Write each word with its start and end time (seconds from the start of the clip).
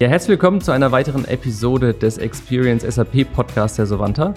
Ja, 0.00 0.06
herzlich 0.06 0.28
willkommen 0.28 0.60
zu 0.60 0.70
einer 0.70 0.92
weiteren 0.92 1.24
Episode 1.24 1.92
des 1.92 2.18
Experience 2.18 2.84
SAP 2.84 3.32
Podcasts 3.32 3.78
der 3.78 3.86
Sovanta. 3.86 4.32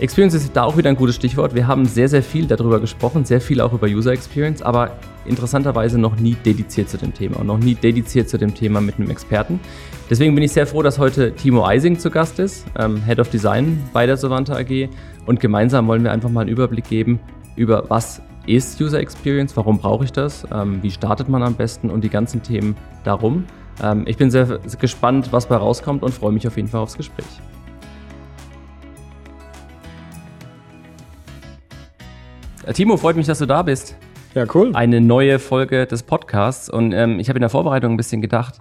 Experience 0.00 0.32
ist 0.32 0.56
da 0.56 0.62
auch 0.62 0.78
wieder 0.78 0.88
ein 0.88 0.96
gutes 0.96 1.16
Stichwort. 1.16 1.54
Wir 1.54 1.66
haben 1.66 1.84
sehr, 1.84 2.08
sehr 2.08 2.22
viel 2.22 2.46
darüber 2.46 2.80
gesprochen, 2.80 3.26
sehr 3.26 3.42
viel 3.42 3.60
auch 3.60 3.74
über 3.74 3.86
User 3.86 4.12
Experience, 4.12 4.62
aber 4.62 4.96
interessanterweise 5.26 5.98
noch 5.98 6.16
nie 6.16 6.36
dediziert 6.36 6.88
zu 6.88 6.96
dem 6.96 7.12
Thema 7.12 7.38
und 7.40 7.48
noch 7.48 7.58
nie 7.58 7.74
dediziert 7.74 8.30
zu 8.30 8.38
dem 8.38 8.54
Thema 8.54 8.80
mit 8.80 8.96
einem 8.96 9.10
Experten. 9.10 9.60
Deswegen 10.08 10.34
bin 10.34 10.42
ich 10.42 10.52
sehr 10.52 10.66
froh, 10.66 10.82
dass 10.82 10.98
heute 10.98 11.34
Timo 11.34 11.66
Eising 11.66 11.98
zu 11.98 12.10
Gast 12.10 12.38
ist, 12.38 12.64
ähm, 12.78 13.04
Head 13.04 13.20
of 13.20 13.28
Design 13.28 13.78
bei 13.92 14.06
der 14.06 14.16
Sovanta 14.16 14.56
AG. 14.56 14.88
Und 15.26 15.38
gemeinsam 15.38 15.86
wollen 15.86 16.02
wir 16.02 16.12
einfach 16.12 16.30
mal 16.30 16.40
einen 16.40 16.50
Überblick 16.50 16.88
geben 16.88 17.20
über 17.56 17.90
was 17.90 18.22
ist 18.46 18.80
User 18.80 19.00
Experience, 19.00 19.54
warum 19.54 19.80
brauche 19.80 20.04
ich 20.04 20.12
das, 20.12 20.46
ähm, 20.50 20.82
wie 20.82 20.90
startet 20.90 21.28
man 21.28 21.42
am 21.42 21.56
besten 21.56 21.90
und 21.90 22.04
die 22.04 22.08
ganzen 22.08 22.42
Themen 22.42 22.74
darum. 23.04 23.44
Ähm, 23.82 24.04
ich 24.06 24.16
bin 24.16 24.30
sehr 24.30 24.58
gespannt, 24.80 25.32
was 25.32 25.46
bei 25.46 25.56
rauskommt 25.56 26.02
und 26.02 26.12
freue 26.12 26.32
mich 26.32 26.46
auf 26.46 26.56
jeden 26.56 26.68
Fall 26.68 26.80
aufs 26.80 26.96
Gespräch. 26.96 27.26
Äh, 32.66 32.72
Timo, 32.72 32.96
freut 32.96 33.16
mich, 33.16 33.26
dass 33.26 33.38
du 33.38 33.46
da 33.46 33.62
bist. 33.62 33.96
Ja, 34.34 34.44
cool. 34.54 34.72
Eine 34.74 35.00
neue 35.00 35.38
Folge 35.38 35.86
des 35.86 36.02
Podcasts. 36.02 36.68
Und 36.68 36.92
ähm, 36.92 37.18
ich 37.18 37.28
habe 37.28 37.38
in 37.38 37.40
der 37.40 37.50
Vorbereitung 37.50 37.94
ein 37.94 37.96
bisschen 37.96 38.20
gedacht, 38.20 38.60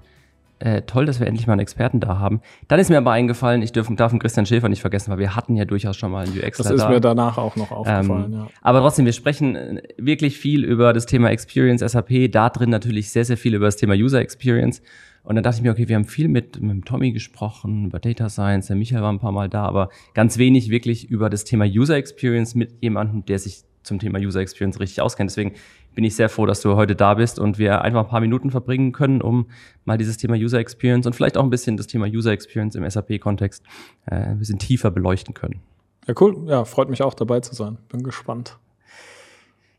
äh, 0.59 0.81
toll, 0.83 1.05
dass 1.05 1.19
wir 1.19 1.27
endlich 1.27 1.45
mal 1.45 1.53
einen 1.53 1.59
Experten 1.59 1.99
da 1.99 2.17
haben. 2.17 2.41
Dann 2.67 2.79
ist 2.79 2.89
mir 2.89 2.97
aber 2.97 3.11
eingefallen, 3.11 3.61
ich 3.61 3.73
dürf, 3.73 3.87
darf 3.95 4.11
den 4.11 4.19
Christian 4.19 4.45
Schäfer 4.45 4.69
nicht 4.69 4.81
vergessen, 4.81 5.11
weil 5.11 5.19
wir 5.19 5.35
hatten 5.35 5.55
ja 5.55 5.65
durchaus 5.65 5.97
schon 5.97 6.11
mal 6.11 6.25
einen 6.25 6.37
UX. 6.37 6.57
Das 6.57 6.71
ist 6.71 6.81
da. 6.81 6.89
mir 6.89 6.99
danach 6.99 7.37
auch 7.37 7.55
noch 7.55 7.71
aufgefallen, 7.71 8.25
ähm, 8.25 8.33
ja. 8.33 8.47
Aber 8.61 8.79
trotzdem, 8.79 9.05
wir 9.05 9.13
sprechen 9.13 9.55
äh, 9.55 9.81
wirklich 9.97 10.37
viel 10.37 10.63
über 10.63 10.93
das 10.93 11.05
Thema 11.05 11.29
Experience 11.29 11.81
SAP, 11.81 12.31
da 12.31 12.49
drin 12.49 12.69
natürlich 12.69 13.11
sehr, 13.11 13.25
sehr 13.25 13.37
viel 13.37 13.53
über 13.53 13.65
das 13.65 13.75
Thema 13.75 13.93
User 13.93 14.19
Experience. 14.19 14.81
Und 15.27 15.35
dann 15.35 15.43
dachte 15.43 15.57
ich 15.57 15.63
mir, 15.63 15.71
okay, 15.71 15.89
wir 15.89 15.97
haben 15.97 16.05
viel 16.05 16.29
mit, 16.29 16.61
mit 16.61 16.85
Tommy 16.85 17.11
gesprochen, 17.11 17.87
über 17.87 17.99
Data 17.99 18.29
Science, 18.29 18.67
der 18.67 18.77
Michael 18.77 19.01
war 19.01 19.11
ein 19.11 19.19
paar 19.19 19.33
Mal 19.33 19.49
da, 19.49 19.65
aber 19.65 19.89
ganz 20.13 20.37
wenig 20.37 20.69
wirklich 20.69 21.09
über 21.09 21.29
das 21.29 21.43
Thema 21.43 21.65
User 21.65 21.97
Experience 21.97 22.55
mit 22.55 22.75
jemandem, 22.79 23.25
der 23.25 23.37
sich 23.37 23.65
zum 23.83 23.99
Thema 23.99 24.19
User 24.19 24.39
Experience 24.39 24.79
richtig 24.79 25.01
auskennt. 25.01 25.29
Deswegen 25.29 25.55
bin 25.95 26.05
ich 26.05 26.15
sehr 26.15 26.29
froh, 26.29 26.45
dass 26.45 26.61
du 26.61 26.77
heute 26.77 26.95
da 26.95 27.15
bist 27.15 27.39
und 27.39 27.57
wir 27.57 27.81
einfach 27.81 28.05
ein 28.05 28.09
paar 28.09 28.21
Minuten 28.21 28.51
verbringen 28.51 28.93
können, 28.93 29.21
um 29.21 29.47
mal 29.83 29.97
dieses 29.97 30.15
Thema 30.15 30.35
User 30.35 30.59
Experience 30.59 31.05
und 31.05 31.13
vielleicht 31.13 31.35
auch 31.35 31.43
ein 31.43 31.49
bisschen 31.49 31.75
das 31.75 31.87
Thema 31.87 32.05
User 32.05 32.31
Experience 32.31 32.75
im 32.75 32.89
SAP-Kontext 32.89 33.65
äh, 34.05 34.15
ein 34.15 34.39
bisschen 34.39 34.59
tiefer 34.59 34.91
beleuchten 34.91 35.33
können. 35.33 35.59
Ja, 36.07 36.13
cool. 36.21 36.45
Ja, 36.47 36.63
freut 36.63 36.89
mich 36.89 37.01
auch 37.01 37.13
dabei 37.13 37.41
zu 37.41 37.53
sein. 37.53 37.79
Bin 37.89 38.01
gespannt. 38.01 38.57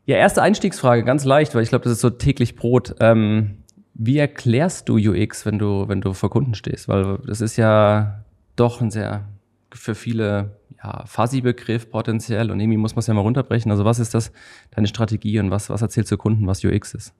Ja, 0.05 0.17
erste 0.17 0.43
Einstiegsfrage, 0.43 1.03
ganz 1.03 1.25
leicht, 1.25 1.55
weil 1.55 1.63
ich 1.63 1.69
glaube, 1.69 1.85
das 1.85 1.93
ist 1.93 2.01
so 2.01 2.11
täglich 2.11 2.55
Brot. 2.55 2.95
Ähm, 2.99 3.58
wie 4.01 4.17
erklärst 4.17 4.87
du 4.87 4.95
UX, 4.95 5.45
wenn 5.45 5.59
du, 5.59 5.89
wenn 5.89 5.99
du 5.99 6.13
vor 6.13 6.29
Kunden 6.29 6.55
stehst? 6.55 6.87
Weil 6.87 7.19
das 7.27 7.41
ist 7.41 7.57
ja 7.57 8.23
doch 8.55 8.79
ein 8.79 8.91
sehr 8.91 9.25
für 9.73 9.93
viele 9.93 10.57
ja, 10.81 11.03
Fuzzy-Begriff 11.05 11.91
potenziell 11.91 12.49
und 12.49 12.61
irgendwie 12.61 12.77
muss 12.77 12.95
man 12.95 13.01
es 13.01 13.07
ja 13.07 13.13
mal 13.13 13.21
runterbrechen. 13.21 13.69
Also 13.69 13.83
was 13.83 13.99
ist 13.99 14.13
das, 14.13 14.31
deine 14.71 14.87
Strategie 14.87 15.37
und 15.39 15.51
was, 15.51 15.69
was 15.69 15.81
erzählst 15.81 16.09
du 16.13 16.17
Kunden, 16.17 16.47
was 16.47 16.63
UX 16.63 16.93
ist? 16.93 17.13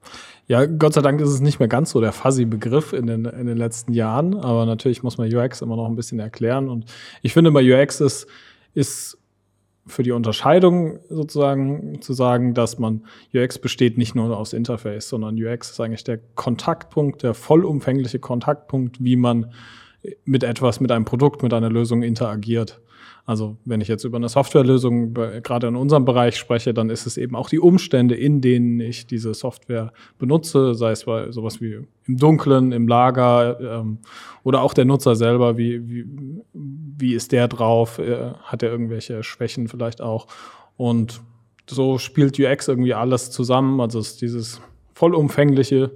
Ja, 0.46 0.64
Gott 0.64 0.94
sei 0.94 1.02
Dank 1.02 1.20
ist 1.20 1.28
es 1.28 1.40
nicht 1.40 1.58
mehr 1.58 1.68
ganz 1.68 1.90
so 1.90 2.00
der 2.00 2.12
Fuzzy-Begriff 2.12 2.94
in 2.94 3.06
den, 3.06 3.26
in 3.26 3.46
den 3.46 3.58
letzten 3.58 3.92
Jahren, 3.92 4.34
aber 4.34 4.64
natürlich 4.64 5.02
muss 5.02 5.18
man 5.18 5.32
UX 5.32 5.60
immer 5.60 5.76
noch 5.76 5.86
ein 5.86 5.96
bisschen 5.96 6.18
erklären 6.18 6.70
und 6.70 6.86
ich 7.20 7.34
finde 7.34 7.52
bei 7.52 7.62
UX 7.62 8.00
ist, 8.00 8.26
ist 8.72 9.19
für 9.86 10.02
die 10.02 10.12
Unterscheidung 10.12 11.00
sozusagen 11.08 12.00
zu 12.00 12.12
sagen, 12.12 12.54
dass 12.54 12.78
man 12.78 13.06
UX 13.34 13.58
besteht 13.58 13.98
nicht 13.98 14.14
nur 14.14 14.36
aus 14.36 14.52
Interface, 14.52 15.08
sondern 15.08 15.42
UX 15.42 15.70
ist 15.70 15.80
eigentlich 15.80 16.04
der 16.04 16.18
Kontaktpunkt, 16.34 17.22
der 17.22 17.34
vollumfängliche 17.34 18.18
Kontaktpunkt, 18.18 19.02
wie 19.02 19.16
man 19.16 19.52
mit 20.24 20.44
etwas, 20.44 20.80
mit 20.80 20.90
einem 20.92 21.04
Produkt, 21.04 21.42
mit 21.42 21.52
einer 21.52 21.70
Lösung 21.70 22.02
interagiert. 22.02 22.80
Also 23.26 23.56
wenn 23.64 23.80
ich 23.80 23.88
jetzt 23.88 24.04
über 24.04 24.16
eine 24.16 24.28
Softwarelösung 24.28 25.14
gerade 25.14 25.68
in 25.68 25.76
unserem 25.76 26.04
Bereich 26.04 26.36
spreche, 26.36 26.74
dann 26.74 26.90
ist 26.90 27.06
es 27.06 27.16
eben 27.16 27.36
auch 27.36 27.48
die 27.48 27.60
Umstände, 27.60 28.14
in 28.14 28.40
denen 28.40 28.80
ich 28.80 29.06
diese 29.06 29.34
Software 29.34 29.92
benutze, 30.18 30.74
sei 30.74 30.92
es 30.92 31.04
bei 31.04 31.30
sowas 31.30 31.60
wie 31.60 31.80
im 32.06 32.16
Dunkeln, 32.16 32.72
im 32.72 32.88
Lager 32.88 33.60
ähm, 33.60 33.98
oder 34.42 34.62
auch 34.62 34.74
der 34.74 34.84
Nutzer 34.84 35.14
selber, 35.16 35.56
wie, 35.56 35.88
wie, 35.88 36.06
wie 36.52 37.14
ist 37.14 37.32
der 37.32 37.48
drauf, 37.48 37.98
äh, 37.98 38.32
hat 38.42 38.62
er 38.62 38.70
irgendwelche 38.70 39.22
Schwächen 39.22 39.68
vielleicht 39.68 40.00
auch. 40.00 40.26
Und 40.76 41.20
so 41.68 41.98
spielt 41.98 42.38
UX 42.38 42.68
irgendwie 42.68 42.94
alles 42.94 43.30
zusammen, 43.30 43.80
also 43.80 43.98
es 44.00 44.12
ist 44.12 44.22
dieses 44.22 44.60
vollumfängliche, 44.94 45.92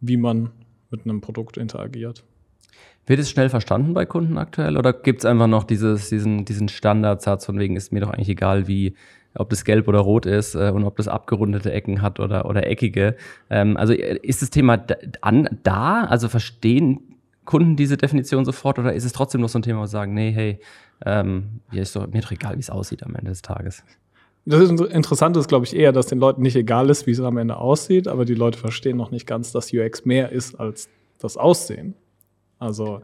wie 0.00 0.16
man 0.16 0.50
mit 0.90 1.04
einem 1.04 1.20
Produkt 1.20 1.56
interagiert. 1.56 2.24
Wird 3.06 3.20
es 3.20 3.30
schnell 3.30 3.50
verstanden 3.50 3.92
bei 3.92 4.06
Kunden 4.06 4.38
aktuell 4.38 4.76
oder 4.76 4.92
gibt 4.92 5.20
es 5.20 5.24
einfach 5.24 5.46
noch 5.46 5.64
dieses, 5.64 6.08
diesen, 6.08 6.44
diesen 6.44 6.68
Standardsatz 6.68 7.44
von 7.44 7.58
wegen 7.58 7.76
ist 7.76 7.92
mir 7.92 8.00
doch 8.00 8.10
eigentlich 8.10 8.30
egal, 8.30 8.66
wie 8.66 8.94
ob 9.36 9.50
das 9.50 9.64
gelb 9.64 9.88
oder 9.88 9.98
rot 9.98 10.26
ist 10.26 10.54
äh, 10.54 10.70
und 10.70 10.84
ob 10.84 10.96
das 10.96 11.08
abgerundete 11.08 11.72
Ecken 11.72 12.02
hat 12.02 12.20
oder, 12.20 12.46
oder 12.48 12.66
eckige. 12.66 13.16
Ähm, 13.50 13.76
also 13.76 13.92
äh, 13.92 14.18
ist 14.22 14.42
das 14.42 14.50
Thema 14.50 14.76
da, 14.76 14.94
an, 15.20 15.48
da? 15.64 16.04
Also 16.04 16.28
verstehen 16.28 17.00
Kunden 17.44 17.76
diese 17.76 17.96
Definition 17.96 18.44
sofort 18.44 18.78
oder 18.78 18.94
ist 18.94 19.04
es 19.04 19.12
trotzdem 19.12 19.40
noch 19.40 19.48
so 19.48 19.58
ein 19.58 19.62
Thema, 19.62 19.80
wo 19.80 19.86
sie 19.86 19.92
sagen, 19.92 20.14
nee, 20.14 20.30
hey, 20.30 20.60
ähm, 21.04 21.60
mir 21.70 21.82
ist 21.82 21.94
doch, 21.94 22.06
mir 22.06 22.22
doch 22.22 22.30
egal, 22.30 22.56
wie 22.56 22.60
es 22.60 22.70
aussieht 22.70 23.02
am 23.02 23.14
Ende 23.14 23.30
des 23.30 23.42
Tages? 23.42 23.82
Das 24.46 24.70
Interessante 24.70 25.40
ist, 25.40 25.48
glaube 25.48 25.64
ich, 25.64 25.74
eher, 25.74 25.92
dass 25.92 26.06
den 26.06 26.18
Leuten 26.18 26.42
nicht 26.42 26.56
egal 26.56 26.90
ist, 26.90 27.06
wie 27.06 27.12
es 27.12 27.20
am 27.20 27.38
Ende 27.38 27.56
aussieht, 27.56 28.08
aber 28.08 28.24
die 28.24 28.34
Leute 28.34 28.58
verstehen 28.58 28.96
noch 28.96 29.10
nicht 29.10 29.26
ganz, 29.26 29.52
dass 29.52 29.72
UX 29.72 30.04
mehr 30.04 30.32
ist 30.32 30.60
als 30.60 30.88
das 31.18 31.36
Aussehen. 31.36 31.94
Also 32.58 33.00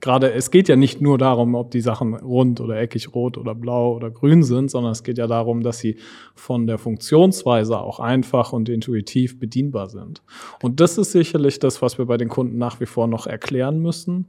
gerade, 0.00 0.32
es 0.32 0.50
geht 0.50 0.68
ja 0.68 0.76
nicht 0.76 1.00
nur 1.00 1.16
darum, 1.16 1.54
ob 1.54 1.70
die 1.70 1.80
Sachen 1.80 2.14
rund 2.14 2.60
oder 2.60 2.78
eckig 2.80 3.14
rot 3.14 3.38
oder 3.38 3.54
blau 3.54 3.94
oder 3.94 4.10
grün 4.10 4.42
sind, 4.42 4.70
sondern 4.70 4.92
es 4.92 5.02
geht 5.02 5.16
ja 5.16 5.26
darum, 5.26 5.62
dass 5.62 5.78
sie 5.78 5.96
von 6.34 6.66
der 6.66 6.78
Funktionsweise 6.78 7.78
auch 7.78 8.00
einfach 8.00 8.52
und 8.52 8.68
intuitiv 8.68 9.38
bedienbar 9.38 9.88
sind. 9.88 10.22
Und 10.60 10.80
das 10.80 10.98
ist 10.98 11.12
sicherlich 11.12 11.58
das, 11.58 11.80
was 11.80 11.98
wir 11.98 12.06
bei 12.06 12.16
den 12.16 12.28
Kunden 12.28 12.58
nach 12.58 12.80
wie 12.80 12.86
vor 12.86 13.06
noch 13.06 13.26
erklären 13.26 13.80
müssen, 13.80 14.26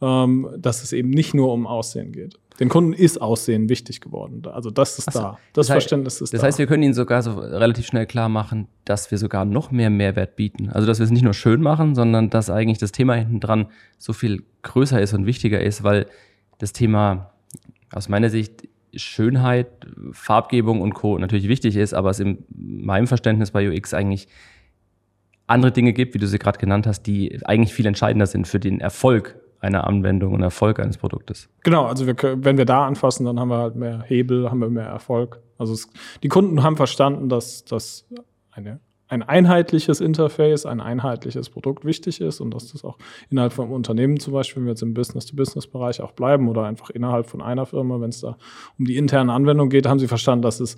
ähm, 0.00 0.48
dass 0.56 0.82
es 0.82 0.92
eben 0.92 1.10
nicht 1.10 1.34
nur 1.34 1.52
um 1.52 1.66
Aussehen 1.66 2.12
geht. 2.12 2.38
Den 2.58 2.68
Kunden 2.68 2.92
ist 2.92 3.20
Aussehen 3.20 3.68
wichtig 3.68 4.00
geworden. 4.00 4.42
Also 4.46 4.70
das 4.70 4.98
ist 4.98 5.12
so, 5.12 5.18
da. 5.18 5.38
Das, 5.52 5.66
das 5.66 5.74
Verständnis 5.74 6.14
ist 6.14 6.20
das 6.20 6.30
da. 6.30 6.36
Das 6.38 6.44
heißt, 6.44 6.58
wir 6.58 6.66
können 6.66 6.82
Ihnen 6.82 6.94
sogar 6.94 7.22
so 7.22 7.32
relativ 7.32 7.86
schnell 7.86 8.06
klar 8.06 8.28
machen, 8.28 8.68
dass 8.84 9.10
wir 9.10 9.18
sogar 9.18 9.44
noch 9.44 9.70
mehr 9.70 9.90
Mehrwert 9.90 10.36
bieten. 10.36 10.70
Also 10.70 10.86
dass 10.86 10.98
wir 10.98 11.04
es 11.04 11.10
nicht 11.10 11.24
nur 11.24 11.34
schön 11.34 11.60
machen, 11.60 11.94
sondern 11.94 12.30
dass 12.30 12.50
eigentlich 12.50 12.78
das 12.78 12.92
Thema 12.92 13.14
hinten 13.14 13.40
dran 13.40 13.66
so 13.98 14.12
viel 14.12 14.44
größer 14.62 15.00
ist 15.00 15.12
und 15.12 15.26
wichtiger 15.26 15.60
ist, 15.60 15.82
weil 15.82 16.06
das 16.58 16.72
Thema 16.72 17.32
aus 17.92 18.08
meiner 18.08 18.30
Sicht 18.30 18.68
Schönheit, 18.94 19.68
Farbgebung 20.12 20.80
und 20.80 20.94
Co. 20.94 21.18
natürlich 21.18 21.48
wichtig 21.48 21.76
ist, 21.76 21.92
aber 21.92 22.10
es 22.10 22.20
in 22.20 22.44
meinem 22.48 23.06
Verständnis 23.06 23.50
bei 23.50 23.68
UX 23.70 23.92
eigentlich 23.92 24.28
andere 25.46 25.72
Dinge 25.72 25.92
gibt, 25.92 26.14
wie 26.14 26.18
du 26.18 26.26
sie 26.26 26.38
gerade 26.38 26.58
genannt 26.58 26.86
hast, 26.86 27.02
die 27.02 27.38
eigentlich 27.44 27.74
viel 27.74 27.86
entscheidender 27.86 28.26
sind 28.26 28.48
für 28.48 28.58
den 28.58 28.80
Erfolg 28.80 29.38
einer 29.66 29.86
Anwendung 29.86 30.32
und 30.32 30.42
Erfolg 30.42 30.80
eines 30.80 30.98
Produktes. 30.98 31.48
Genau, 31.62 31.86
also 31.86 32.06
wir, 32.06 32.16
wenn 32.44 32.56
wir 32.56 32.64
da 32.64 32.86
anfassen, 32.86 33.26
dann 33.26 33.38
haben 33.38 33.48
wir 33.48 33.58
halt 33.58 33.76
mehr 33.76 34.02
Hebel, 34.02 34.50
haben 34.50 34.60
wir 34.60 34.70
mehr 34.70 34.86
Erfolg. 34.86 35.40
Also 35.58 35.72
es, 35.72 35.88
die 36.22 36.28
Kunden 36.28 36.62
haben 36.62 36.76
verstanden, 36.76 37.28
dass, 37.28 37.64
dass 37.64 38.06
eine, 38.50 38.80
ein 39.08 39.22
einheitliches 39.22 40.00
Interface, 40.00 40.66
ein 40.66 40.80
einheitliches 40.80 41.50
Produkt 41.50 41.84
wichtig 41.84 42.20
ist 42.20 42.40
und 42.40 42.52
dass 42.52 42.72
das 42.72 42.84
auch 42.84 42.98
innerhalb 43.30 43.52
vom 43.52 43.70
Unternehmen 43.72 44.18
zum 44.18 44.32
Beispiel, 44.32 44.62
wenn 44.62 44.66
wir 44.66 44.72
jetzt 44.72 44.82
im 44.82 44.94
Business-to-Business-Bereich 44.94 46.00
auch 46.00 46.12
bleiben 46.12 46.48
oder 46.48 46.64
einfach 46.64 46.90
innerhalb 46.90 47.26
von 47.26 47.42
einer 47.42 47.66
Firma, 47.66 48.00
wenn 48.00 48.10
es 48.10 48.20
da 48.20 48.36
um 48.78 48.84
die 48.84 48.96
interne 48.96 49.32
Anwendung 49.32 49.68
geht, 49.68 49.86
haben 49.86 49.98
sie 49.98 50.08
verstanden, 50.08 50.42
dass 50.42 50.60
es 50.60 50.76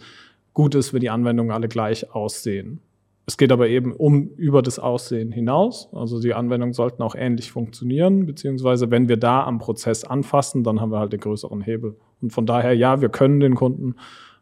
gut 0.53 0.75
ist, 0.75 0.93
wenn 0.93 1.01
die 1.01 1.11
Anwendungen 1.11 1.53
alle 1.53 1.69
gleich 1.69 2.13
aussehen. 2.13 2.81
Es 3.29 3.37
geht 3.37 3.53
aber 3.53 3.69
eben 3.69 3.93
um 3.93 4.31
über 4.37 4.63
das 4.63 4.79
Aussehen 4.79 5.33
hinaus. 5.33 5.91
Also 5.93 6.19
die 6.19 6.33
Anwendungen 6.33 6.73
sollten 6.73 7.03
auch 7.03 7.15
ähnlich 7.15 7.53
funktionieren, 7.53 8.25
beziehungsweise 8.25 8.91
wenn 8.91 9.07
wir 9.07 9.19
da 9.19 9.45
am 9.45 9.59
Prozess 9.59 10.03
anfassen, 10.03 10.65
dann 10.65 10.81
haben 10.81 10.91
wir 10.91 10.99
halt 10.99 11.13
den 11.13 11.21
größeren 11.21 11.61
Hebel. 11.61 11.95
Und 12.23 12.33
von 12.33 12.47
daher, 12.47 12.73
ja, 12.73 13.03
wir 13.03 13.11
können 13.11 13.41
den 13.41 13.55
Kunden 13.55 13.97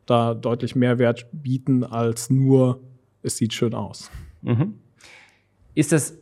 da 0.07 0.35
deutlich 0.35 0.77
mehr 0.77 1.01
Wert 1.01 1.27
bieten 1.33 1.83
als 1.83 2.31
nur, 2.31 2.79
es 3.25 3.37
sieht 3.39 3.55
schön 3.55 3.75
aus. 3.75 4.09
Mhm. 4.43 4.75
Ist 5.75 5.91
das 5.91 6.17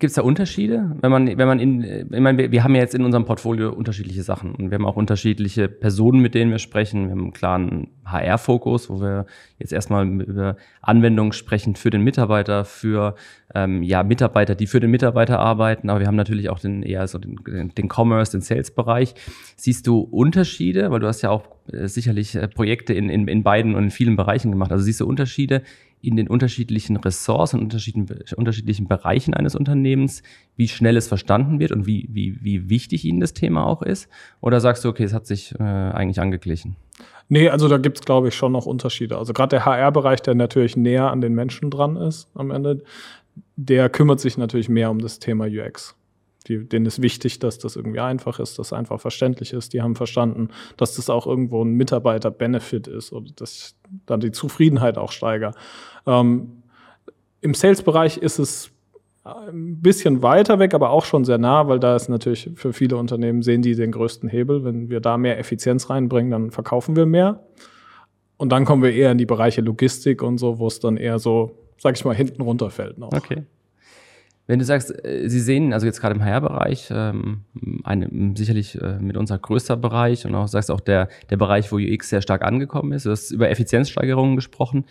Gibt 0.00 0.12
es 0.12 0.14
da 0.14 0.22
Unterschiede? 0.22 0.96
Wenn 1.02 1.10
man, 1.10 1.26
wenn 1.26 1.46
man 1.46 1.60
in, 1.60 1.82
ich 2.10 2.20
meine, 2.20 2.50
wir 2.50 2.64
haben 2.64 2.74
ja 2.74 2.80
jetzt 2.80 2.94
in 2.94 3.04
unserem 3.04 3.26
Portfolio 3.26 3.70
unterschiedliche 3.70 4.22
Sachen 4.22 4.54
und 4.54 4.70
wir 4.70 4.76
haben 4.76 4.86
auch 4.86 4.96
unterschiedliche 4.96 5.68
Personen, 5.68 6.22
mit 6.22 6.34
denen 6.34 6.50
wir 6.50 6.58
sprechen. 6.58 7.04
Wir 7.04 7.10
haben 7.10 7.20
einen 7.20 7.32
klaren 7.34 7.88
HR-Fokus, 8.06 8.88
wo 8.88 9.02
wir 9.02 9.26
jetzt 9.58 9.74
erstmal 9.74 10.08
über 10.08 10.56
Anwendungen 10.80 11.32
sprechen 11.32 11.76
für 11.76 11.90
den 11.90 12.00
Mitarbeiter, 12.00 12.64
für 12.64 13.14
ähm, 13.54 13.82
ja, 13.82 14.02
Mitarbeiter, 14.02 14.54
die 14.54 14.66
für 14.66 14.80
den 14.80 14.90
Mitarbeiter 14.90 15.38
arbeiten, 15.38 15.90
aber 15.90 16.00
wir 16.00 16.06
haben 16.06 16.16
natürlich 16.16 16.48
auch 16.48 16.60
den 16.60 16.82
eher 16.82 17.06
so 17.06 17.18
den, 17.18 17.36
den 17.76 17.88
Commerce, 17.92 18.32
den 18.32 18.40
Sales-Bereich. 18.40 19.14
Siehst 19.56 19.86
du 19.86 19.98
Unterschiede? 20.00 20.90
Weil 20.90 21.00
du 21.00 21.08
hast 21.08 21.20
ja 21.20 21.28
auch 21.28 21.44
äh, 21.72 21.88
sicherlich 21.88 22.36
äh, 22.36 22.48
Projekte 22.48 22.94
in, 22.94 23.10
in, 23.10 23.28
in 23.28 23.42
beiden 23.42 23.74
und 23.74 23.84
in 23.84 23.90
vielen 23.90 24.16
Bereichen 24.16 24.50
gemacht. 24.50 24.72
Also 24.72 24.84
siehst 24.84 25.00
du 25.00 25.06
Unterschiede 25.06 25.62
in 26.02 26.16
den 26.16 26.28
unterschiedlichen 26.28 26.96
Ressorts 26.96 27.54
und 27.54 27.60
unterschiedlichen, 27.60 28.08
unterschiedlichen 28.36 28.88
Bereichen 28.88 29.34
eines 29.34 29.54
Unternehmens, 29.54 30.22
wie 30.56 30.68
schnell 30.68 30.96
es 30.96 31.08
verstanden 31.08 31.60
wird 31.60 31.72
und 31.72 31.86
wie, 31.86 32.08
wie, 32.10 32.38
wie 32.42 32.68
wichtig 32.70 33.04
Ihnen 33.04 33.20
das 33.20 33.34
Thema 33.34 33.66
auch 33.66 33.82
ist? 33.82 34.08
Oder 34.40 34.60
sagst 34.60 34.84
du, 34.84 34.88
okay, 34.88 35.04
es 35.04 35.12
hat 35.12 35.26
sich 35.26 35.54
äh, 35.58 35.62
eigentlich 35.62 36.20
angeglichen? 36.20 36.76
Nee, 37.28 37.48
also 37.48 37.68
da 37.68 37.78
gibt 37.78 37.98
es, 37.98 38.04
glaube 38.04 38.28
ich, 38.28 38.34
schon 38.34 38.52
noch 38.52 38.66
Unterschiede. 38.66 39.16
Also 39.16 39.32
gerade 39.32 39.50
der 39.50 39.64
HR-Bereich, 39.64 40.20
der 40.22 40.34
natürlich 40.34 40.76
näher 40.76 41.10
an 41.10 41.20
den 41.20 41.34
Menschen 41.34 41.70
dran 41.70 41.96
ist 41.96 42.28
am 42.34 42.50
Ende, 42.50 42.82
der 43.56 43.88
kümmert 43.88 44.20
sich 44.20 44.36
natürlich 44.36 44.68
mehr 44.68 44.90
um 44.90 44.98
das 44.98 45.18
Thema 45.18 45.46
UX. 45.46 45.94
Die, 46.50 46.68
denen 46.68 46.84
ist 46.84 47.00
wichtig, 47.00 47.38
dass 47.38 47.58
das 47.58 47.76
irgendwie 47.76 48.00
einfach 48.00 48.40
ist, 48.40 48.58
dass 48.58 48.72
einfach 48.72 49.00
verständlich 49.00 49.52
ist. 49.52 49.72
Die 49.72 49.82
haben 49.82 49.94
verstanden, 49.94 50.48
dass 50.76 50.96
das 50.96 51.08
auch 51.08 51.28
irgendwo 51.28 51.64
ein 51.64 51.74
Mitarbeiter-Benefit 51.74 52.88
ist 52.88 53.12
oder 53.12 53.30
dass 53.36 53.76
dann 54.06 54.18
die 54.18 54.32
Zufriedenheit 54.32 54.98
auch 54.98 55.12
steigert. 55.12 55.54
Ähm, 56.06 56.62
Im 57.40 57.54
Sales-Bereich 57.54 58.16
ist 58.16 58.40
es 58.40 58.72
ein 59.22 59.80
bisschen 59.80 60.22
weiter 60.22 60.58
weg, 60.58 60.74
aber 60.74 60.90
auch 60.90 61.04
schon 61.04 61.24
sehr 61.24 61.38
nah, 61.38 61.68
weil 61.68 61.78
da 61.78 61.94
ist 61.94 62.08
natürlich 62.08 62.50
für 62.54 62.72
viele 62.72 62.96
Unternehmen 62.96 63.42
sehen 63.42 63.62
die 63.62 63.76
den 63.76 63.92
größten 63.92 64.28
Hebel. 64.28 64.64
Wenn 64.64 64.90
wir 64.90 65.00
da 65.00 65.18
mehr 65.18 65.38
Effizienz 65.38 65.88
reinbringen, 65.88 66.32
dann 66.32 66.50
verkaufen 66.50 66.96
wir 66.96 67.06
mehr. 67.06 67.44
Und 68.38 68.50
dann 68.50 68.64
kommen 68.64 68.82
wir 68.82 68.92
eher 68.92 69.12
in 69.12 69.18
die 69.18 69.26
Bereiche 69.26 69.60
Logistik 69.60 70.22
und 70.22 70.38
so, 70.38 70.58
wo 70.58 70.66
es 70.66 70.80
dann 70.80 70.96
eher 70.96 71.20
so, 71.20 71.58
sag 71.78 71.96
ich 71.96 72.04
mal, 72.04 72.14
hinten 72.14 72.42
runterfällt 72.42 72.98
noch. 72.98 73.12
Okay. 73.12 73.44
Wenn 74.50 74.58
du 74.58 74.64
sagst, 74.64 74.92
äh, 75.04 75.28
Sie 75.28 75.38
sehen, 75.38 75.72
also 75.72 75.86
jetzt 75.86 76.00
gerade 76.00 76.16
im 76.16 76.24
HR-Bereich, 76.24 76.88
ähm, 76.90 77.42
eine, 77.84 78.34
sicherlich 78.34 78.76
äh, 78.80 78.98
mit 78.98 79.16
unser 79.16 79.38
größter 79.38 79.76
Bereich 79.76 80.26
und 80.26 80.34
auch 80.34 80.48
sagst 80.48 80.72
auch 80.72 80.80
der, 80.80 81.08
der 81.30 81.36
Bereich, 81.36 81.70
wo 81.70 81.76
UX 81.76 82.08
sehr 82.08 82.20
stark 82.20 82.42
angekommen 82.42 82.90
ist. 82.90 83.06
Du 83.06 83.10
hast 83.10 83.30
über 83.30 83.48
Effizienzsteigerungen 83.48 84.34
gesprochen. 84.34 84.86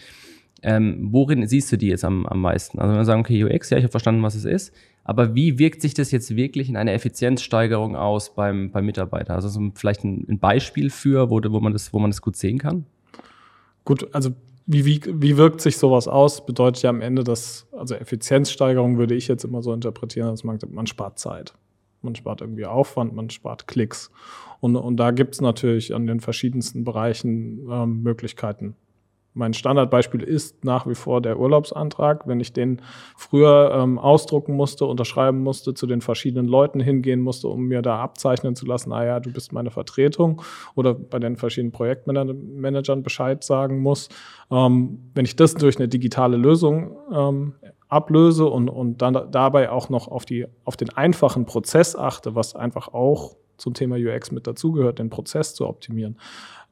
Ähm, 0.63 1.09
worin 1.11 1.45
siehst 1.45 1.69
du 1.73 1.77
die 1.77 1.87
jetzt 1.87 2.05
am, 2.05 2.25
am 2.25 2.39
meisten? 2.39 2.79
Also 2.79 2.91
wenn 2.93 3.01
wir 3.01 3.03
sagen, 3.05 3.19
okay, 3.19 3.43
UX, 3.43 3.69
ja, 3.69 3.77
ich 3.77 3.83
habe 3.83 3.91
verstanden, 3.91 4.23
was 4.23 4.35
es 4.35 4.45
ist, 4.45 4.73
aber 5.03 5.35
wie 5.35 5.59
wirkt 5.59 5.81
sich 5.81 5.93
das 5.93 6.11
jetzt 6.11 6.37
wirklich 6.37 6.69
in 6.69 6.77
einer 6.77 6.93
Effizienzsteigerung 6.93 7.97
aus 7.97 8.33
beim, 8.35 8.71
beim 8.71 8.85
Mitarbeiter? 8.85 9.35
Also 9.35 9.49
so 9.49 9.71
vielleicht 9.75 10.05
ein, 10.05 10.25
ein 10.29 10.39
Beispiel 10.39 10.89
für, 10.89 11.29
wo, 11.29 11.41
wo, 11.43 11.59
man 11.59 11.73
das, 11.73 11.91
wo 11.91 11.99
man 11.99 12.11
das 12.11 12.21
gut 12.21 12.37
sehen 12.37 12.59
kann? 12.59 12.85
Gut, 13.83 14.07
also 14.15 14.31
wie, 14.71 14.85
wie, 14.85 15.01
wie 15.07 15.35
wirkt 15.35 15.61
sich 15.61 15.77
sowas 15.77 16.07
aus? 16.07 16.45
Bedeutet 16.45 16.83
ja 16.83 16.91
am 16.91 17.01
Ende, 17.01 17.23
dass, 17.23 17.65
also 17.71 17.95
Effizienzsteigerung 17.95 18.99
würde 18.99 19.15
ich 19.15 19.27
jetzt 19.27 19.43
immer 19.43 19.63
so 19.63 19.73
interpretieren, 19.73 20.29
dass 20.29 20.43
man, 20.43 20.59
man 20.69 20.85
spart 20.85 21.17
Zeit. 21.17 21.55
Man 22.03 22.13
spart 22.13 22.41
irgendwie 22.41 22.67
Aufwand, 22.67 23.15
man 23.15 23.31
spart 23.31 23.67
Klicks. 23.67 24.11
Und, 24.59 24.75
und 24.75 24.97
da 24.97 25.09
gibt 25.09 25.33
es 25.33 25.41
natürlich 25.41 25.95
an 25.95 26.05
den 26.05 26.19
verschiedensten 26.19 26.83
Bereichen 26.83 27.67
ähm, 27.67 28.03
Möglichkeiten, 28.03 28.75
mein 29.33 29.53
Standardbeispiel 29.53 30.21
ist 30.21 30.65
nach 30.65 30.87
wie 30.87 30.95
vor 30.95 31.21
der 31.21 31.39
Urlaubsantrag. 31.39 32.27
Wenn 32.27 32.39
ich 32.39 32.51
den 32.51 32.81
früher 33.15 33.71
ähm, 33.73 33.99
ausdrucken 33.99 34.53
musste, 34.53 34.85
unterschreiben 34.85 35.43
musste, 35.43 35.73
zu 35.73 35.87
den 35.87 36.01
verschiedenen 36.01 36.47
Leuten 36.47 36.79
hingehen 36.79 37.21
musste, 37.21 37.47
um 37.47 37.65
mir 37.65 37.81
da 37.81 37.99
abzeichnen 37.99 38.55
zu 38.55 38.65
lassen, 38.65 38.91
ah 38.91 39.05
ja, 39.05 39.19
du 39.19 39.31
bist 39.31 39.53
meine 39.53 39.71
Vertretung 39.71 40.41
oder 40.75 40.93
bei 40.93 41.19
den 41.19 41.37
verschiedenen 41.37 41.71
Projektmanagern 41.71 43.03
Bescheid 43.03 43.43
sagen 43.43 43.79
muss. 43.79 44.09
Ähm, 44.51 45.11
wenn 45.13 45.25
ich 45.25 45.35
das 45.35 45.53
durch 45.53 45.77
eine 45.77 45.87
digitale 45.87 46.35
Lösung 46.35 46.97
ähm, 47.13 47.53
ablöse 47.87 48.45
und, 48.45 48.69
und 48.69 49.01
dann 49.01 49.31
dabei 49.31 49.69
auch 49.69 49.89
noch 49.89 50.07
auf, 50.07 50.25
die, 50.25 50.47
auf 50.63 50.77
den 50.77 50.89
einfachen 50.89 51.45
Prozess 51.45 51.95
achte, 51.95 52.35
was 52.35 52.55
einfach 52.55 52.87
auch 52.89 53.35
zum 53.57 53.73
Thema 53.73 53.97
UX 53.97 54.31
mit 54.31 54.47
dazugehört, 54.47 54.99
den 54.99 55.09
Prozess 55.09 55.53
zu 55.53 55.67
optimieren, 55.67 56.17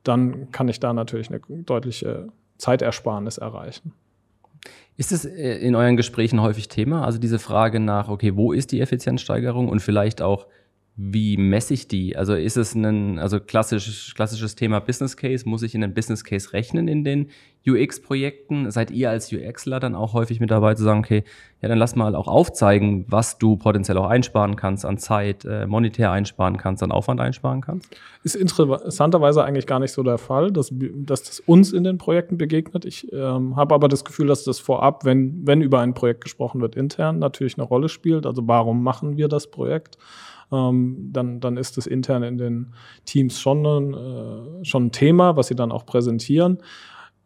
dann 0.04 0.52
kann 0.52 0.70
ich 0.70 0.80
da 0.80 0.94
natürlich 0.94 1.30
eine 1.30 1.42
deutliche 1.64 2.30
Zeitersparnis 2.58 3.38
erreichen. 3.38 3.94
Ist 4.98 5.12
es 5.12 5.26
äh, 5.26 5.58
in 5.60 5.76
euren 5.76 5.96
Gesprächen 5.96 6.42
häufig 6.42 6.68
Thema? 6.68 7.06
Also 7.06 7.20
diese 7.20 7.40
Frage 7.40 7.80
nach, 7.80 8.10
okay, 8.10 8.36
wo 8.36 8.52
ist 8.52 8.72
die 8.72 8.82
Effizienzsteigerung 8.82 9.70
und 9.70 9.80
vielleicht 9.80 10.22
auch, 10.22 10.48
wie 11.00 11.38
messe 11.38 11.76
ich 11.76 11.88
die? 11.88 12.18
Also 12.18 12.34
ist 12.34 12.58
es 12.58 12.74
ein, 12.74 13.20
also 13.20 13.40
klassisch, 13.40 14.16
klassisches 14.16 14.56
Thema 14.56 14.80
Business 14.80 15.16
Case, 15.16 15.48
muss 15.48 15.62
ich 15.62 15.76
in 15.76 15.82
den 15.82 15.94
Business 15.94 16.24
Case 16.24 16.54
rechnen 16.54 16.88
in 16.88 17.04
den 17.04 17.28
UX-Projekten? 17.68 18.72
Seid 18.72 18.90
ihr 18.90 19.12
als 19.12 19.32
UXler 19.32 19.80
dann 19.80 19.94
auch 19.94 20.14
häufig 20.14 20.40
mit 20.40 20.50
dabei 20.50 20.74
zu 20.74 20.84
sagen, 20.84 21.02
okay, 21.02 21.24
ja, 21.62 21.70
dann 21.70 21.78
lass 21.78 21.96
mal 21.96 22.16
auch 22.16 22.28
aufzeigen, 22.28 23.06
was 23.10 23.38
du 23.38 23.58
potenziell 23.58 23.96
auch 24.00 24.08
einsparen 24.08 24.56
kannst 24.56 24.86
an 24.86 24.98
Zeit, 24.98 25.46
äh, 25.46 25.68
monetär 25.68 26.12
einsparen 26.12 26.58
kannst, 26.58 26.82
an 26.82 26.92
Aufwand 26.92 27.22
einsparen 27.22 27.62
kannst? 27.62 27.96
Ist 28.24 28.36
interessanterweise 28.36 29.44
eigentlich 29.44 29.68
gar 29.68 29.80
nicht 29.80 29.92
so 29.92 30.02
der 30.02 30.18
Fall, 30.18 30.52
dass, 30.52 30.74
dass 30.74 31.22
das 31.22 31.40
uns 31.42 31.74
in 31.74 31.84
den 31.84 32.00
Projekten 32.00 32.40
begegnet. 32.40 32.86
Ich 32.86 33.14
ähm, 33.14 33.56
habe 33.56 33.76
aber 33.76 33.88
das 33.88 34.04
Gefühl, 34.04 34.26
dass 34.26 34.46
das 34.46 34.58
vorab, 34.58 35.06
wenn, 35.06 35.46
wenn 35.46 35.62
über 35.62 35.80
ein 35.80 35.94
Projekt 35.94 36.22
gesprochen 36.24 36.60
wird, 36.60 36.76
intern 36.76 37.20
natürlich 37.20 37.56
eine 37.56 37.68
Rolle 37.68 37.88
spielt. 37.88 38.26
Also 38.26 38.48
warum 38.48 38.82
machen 38.82 39.16
wir 39.16 39.28
das 39.28 39.52
Projekt? 39.52 40.00
Ähm, 40.52 41.10
dann, 41.12 41.40
dann 41.40 41.58
ist 41.58 41.78
das 41.78 41.88
intern 41.88 42.24
in 42.24 42.38
den 42.38 42.74
Teams 43.06 43.40
schon 43.40 43.66
ein, 43.66 43.94
äh, 43.94 44.66
schon 44.66 44.88
ein 44.88 44.92
Thema, 44.92 45.36
was 45.36 45.48
sie 45.48 45.56
dann 45.56 45.72
auch 45.72 45.86
präsentieren. 45.86 46.60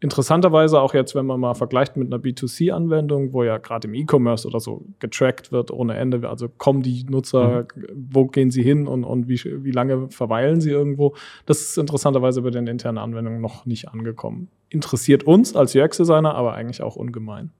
Interessanterweise 0.00 0.80
auch 0.80 0.94
jetzt, 0.94 1.14
wenn 1.14 1.26
man 1.26 1.38
mal 1.38 1.54
vergleicht 1.54 1.96
mit 1.96 2.12
einer 2.12 2.20
B2C-Anwendung, 2.20 3.32
wo 3.32 3.44
ja 3.44 3.58
gerade 3.58 3.86
im 3.86 3.94
E-Commerce 3.94 4.48
oder 4.48 4.58
so 4.58 4.84
getrackt 4.98 5.52
wird 5.52 5.70
ohne 5.70 5.94
Ende, 5.94 6.28
also 6.28 6.48
kommen 6.48 6.82
die 6.82 7.04
Nutzer, 7.04 7.68
mhm. 7.76 8.08
wo 8.10 8.26
gehen 8.26 8.50
sie 8.50 8.64
hin 8.64 8.88
und, 8.88 9.04
und 9.04 9.28
wie, 9.28 9.40
wie 9.44 9.70
lange 9.70 10.10
verweilen 10.10 10.60
sie 10.60 10.70
irgendwo, 10.70 11.14
das 11.46 11.60
ist 11.60 11.78
interessanterweise 11.78 12.42
bei 12.42 12.50
den 12.50 12.66
internen 12.66 12.98
Anwendungen 12.98 13.40
noch 13.40 13.64
nicht 13.64 13.90
angekommen. 13.90 14.48
Interessiert 14.70 15.22
uns 15.22 15.54
als 15.54 15.76
UX-Designer, 15.76 16.34
aber 16.34 16.54
eigentlich 16.54 16.82
auch 16.82 16.96
ungemein. 16.96 17.50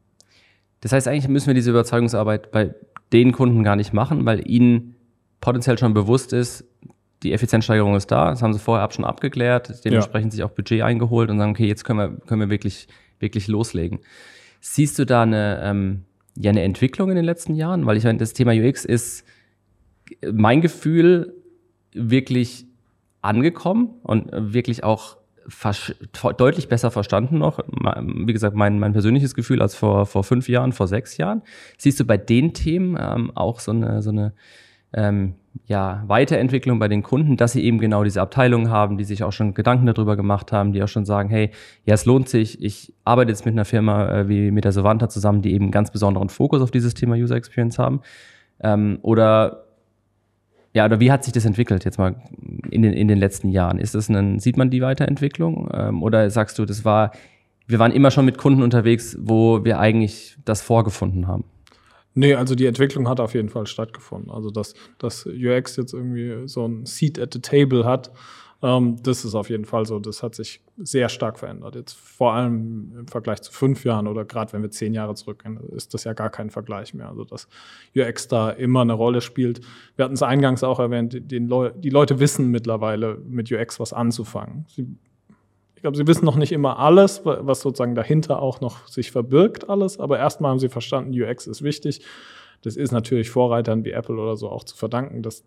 Das 0.81 0.91
heißt, 0.91 1.07
eigentlich 1.07 1.29
müssen 1.29 1.47
wir 1.47 1.55
diese 1.55 1.71
Überzeugungsarbeit 1.71 2.51
bei 2.51 2.75
den 3.13 3.31
Kunden 3.31 3.63
gar 3.63 3.77
nicht 3.77 3.93
machen, 3.93 4.27
weil 4.27 4.51
ihnen 4.51 4.97
potenziell 5.43 5.77
schon 5.77 5.93
bewusst 5.93 6.33
ist, 6.33 6.65
die 7.23 7.33
Effizienzsteigerung 7.33 7.95
ist 7.95 8.11
da, 8.11 8.31
das 8.31 8.43
haben 8.43 8.55
sie 8.55 8.59
vorher 8.59 8.83
ab 8.83 8.95
schon 8.95 9.05
abgeklärt, 9.05 9.85
dementsprechend 9.85 10.33
ja. 10.33 10.37
sich 10.37 10.45
auch 10.45 10.51
Budget 10.51 10.83
eingeholt 10.83 11.29
und 11.29 11.39
sagen, 11.39 11.51
okay, 11.51 11.67
jetzt 11.67 11.85
können 11.85 11.99
wir, 11.99 12.27
können 12.27 12.41
wir 12.41 12.49
wirklich, 12.51 12.89
wirklich 13.21 13.49
loslegen. 13.49 14.01
Siehst 14.61 14.99
du 14.99 15.05
da 15.05 15.23
eine, 15.23 15.61
ähm, 15.63 16.05
ja, 16.37 16.51
eine 16.51 16.63
Entwicklung 16.63 17.11
in 17.11 17.17
den 17.17 17.25
letzten 17.25 17.55
Jahren? 17.55 17.85
Weil 17.87 17.97
ich 17.97 18.05
meine, 18.05 18.19
das 18.19 18.33
Thema 18.33 18.53
UX 18.53 18.85
ist 18.85 19.25
mein 20.33 20.61
Gefühl 20.61 21.35
wirklich 21.93 22.67
angekommen 23.21 23.91
und 24.03 24.29
wirklich 24.33 24.85
auch 24.85 25.17
deutlich 26.37 26.69
besser 26.69 26.93
verstanden 26.93 27.39
noch. 27.39 27.59
Wie 27.59 28.33
gesagt, 28.33 28.55
mein, 28.55 28.79
mein 28.79 28.93
persönliches 28.93 29.35
Gefühl 29.35 29.61
als 29.61 29.75
vor, 29.75 30.07
vor 30.07 30.23
fünf 30.23 30.49
Jahren, 30.49 30.73
vor 30.73 30.87
sechs 30.87 31.17
Jahren. 31.17 31.43
Siehst 31.79 31.99
du 31.99 32.05
bei 32.05 32.17
den 32.17 32.55
Themen 32.55 32.97
ähm, 33.01 33.33
auch 33.35 33.59
so 33.59 33.73
eine, 33.73 34.03
so 34.03 34.11
eine 34.11 34.35
ähm, 34.93 35.35
ja, 35.67 36.03
Weiterentwicklung 36.07 36.79
bei 36.79 36.89
den 36.89 37.03
Kunden, 37.03 37.37
dass 37.37 37.53
sie 37.53 37.63
eben 37.63 37.79
genau 37.79 38.05
diese 38.05 38.21
Abteilung 38.21 38.71
haben, 38.71 38.97
die 38.97 39.05
sich 39.05 39.23
auch 39.23 39.33
schon 39.33 39.55
Gedanken 39.55 39.87
darüber 39.87 40.17
gemacht 40.17 40.53
haben, 40.53 40.73
die 40.73 40.83
auch 40.83 40.89
schon 40.89 41.05
sagen, 41.05 41.29
hey, 41.29 41.51
ja, 41.85 41.95
es 41.95 42.07
lohnt 42.07 42.29
sich, 42.29 42.63
ich 42.63 42.95
arbeite 43.05 43.31
jetzt 43.31 43.45
mit 43.45 43.53
einer 43.53 43.65
Firma 43.65 44.09
äh, 44.11 44.29
wie 44.29 44.51
mit 44.51 44.65
der 44.65 44.73
Savanta 44.73 45.09
zusammen, 45.09 45.43
die 45.43 45.53
eben 45.53 45.71
ganz 45.71 45.91
besonderen 45.91 46.29
Fokus 46.31 46.63
auf 46.63 46.71
dieses 46.71 46.95
Thema 46.95 47.17
User 47.17 47.37
Experience 47.37 47.79
haben. 47.79 48.01
Ähm, 48.61 48.99
oder 49.03 49.65
ja, 50.75 50.87
oder 50.87 51.01
wie 51.01 51.13
hat 51.13 51.23
sich 51.23 51.35
das 51.35 51.45
entwickelt 51.45 51.85
jetzt 51.85 51.99
mal 51.99 52.17
in 52.71 52.81
den, 52.81 52.95
in 52.95 53.07
den 53.07 53.19
letzten 53.19 53.51
Jahren? 53.51 53.79
Ist 53.79 53.95
das 53.95 54.09
ein, 54.09 54.39
sieht 54.39 54.57
man 54.57 54.71
die 54.71 54.81
Weiterentwicklung? 54.81 55.69
Ähm, 55.73 56.03
oder 56.03 56.31
sagst 56.31 56.59
du, 56.59 56.65
das 56.65 56.85
war, 56.85 57.13
wir 57.67 57.79
waren 57.79 57.93
immer 57.93 58.11
schon 58.11 58.25
mit 58.25 58.39
Kunden 58.39 58.63
unterwegs, 58.63 59.19
wo 59.21 59.65
wir 59.65 59.79
eigentlich 59.79 60.39
das 60.47 60.63
vorgefunden 60.63 61.29
haben? 61.29 61.45
Nee, 62.15 62.35
also 62.35 62.55
die 62.55 62.67
Entwicklung 62.67 63.09
hat 63.09 63.21
auf 63.21 63.35
jeden 63.35 63.49
Fall 63.49 63.67
stattgefunden. 63.67 64.31
Also 64.31 64.51
dass, 64.51 64.75
dass 64.99 65.27
UX 65.27 65.77
jetzt 65.77 65.95
irgendwie 65.95 66.47
so 66.47 66.67
ein 66.67 66.85
Seat 66.87 67.19
at 67.19 67.33
the 67.33 67.41
Table 67.41 67.85
hat, 67.85 68.13
ähm, 68.63 69.03
das 69.03 69.25
ist 69.25 69.35
auf 69.35 69.51
jeden 69.51 69.65
Fall 69.65 69.87
so. 69.87 69.99
Das 69.99 70.23
hat 70.23 70.35
sich 70.35 70.63
sehr 70.77 71.09
stark 71.09 71.39
verändert. 71.39 71.75
Jetzt 71.75 71.95
vor 71.95 72.33
allem 72.35 72.93
im 72.97 73.09
Vergleich 73.09 73.43
zu 73.43 73.53
fünf 73.53 73.85
Jahren 73.85 74.07
oder 74.07 74.25
gerade 74.25 74.53
wenn 74.53 74.63
wir 74.63 74.71
zehn 74.71 74.95
Jahre 74.95 75.15
zurückgehen, 75.15 75.59
ist 75.75 75.95
das 75.95 76.05
ja 76.05 76.13
gar 76.13 76.31
kein 76.31 76.51
Vergleich 76.51 76.95
mehr. 76.95 77.09
Also 77.09 77.25
dass 77.25 77.49
UX 77.97 78.29
da 78.29 78.51
immer 78.51 78.83
eine 78.83 78.93
Rolle 78.93 79.21
spielt. 79.21 79.61
Wir 79.97 80.05
hatten 80.05 80.15
es 80.15 80.23
eingangs 80.23 80.63
auch 80.63 80.79
erwähnt, 80.79 81.21
Leu 81.31 81.71
die 81.71 81.91
Leute 81.91 82.21
wissen 82.21 82.51
mittlerweile 82.51 83.17
mit 83.27 83.51
UX 83.51 83.81
was 83.81 83.93
anzufangen. 83.93 84.67
Sie 84.69 84.87
ich 85.83 85.85
glaube, 85.85 85.97
sie 85.97 86.07
wissen 86.07 86.25
noch 86.25 86.37
nicht 86.37 86.53
immer 86.53 86.79
alles, 86.79 87.23
was 87.25 87.61
sozusagen 87.61 87.97
dahinter 87.97 88.41
auch 88.41 88.61
noch 88.61 88.87
sich 88.87 89.11
verbirgt, 89.11 89.69
alles. 89.69 89.99
Aber 89.99 90.17
erstmal 90.17 90.53
haben 90.53 90.61
sie 90.61 90.69
verstanden, 90.69 91.13
UX 91.21 91.49
ist 91.49 91.63
wichtig. 91.63 92.05
Das 92.63 92.77
ist 92.77 92.93
natürlich 92.93 93.31
Vorreitern 93.31 93.85
wie 93.85 93.91
Apple 93.91 94.15
oder 94.15 94.37
so 94.37 94.49
auch 94.49 94.63
zu 94.63 94.77
verdanken, 94.77 95.23
dass 95.23 95.43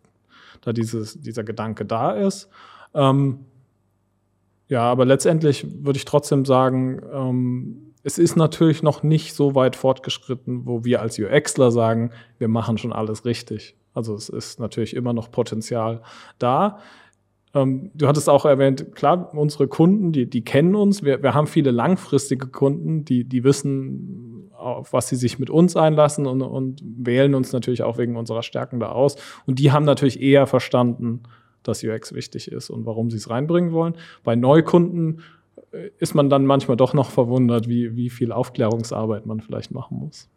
da 0.60 0.74
dieses, 0.74 1.22
dieser 1.22 1.46
Gedanke 1.46 1.86
da 1.86 2.12
ist. 2.12 2.50
Ähm, 2.94 3.46
ja, 4.68 4.82
aber 4.82 5.06
letztendlich 5.06 5.66
würde 5.86 5.96
ich 5.96 6.04
trotzdem 6.04 6.44
sagen, 6.44 7.02
ähm, 7.14 7.94
es 8.04 8.18
ist 8.18 8.36
natürlich 8.36 8.84
noch 8.84 9.04
nicht 9.04 9.36
so 9.36 9.56
weit 9.56 9.78
fortgeschritten, 9.78 10.66
wo 10.66 10.84
wir 10.84 11.02
als 11.02 11.18
UXler 11.18 11.72
sagen, 11.72 12.12
wir 12.40 12.50
machen 12.50 12.78
schon 12.78 12.92
alles 12.92 13.24
richtig. 13.24 13.78
Also 13.94 14.14
es 14.16 14.28
ist 14.28 14.60
natürlich 14.60 14.98
immer 14.98 15.14
noch 15.14 15.32
Potenzial 15.32 16.02
da. 16.40 16.80
Ähm, 17.56 17.90
du 17.94 18.08
hattest 18.08 18.30
auch 18.30 18.46
erwähnt, 18.46 18.94
klar, 18.94 19.34
unsere 19.34 19.68
Kunden, 19.68 20.12
die, 20.12 20.30
die 20.30 20.44
kennen 20.44 20.76
uns. 20.76 21.04
Wir, 21.04 21.24
wir 21.24 21.34
haben 21.34 21.48
viele 21.48 21.72
langfristige 21.72 22.48
Kunden, 22.48 23.06
die, 23.06 23.24
die 23.24 23.44
wissen, 23.46 24.52
auf 24.54 24.92
was 24.92 25.08
sie 25.08 25.16
sich 25.16 25.40
mit 25.40 25.50
uns 25.50 25.78
einlassen 25.78 26.28
und, 26.28 26.42
und 26.42 26.84
wählen 26.84 27.34
uns 27.34 27.54
natürlich 27.54 27.82
auch 27.82 27.98
wegen 27.98 28.18
unserer 28.18 28.44
Stärken 28.44 28.80
da 28.80 28.90
aus. 28.90 29.16
Und 29.46 29.60
die 29.60 29.72
haben 29.72 29.86
natürlich 29.86 30.22
eher 30.22 30.48
verstanden, 30.48 31.24
dass 31.64 31.84
UX 31.84 32.14
wichtig 32.14 32.52
ist 32.52 32.70
und 32.70 32.86
warum 32.86 33.10
sie 33.10 33.18
es 33.18 33.30
reinbringen 33.30 33.72
wollen. 33.72 33.96
Bei 34.24 34.36
Neukunden 34.36 35.22
äh, 35.72 35.90
ist 35.98 36.14
man 36.14 36.30
dann 36.30 36.46
manchmal 36.46 36.76
doch 36.76 36.94
noch 36.94 37.10
verwundert, 37.10 37.70
wie, 37.70 37.96
wie 37.96 38.10
viel 38.10 38.34
Aufklärungsarbeit 38.34 39.26
man 39.26 39.40
vielleicht 39.40 39.72
machen 39.72 39.98
muss. 40.00 40.30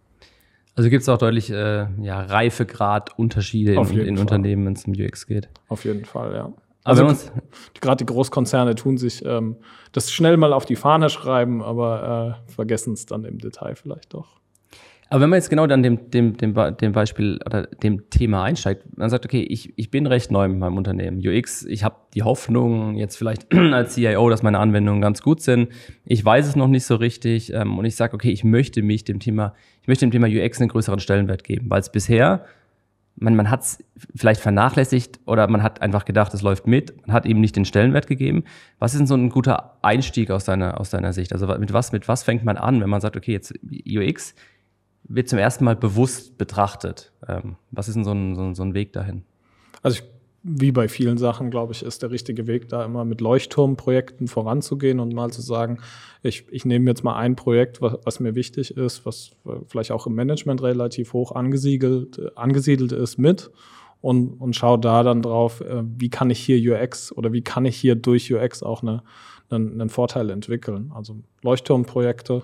Also 0.77 0.89
gibt 0.89 1.03
es 1.03 1.09
auch 1.09 1.19
deutlich 1.19 1.51
äh, 1.51 1.87
ja, 2.01 2.21
Reifegrad-Unterschiede 2.21 3.75
in, 3.75 3.99
in 3.99 4.19
Unternehmen, 4.19 4.67
wenn 4.67 4.75
es 4.75 4.85
um 4.85 4.93
UX 4.93 5.27
geht. 5.27 5.49
Auf 5.67 5.85
jeden 5.85 6.05
Fall, 6.05 6.33
ja. 6.35 6.53
Also 6.85 7.07
gerade 7.81 8.05
die 8.05 8.07
Großkonzerne 8.07 8.75
tun 8.75 8.97
sich 8.97 9.25
ähm, 9.25 9.57
das 9.93 10.11
schnell 10.11 10.37
mal 10.37 10.53
auf 10.53 10.65
die 10.65 10.77
Fahne 10.77 11.11
schreiben, 11.11 11.63
aber 11.63 12.39
äh, 12.49 12.51
vergessen 12.53 12.95
es 12.95 13.05
dann 13.05 13.25
im 13.25 13.39
Detail 13.39 13.75
vielleicht 13.75 14.15
doch. 14.15 14.39
Aber 15.11 15.23
wenn 15.23 15.31
man 15.31 15.39
jetzt 15.39 15.49
genau 15.49 15.67
dann 15.67 15.83
dem, 15.83 16.11
dem, 16.11 16.37
dem, 16.37 16.55
dem 16.77 16.93
Beispiel 16.93 17.39
oder 17.47 17.63
dem 17.63 18.11
Thema 18.11 18.43
einsteigt, 18.43 18.85
man 18.99 19.09
sagt, 19.09 19.25
okay, 19.25 19.41
ich, 19.41 19.73
ich 19.77 19.91
bin 19.91 20.07
recht 20.07 20.31
neu 20.31 20.49
mit 20.49 20.59
meinem 20.59 20.77
Unternehmen. 20.77 21.23
UX, 21.27 21.65
ich 21.65 21.83
habe 21.83 21.97
die 22.15 22.23
Hoffnung 22.23 22.95
jetzt 22.97 23.17
vielleicht 23.17 23.53
als 23.73 23.95
CIO, 23.95 24.29
dass 24.29 24.43
meine 24.43 24.59
Anwendungen 24.59 25.01
ganz 25.01 25.23
gut 25.23 25.41
sind. 25.41 25.71
Ich 26.05 26.23
weiß 26.23 26.47
es 26.47 26.57
noch 26.57 26.69
nicht 26.69 26.85
so 26.85 26.97
richtig 26.97 27.53
ähm, 27.55 27.79
und 27.79 27.87
ich 27.87 27.97
sage, 27.97 28.15
okay, 28.15 28.31
ich 28.31 28.45
möchte 28.45 28.83
mich 28.83 29.05
dem 29.05 29.19
Thema, 29.19 29.55
ich 29.81 29.89
möchte 29.89 30.05
dem 30.05 30.11
Thema 30.11 30.27
UX 30.29 30.61
einen 30.61 30.69
größeren 30.69 31.01
Stellenwert 31.01 31.43
geben, 31.43 31.71
weil 31.71 31.81
es 31.81 31.91
bisher 31.91 32.45
man, 33.21 33.37
man 33.37 33.51
hat 33.51 33.63
es 33.63 33.85
vielleicht 34.15 34.41
vernachlässigt 34.41 35.21
oder 35.27 35.49
man 35.49 35.63
hat 35.63 35.83
einfach 35.83 36.05
gedacht, 36.05 36.33
es 36.35 36.43
läuft 36.43 36.67
mit, 36.67 37.07
man 37.07 37.15
hat 37.15 37.27
ihm 37.27 37.41
nicht 37.41 37.57
den 37.57 37.65
Stellenwert 37.65 38.07
gegeben. 38.07 38.45
Was 38.79 38.95
ist 38.95 38.99
denn 38.99 39.07
so 39.07 39.15
ein 39.15 39.31
guter 39.31 39.79
Einstieg 39.83 40.31
aus 40.31 40.45
deiner, 40.45 40.81
aus 40.81 40.91
deiner 40.91 41.13
Sicht? 41.13 41.33
Also 41.33 41.47
mit 41.47 41.73
was, 41.73 41.93
mit 41.93 42.09
was 42.09 42.23
fängt 42.23 42.45
man 42.45 42.57
an, 42.57 42.81
wenn 42.81 42.91
man 42.91 43.01
sagt, 43.01 43.17
okay, 43.17 43.33
jetzt 43.33 43.55
UX 43.87 44.35
wird 45.05 45.29
zum 45.29 45.39
ersten 45.39 45.65
Mal 45.65 45.77
bewusst 45.77 46.39
betrachtet? 46.39 47.13
Ähm, 47.27 47.57
was 47.71 47.89
ist 47.89 47.95
denn 47.95 48.05
so 48.05 48.13
ein, 48.13 48.35
so, 48.35 48.43
ein, 48.43 48.55
so 48.55 48.63
ein 48.63 48.75
Weg 48.75 48.93
dahin? 48.93 49.25
Also 49.83 49.99
ich 49.99 50.05
wie 50.49 50.73
bei 50.73 50.89
vielen 50.89 51.19
Sachen, 51.19 51.51
glaube 51.51 51.73
ich, 51.73 51.83
ist 51.83 52.03
der 52.03 52.11
richtige 52.11 52.47
Weg, 52.47 52.69
da 52.69 52.85
immer 52.85 53.05
mit 53.05 53.21
Leuchtturmprojekten 53.21 54.29
voranzugehen 54.29 54.99
und 54.99 55.13
mal 55.13 55.31
zu 55.31 55.43
sagen, 55.43 55.79
ich, 56.23 56.47
ich 56.51 56.65
nehme 56.65 56.89
jetzt 56.91 57.05
mal 57.05 57.17
ein 57.17 57.37
Projekt, 57.37 57.83
was, 57.83 57.99
was 58.05 58.21
mir 58.21 58.35
wichtig 58.35 58.77
ist, 58.77 59.05
was 59.05 59.33
vielleicht 59.67 59.93
auch 59.93 60.07
im 60.07 60.15
Management 60.15 60.63
relativ 60.63 61.13
hoch 61.13 61.33
angesiedelt, 61.33 62.37
angesiedelt 62.37 62.93
ist, 62.93 63.19
mit 63.19 63.51
und, 64.01 64.35
und 64.41 64.57
schaue 64.57 64.79
da 64.79 65.03
dann 65.03 65.23
drauf, 65.23 65.61
äh, 65.61 65.83
wie 65.85 66.09
kann 66.09 66.31
ich 66.31 66.41
hier 66.41 66.59
UX 66.73 67.13
oder 67.13 67.33
wie 67.33 67.43
kann 67.43 67.65
ich 67.65 67.77
hier 67.77 67.95
durch 67.95 68.33
UX 68.33 68.63
auch 68.63 68.83
eine, 68.83 69.03
einen, 69.51 69.81
einen 69.81 69.91
Vorteil 69.91 70.31
entwickeln. 70.31 70.93
Also 70.95 71.17
Leuchtturmprojekte 71.43 72.43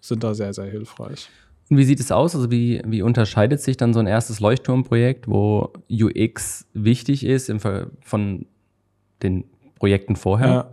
sind 0.00 0.24
da 0.24 0.34
sehr, 0.34 0.52
sehr 0.52 0.66
hilfreich. 0.66 1.28
Und 1.68 1.78
wie 1.78 1.84
sieht 1.84 2.00
es 2.00 2.12
aus? 2.12 2.34
Also 2.34 2.50
wie, 2.50 2.80
wie 2.86 3.02
unterscheidet 3.02 3.60
sich 3.60 3.76
dann 3.76 3.92
so 3.92 4.00
ein 4.00 4.06
erstes 4.06 4.40
Leuchtturmprojekt, 4.40 5.28
wo 5.28 5.72
UX 5.90 6.66
wichtig 6.74 7.24
ist 7.24 7.48
im 7.48 7.58
Fall 7.58 7.90
von 8.00 8.46
den 9.22 9.44
Projekten 9.78 10.16
vorher? 10.16 10.48
Ja. 10.48 10.70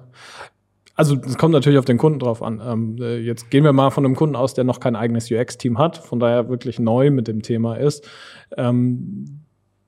Also 0.96 1.16
es 1.26 1.38
kommt 1.40 1.54
natürlich 1.54 1.80
auf 1.80 1.86
den 1.86 1.98
Kunden 1.98 2.20
drauf 2.20 2.44
an. 2.44 2.62
Ähm, 2.64 2.98
äh, 3.00 3.18
jetzt 3.18 3.50
gehen 3.50 3.64
wir 3.64 3.74
mal 3.74 3.90
von 3.90 4.06
einem 4.06 4.16
Kunden 4.16 4.36
aus, 4.36 4.54
der 4.54 4.64
noch 4.64 4.80
kein 4.80 4.96
eigenes 4.96 5.32
UX-Team 5.32 5.80
hat, 5.80 5.98
von 5.98 6.20
daher 6.20 6.50
wirklich 6.50 6.78
neu 6.78 7.10
mit 7.10 7.28
dem 7.28 7.42
Thema 7.42 7.76
ist. 7.76 8.08
Ähm, 8.56 9.40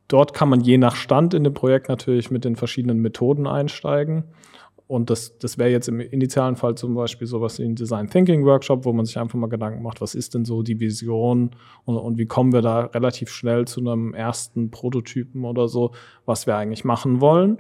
dort 0.08 0.34
kann 0.34 0.50
man 0.50 0.62
je 0.62 0.80
nach 0.80 0.96
Stand 0.96 1.36
in 1.36 1.44
dem 1.44 1.54
Projekt 1.54 1.90
natürlich 1.90 2.32
mit 2.32 2.44
den 2.44 2.56
verschiedenen 2.56 3.00
Methoden 3.00 3.46
einsteigen. 3.46 4.24
Und 4.88 5.10
das, 5.10 5.38
das 5.40 5.58
wäre 5.58 5.72
jetzt 5.72 5.88
im 5.88 6.00
initialen 6.00 6.56
Fall 6.56 6.76
zum 6.76 6.94
Beispiel 6.94 7.26
sowas 7.26 7.58
wie 7.58 7.64
ein 7.64 7.76
Design 7.76 8.08
Thinking 8.08 8.46
Workshop, 8.46 8.86
wo 8.86 8.94
man 8.94 9.06
sich 9.06 9.18
einfach 9.18 9.40
mal 9.40 9.48
Gedanken 9.48 9.82
macht, 9.82 10.00
was 10.00 10.14
ist 10.14 10.36
denn 10.36 10.46
so 10.46 10.62
die 10.62 10.80
Vision 10.80 11.52
und, 11.86 11.98
und 11.98 12.18
wie 12.20 12.28
kommen 12.28 12.54
wir 12.54 12.62
da 12.62 12.82
relativ 12.82 13.30
schnell 13.30 13.66
zu 13.66 13.80
einem 13.80 14.14
ersten 14.14 14.70
Prototypen 14.70 15.44
oder 15.44 15.68
so, 15.68 15.92
was 16.26 16.46
wir 16.46 16.56
eigentlich 16.56 16.84
machen 16.84 17.20
wollen. 17.20 17.60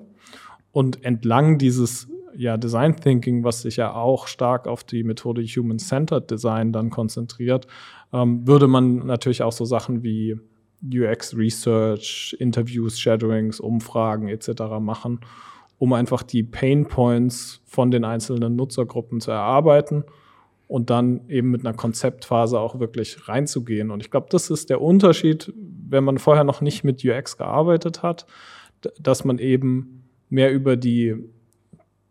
Und 0.72 1.04
entlang 1.04 1.58
dieses 1.58 2.08
ja, 2.36 2.58
Design 2.58 2.96
Thinking, 2.96 3.44
was 3.44 3.64
sich 3.64 3.78
ja 3.78 3.94
auch 3.94 4.28
stark 4.28 4.68
auf 4.68 4.84
die 4.84 5.04
Methode 5.04 5.42
Human-Centered 5.42 6.30
Design 6.30 6.74
dann 6.74 6.92
konzentriert, 6.92 7.66
ähm, 8.14 8.46
würde 8.46 8.68
man 8.68 8.98
natürlich 8.98 9.42
auch 9.42 9.54
so 9.54 9.66
Sachen 9.66 10.04
wie 10.04 10.36
UX 10.84 11.36
Research, 11.36 12.36
Interviews, 12.40 13.00
Shadowings, 13.00 13.60
Umfragen 13.60 14.28
etc. 14.28 14.80
machen 14.80 15.22
um 15.78 15.94
einfach 15.94 16.24
die 16.24 16.44
Pain 16.44 16.88
Points 16.88 17.62
von 17.66 17.92
den 17.92 18.06
einzelnen 18.06 18.56
Nutzergruppen 18.56 19.20
zu 19.20 19.32
erarbeiten 19.32 20.04
und 20.68 20.90
dann 20.90 21.28
eben 21.30 21.52
mit 21.52 21.66
einer 21.66 21.76
Konzeptphase 21.76 22.60
auch 22.60 22.80
wirklich 22.80 23.28
reinzugehen. 23.28 23.92
Und 23.92 24.02
ich 24.02 24.10
glaube, 24.10 24.28
das 24.30 24.50
ist 24.50 24.70
der 24.70 24.82
Unterschied, 24.82 25.54
wenn 25.56 26.04
man 26.04 26.18
vorher 26.18 26.44
noch 26.44 26.62
nicht 26.62 26.84
mit 26.84 27.06
UX 27.06 27.38
gearbeitet 27.38 28.04
hat, 28.04 28.26
dass 29.00 29.26
man 29.26 29.38
eben 29.38 30.04
mehr 30.30 30.52
über 30.52 30.76
die 30.76 31.16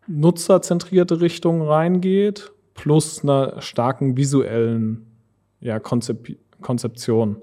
nutzerzentrierte 0.07 1.21
Richtung 1.21 1.61
reingeht, 1.61 2.51
plus 2.75 3.23
einer 3.23 3.61
starken 3.61 4.17
visuellen 4.17 5.05
ja, 5.59 5.79
Konzep 5.79 6.37
Konzeption. 6.61 7.41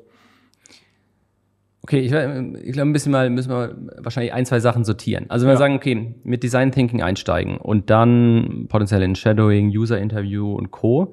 Okay, 1.85 1.99
ich, 1.99 2.13
ich 2.13 2.73
glaube, 2.73 2.91
ein 2.91 2.93
bisschen 2.93 3.11
mal 3.11 3.29
müssen 3.29 3.51
wir 3.51 3.77
wahrscheinlich 3.99 4.33
ein, 4.33 4.47
zwei 4.47 4.61
Sachen 4.61 4.85
sortieren. 4.85 5.27
Also 5.29 5.47
wenn 5.47 5.51
ja. 5.51 5.55
wir 5.55 5.59
sagen, 5.59 5.75
okay, 5.75 6.15
mit 6.23 6.45
Design 6.45 6.71
Thinking 6.71 7.03
einsteigen 7.03 7.57
und 7.57 7.91
dann 7.91 8.67
potenziell 8.69 9.03
in 9.03 9.17
Shadowing, 9.17 9.69
User 9.71 9.99
Interview 9.99 10.55
und 10.55 10.71
Co. 10.71 11.13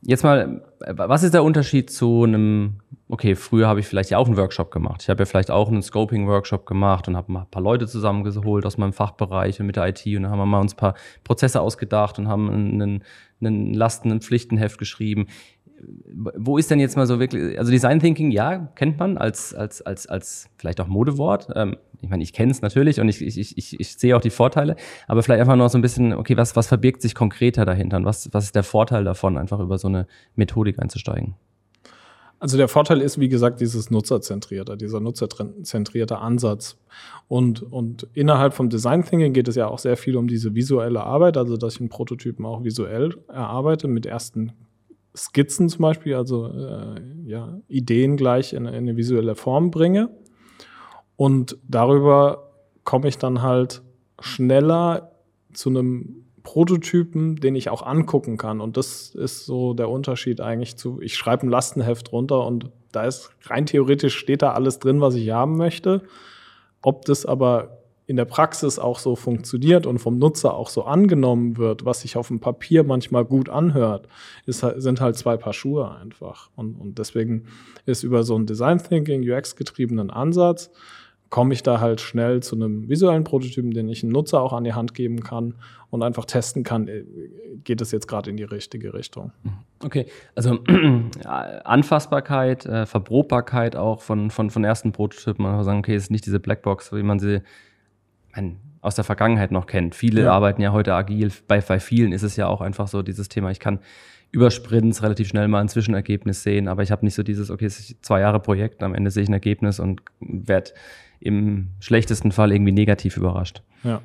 Jetzt 0.00 0.24
mal, 0.24 0.62
was 0.80 1.22
ist 1.22 1.34
der 1.34 1.44
Unterschied 1.44 1.90
zu 1.90 2.22
einem, 2.22 2.76
okay, 3.08 3.34
früher 3.34 3.66
habe 3.66 3.80
ich 3.80 3.86
vielleicht 3.86 4.08
ja 4.10 4.16
auch 4.16 4.26
einen 4.26 4.38
Workshop 4.38 4.70
gemacht. 4.70 5.02
Ich 5.02 5.10
habe 5.10 5.20
ja 5.20 5.26
vielleicht 5.26 5.50
auch 5.50 5.68
einen 5.68 5.82
Scoping-Workshop 5.82 6.64
gemacht 6.64 7.06
und 7.08 7.16
habe 7.16 7.30
mal 7.30 7.40
ein 7.40 7.50
paar 7.50 7.62
Leute 7.62 7.86
zusammengeholt 7.86 8.64
aus 8.64 8.78
meinem 8.78 8.94
Fachbereich 8.94 9.60
und 9.60 9.66
mit 9.66 9.76
der 9.76 9.88
IT 9.88 10.06
und 10.06 10.22
dann 10.22 10.30
haben 10.30 10.38
wir 10.38 10.46
mal 10.46 10.60
uns 10.60 10.74
ein 10.74 10.78
paar 10.78 10.94
Prozesse 11.24 11.60
ausgedacht 11.60 12.18
und 12.18 12.28
haben 12.28 12.48
einen, 12.48 13.04
einen 13.40 13.74
Lasten- 13.74 14.12
und 14.12 14.24
Pflichtenheft 14.24 14.78
geschrieben 14.78 15.26
wo 16.12 16.58
ist 16.58 16.70
denn 16.70 16.80
jetzt 16.80 16.96
mal 16.96 17.06
so 17.06 17.20
wirklich, 17.20 17.58
also 17.58 17.70
Design 17.70 18.00
Thinking, 18.00 18.30
ja, 18.30 18.70
kennt 18.74 18.98
man 18.98 19.18
als, 19.18 19.54
als, 19.54 19.82
als, 19.82 20.06
als 20.06 20.48
vielleicht 20.56 20.80
auch 20.80 20.86
Modewort. 20.86 21.48
Ähm, 21.54 21.76
ich 22.00 22.08
meine, 22.08 22.22
ich 22.22 22.32
kenne 22.32 22.50
es 22.50 22.62
natürlich 22.62 23.00
und 23.00 23.08
ich, 23.08 23.20
ich, 23.20 23.56
ich, 23.56 23.80
ich 23.80 23.96
sehe 23.96 24.16
auch 24.16 24.20
die 24.20 24.30
Vorteile, 24.30 24.76
aber 25.06 25.22
vielleicht 25.22 25.40
einfach 25.40 25.56
noch 25.56 25.68
so 25.68 25.78
ein 25.78 25.82
bisschen, 25.82 26.12
okay, 26.12 26.36
was, 26.36 26.56
was 26.56 26.66
verbirgt 26.66 27.02
sich 27.02 27.14
konkreter 27.14 27.64
dahinter 27.64 27.98
und 27.98 28.04
was, 28.04 28.32
was 28.32 28.44
ist 28.44 28.54
der 28.54 28.62
Vorteil 28.62 29.04
davon, 29.04 29.36
einfach 29.36 29.60
über 29.60 29.78
so 29.78 29.88
eine 29.88 30.06
Methodik 30.34 30.80
einzusteigen? 30.80 31.34
Also 32.40 32.56
der 32.56 32.68
Vorteil 32.68 33.00
ist, 33.00 33.18
wie 33.18 33.28
gesagt, 33.28 33.60
dieses 33.60 33.90
Nutzerzentrierte, 33.90 34.76
dieser 34.76 35.00
nutzerzentrierte 35.00 36.18
Ansatz. 36.18 36.76
Und, 37.26 37.62
und 37.62 38.06
innerhalb 38.14 38.54
vom 38.54 38.70
Design 38.70 39.04
Thinking 39.04 39.32
geht 39.32 39.48
es 39.48 39.56
ja 39.56 39.66
auch 39.66 39.80
sehr 39.80 39.96
viel 39.96 40.16
um 40.16 40.28
diese 40.28 40.54
visuelle 40.54 41.02
Arbeit, 41.02 41.36
also 41.36 41.56
dass 41.56 41.74
ich 41.74 41.80
einen 41.80 41.88
Prototypen 41.88 42.46
auch 42.46 42.62
visuell 42.62 43.16
erarbeite 43.26 43.88
mit 43.88 44.06
ersten 44.06 44.52
Skizzen 45.18 45.68
zum 45.68 45.82
Beispiel, 45.82 46.14
also 46.14 46.46
äh, 46.46 47.00
ja, 47.24 47.58
Ideen 47.68 48.16
gleich 48.16 48.52
in, 48.52 48.66
in, 48.66 48.74
eine 48.74 48.96
visuelle 48.96 49.34
Form 49.34 49.70
bringe. 49.70 50.10
Und 51.16 51.58
darüber 51.66 52.52
komme 52.84 53.08
ich 53.08 53.18
dann 53.18 53.42
halt 53.42 53.82
schneller 54.20 55.12
zu 55.52 55.70
einem 55.70 56.24
Prototypen, 56.44 57.36
den 57.36 57.56
ich 57.56 57.68
auch 57.68 57.82
angucken 57.82 58.36
kann. 58.36 58.60
Und 58.60 58.76
das 58.76 59.14
ist 59.14 59.44
so 59.44 59.74
der 59.74 59.90
Unterschied 59.90 60.40
eigentlich 60.40 60.76
zu, 60.76 61.00
ich 61.00 61.16
schreibe 61.16 61.46
ein 61.46 61.50
Lastenheft 61.50 62.12
runter 62.12 62.46
und 62.46 62.70
da 62.92 63.04
ist 63.04 63.30
rein 63.42 63.66
theoretisch 63.66 64.16
steht 64.16 64.42
da 64.42 64.52
alles 64.52 64.78
drin, 64.78 65.00
was 65.00 65.14
ich 65.14 65.30
haben 65.30 65.56
möchte. 65.56 66.02
Ob 66.80 67.04
das 67.04 67.26
aber 67.26 67.77
in 68.08 68.16
der 68.16 68.24
Praxis 68.24 68.78
auch 68.78 68.98
so 68.98 69.16
funktioniert 69.16 69.86
und 69.86 69.98
vom 69.98 70.18
Nutzer 70.18 70.54
auch 70.54 70.70
so 70.70 70.84
angenommen 70.84 71.58
wird, 71.58 71.84
was 71.84 72.00
sich 72.00 72.16
auf 72.16 72.28
dem 72.28 72.40
Papier 72.40 72.82
manchmal 72.82 73.26
gut 73.26 73.50
anhört, 73.50 74.08
ist, 74.46 74.64
sind 74.76 75.02
halt 75.02 75.16
zwei 75.16 75.36
Paar 75.36 75.52
Schuhe 75.52 75.94
einfach. 75.94 76.48
Und, 76.56 76.80
und 76.80 76.98
deswegen 76.98 77.44
ist 77.84 78.04
über 78.04 78.22
so 78.22 78.34
einen 78.34 78.46
Design 78.46 78.78
Thinking, 78.78 79.30
UX-getriebenen 79.30 80.10
Ansatz, 80.10 80.70
komme 81.28 81.52
ich 81.52 81.62
da 81.62 81.80
halt 81.80 82.00
schnell 82.00 82.42
zu 82.42 82.56
einem 82.56 82.88
visuellen 82.88 83.24
Prototypen, 83.24 83.72
den 83.72 83.90
ich 83.90 84.02
einem 84.02 84.12
Nutzer 84.12 84.40
auch 84.40 84.54
an 84.54 84.64
die 84.64 84.72
Hand 84.72 84.94
geben 84.94 85.22
kann 85.22 85.56
und 85.90 86.02
einfach 86.02 86.24
testen 86.24 86.62
kann, 86.62 86.88
äh, 86.88 87.04
geht 87.62 87.82
es 87.82 87.92
jetzt 87.92 88.08
gerade 88.08 88.30
in 88.30 88.38
die 88.38 88.44
richtige 88.44 88.94
Richtung. 88.94 89.32
Okay, 89.84 90.06
also 90.34 90.58
Anfassbarkeit, 91.24 92.64
äh, 92.64 92.86
Verprobbarkeit 92.86 93.76
auch 93.76 94.00
von, 94.00 94.30
von, 94.30 94.48
von 94.48 94.64
ersten 94.64 94.92
Prototypen, 94.92 95.42
man 95.42 95.56
kann 95.56 95.64
sagen, 95.64 95.78
okay, 95.80 95.94
es 95.94 96.04
ist 96.04 96.10
nicht 96.10 96.24
diese 96.24 96.40
Blackbox, 96.40 96.90
wie 96.94 97.02
man 97.02 97.18
sie 97.18 97.42
man 98.34 98.56
aus 98.80 98.94
der 98.94 99.04
Vergangenheit 99.04 99.50
noch 99.50 99.66
kennt. 99.66 99.94
Viele 99.94 100.22
ja. 100.22 100.32
arbeiten 100.32 100.62
ja 100.62 100.72
heute 100.72 100.94
agil. 100.94 101.32
Bei, 101.46 101.60
bei 101.60 101.80
vielen 101.80 102.12
ist 102.12 102.22
es 102.22 102.36
ja 102.36 102.46
auch 102.46 102.60
einfach 102.60 102.88
so 102.88 103.02
dieses 103.02 103.28
Thema, 103.28 103.50
ich 103.50 103.60
kann 103.60 103.80
über 104.30 104.50
Sprints 104.50 105.02
relativ 105.02 105.28
schnell 105.28 105.48
mal 105.48 105.60
ein 105.60 105.68
Zwischenergebnis 105.68 106.42
sehen, 106.42 106.68
aber 106.68 106.82
ich 106.82 106.90
habe 106.90 107.04
nicht 107.04 107.14
so 107.14 107.22
dieses, 107.22 107.50
okay, 107.50 107.64
es 107.64 107.80
ist 107.80 108.04
zwei 108.04 108.20
Jahre 108.20 108.40
Projekt, 108.40 108.82
am 108.82 108.94
Ende 108.94 109.10
sehe 109.10 109.22
ich 109.22 109.28
ein 109.28 109.34
Ergebnis 109.34 109.80
und 109.80 110.02
werde 110.20 110.72
im 111.20 111.68
schlechtesten 111.80 112.30
Fall 112.30 112.52
irgendwie 112.52 112.72
negativ 112.72 113.16
überrascht. 113.16 113.62
Ja. 113.82 114.02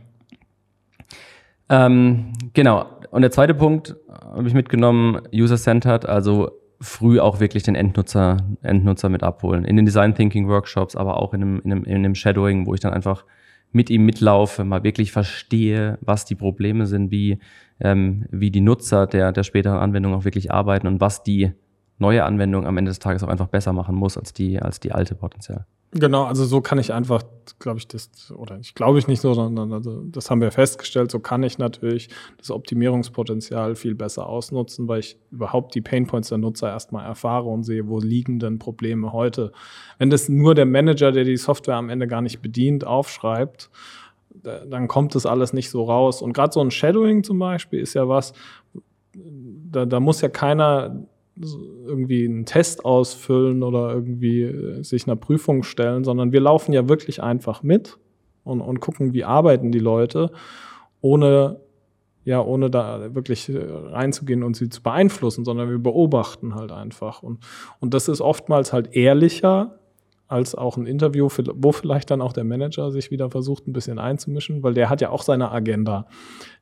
Ähm, 1.70 2.34
genau. 2.54 2.86
Und 3.12 3.22
der 3.22 3.32
zweite 3.32 3.54
Punkt 3.54 3.96
habe 4.10 4.48
ich 4.48 4.54
mitgenommen, 4.54 5.22
User-Centered, 5.34 6.06
also 6.06 6.52
früh 6.82 7.20
auch 7.20 7.40
wirklich 7.40 7.64
den 7.64 7.76
Endnutzer, 7.76 8.38
Endnutzer 8.62 9.10
mit 9.10 9.24
abholen. 9.24 9.66
In 9.66 9.76
den 9.76 9.86
Design 9.86 10.16
Thinking 10.16 10.48
Workshops, 10.48 10.96
aber 10.96 11.18
auch 11.18 11.34
in 11.34 11.42
einem, 11.42 11.62
in, 11.64 11.72
einem, 11.72 11.84
in 11.84 11.96
einem 11.96 12.16
Shadowing, 12.16 12.66
wo 12.66 12.74
ich 12.74 12.80
dann 12.80 12.94
einfach 12.94 13.26
mit 13.74 13.90
ihm 13.90 14.06
mitlaufe, 14.06 14.64
mal 14.64 14.84
wirklich 14.84 15.12
verstehe, 15.12 15.98
was 16.02 16.26
die 16.26 16.36
Probleme 16.36 16.86
sind, 16.88 17.12
wie, 17.12 17.40
ähm, 17.80 18.26
wie 18.32 18.52
die 18.52 18.62
Nutzer 18.62 19.08
der, 19.08 19.32
der 19.32 19.44
späteren 19.44 19.80
Anwendung 19.80 20.14
auch 20.14 20.26
wirklich 20.26 20.52
arbeiten 20.52 20.88
und 20.88 21.02
was 21.02 21.24
die 21.24 21.52
neue 21.98 22.24
Anwendung 22.24 22.66
am 22.66 22.78
Ende 22.78 22.90
des 22.90 23.00
Tages 23.00 23.24
auch 23.24 23.28
einfach 23.28 23.48
besser 23.48 23.74
machen 23.74 23.96
muss 23.96 24.18
als 24.18 24.34
die, 24.34 24.60
als 24.60 24.80
die 24.80 24.92
alte 24.92 25.16
potenziell. 25.16 25.66
Genau, 25.96 26.24
also 26.24 26.44
so 26.44 26.60
kann 26.60 26.80
ich 26.80 26.92
einfach, 26.92 27.22
glaube 27.60 27.78
ich, 27.78 27.88
das, 27.88 28.34
oder 28.36 28.58
ich 28.60 28.74
glaube 28.74 28.98
ich 28.98 29.08
nicht 29.08 29.22
so, 29.22 29.36
sondern 29.36 29.72
also 29.72 30.02
das 30.06 30.32
haben 30.32 30.42
wir 30.42 30.52
festgestellt, 30.52 31.12
so 31.12 31.20
kann 31.20 31.44
ich 31.44 31.60
natürlich 31.60 32.10
das 32.40 32.50
Optimierungspotenzial 32.50 33.76
viel 33.76 33.94
besser 33.94 34.26
ausnutzen, 34.26 34.88
weil 34.88 35.02
ich 35.02 35.20
überhaupt 35.30 35.76
die 35.76 35.82
Painpoints 35.82 36.30
der 36.30 36.40
Nutzer 36.40 36.70
erstmal 36.70 37.06
erfahre 37.06 37.48
und 37.48 37.62
sehe, 37.62 37.88
wo 37.88 38.00
liegen 38.00 38.40
denn 38.40 38.58
Probleme 38.58 39.14
heute. 39.14 39.52
Wenn 40.00 40.10
das 40.10 40.30
nur 40.30 40.56
der 40.56 40.66
Manager, 40.66 41.12
der 41.12 41.26
die 41.26 41.38
Software 41.38 41.76
am 41.76 41.90
Ende 41.90 42.08
gar 42.08 42.22
nicht 42.22 42.42
bedient, 42.42 42.88
aufschreibt, 42.88 43.70
dann 44.42 44.88
kommt 44.88 45.14
das 45.14 45.28
alles 45.28 45.54
nicht 45.54 45.70
so 45.70 45.84
raus. 45.84 46.24
Und 46.24 46.34
gerade 46.34 46.54
so 46.54 46.62
ein 46.62 46.72
Shadowing 46.72 47.24
zum 47.24 47.38
Beispiel 47.38 47.80
ist 47.80 47.94
ja 47.94 48.10
was, 48.10 48.34
da, 49.14 49.86
da 49.86 50.00
muss 50.00 50.22
ja 50.22 50.30
keiner 50.30 51.06
irgendwie 51.36 52.26
einen 52.26 52.46
Test 52.46 52.86
ausfüllen 52.86 53.64
oder 53.64 53.94
irgendwie 53.94 54.44
äh, 54.44 54.84
sich 54.84 55.08
einer 55.08 55.16
Prüfung 55.16 55.64
stellen, 55.64 56.04
sondern 56.04 56.32
wir 56.32 56.42
laufen 56.42 56.74
ja 56.74 56.88
wirklich 56.88 57.24
einfach 57.24 57.64
mit 57.64 57.98
und, 58.44 58.62
und 58.62 58.80
gucken, 58.80 59.14
wie 59.14 59.24
arbeiten 59.24 59.72
die 59.72 59.80
Leute, 59.80 60.32
ohne 61.02 61.60
ja, 62.26 62.42
ohne 62.42 62.70
da 62.70 63.14
wirklich 63.14 63.50
äh, 63.50 63.58
reinzugehen 63.58 64.44
und 64.44 64.56
sie 64.56 64.70
zu 64.70 64.82
beeinflussen, 64.82 65.44
sondern 65.44 65.70
wir 65.70 65.80
beobachten 65.80 66.56
halt 66.56 66.72
einfach. 66.72 67.22
Und, 67.22 67.40
und 67.80 67.94
das 67.94 68.08
ist 68.08 68.22
oftmals 68.22 68.72
halt 68.72 68.96
ehrlicher 68.96 69.80
als 70.28 70.56
auch 70.56 70.78
ein 70.78 70.88
Interview, 70.88 71.28
wo 71.56 71.72
vielleicht 71.74 72.10
dann 72.10 72.22
auch 72.22 72.34
der 72.34 72.46
Manager 72.46 72.92
sich 72.92 73.12
wieder 73.12 73.30
versucht, 73.30 73.68
ein 73.68 73.74
bisschen 73.74 74.00
einzumischen, 74.00 74.64
weil 74.64 74.74
der 74.74 74.90
hat 74.90 75.02
ja 75.02 75.10
auch 75.10 75.22
seine 75.22 75.52
Agenda, 75.52 76.08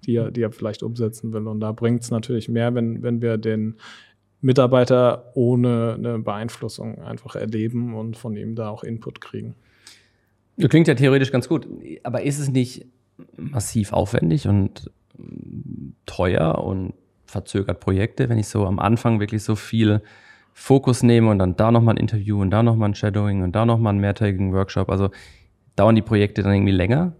die 0.05 0.15
er, 0.15 0.31
die 0.31 0.41
er 0.41 0.51
vielleicht 0.51 0.83
umsetzen 0.83 1.31
will. 1.31 1.47
Und 1.47 1.59
da 1.59 1.71
bringt 1.71 2.01
es 2.01 2.11
natürlich 2.11 2.49
mehr, 2.49 2.73
wenn, 2.73 3.03
wenn 3.03 3.21
wir 3.21 3.37
den 3.37 3.77
Mitarbeiter 4.41 5.31
ohne 5.35 5.95
eine 5.97 6.19
Beeinflussung 6.19 6.99
einfach 6.99 7.35
erleben 7.35 7.95
und 7.95 8.17
von 8.17 8.35
ihm 8.35 8.55
da 8.55 8.69
auch 8.69 8.83
Input 8.83 9.21
kriegen. 9.21 9.55
Das 10.57 10.69
klingt 10.69 10.87
ja 10.87 10.95
theoretisch 10.95 11.31
ganz 11.31 11.47
gut, 11.47 11.67
aber 12.03 12.23
ist 12.23 12.39
es 12.39 12.49
nicht 12.49 12.85
massiv 13.37 13.93
aufwendig 13.93 14.47
und 14.47 14.91
teuer 16.05 16.63
und 16.63 16.93
verzögert 17.25 17.79
Projekte, 17.79 18.29
wenn 18.29 18.37
ich 18.37 18.47
so 18.47 18.65
am 18.65 18.79
Anfang 18.79 19.19
wirklich 19.19 19.43
so 19.43 19.55
viel 19.55 20.01
Fokus 20.53 21.01
nehme 21.03 21.29
und 21.29 21.39
dann 21.39 21.55
da 21.55 21.71
nochmal 21.71 21.95
ein 21.95 21.99
Interview 21.99 22.41
und 22.41 22.51
da 22.51 22.61
nochmal 22.61 22.89
ein 22.89 22.95
Shadowing 22.95 23.41
und 23.43 23.55
da 23.55 23.65
nochmal 23.65 23.91
einen 23.91 24.01
mehrtägigen 24.01 24.53
Workshop? 24.53 24.89
Also 24.89 25.09
dauern 25.75 25.95
die 25.95 26.01
Projekte 26.01 26.43
dann 26.43 26.53
irgendwie 26.53 26.73
länger? 26.73 27.13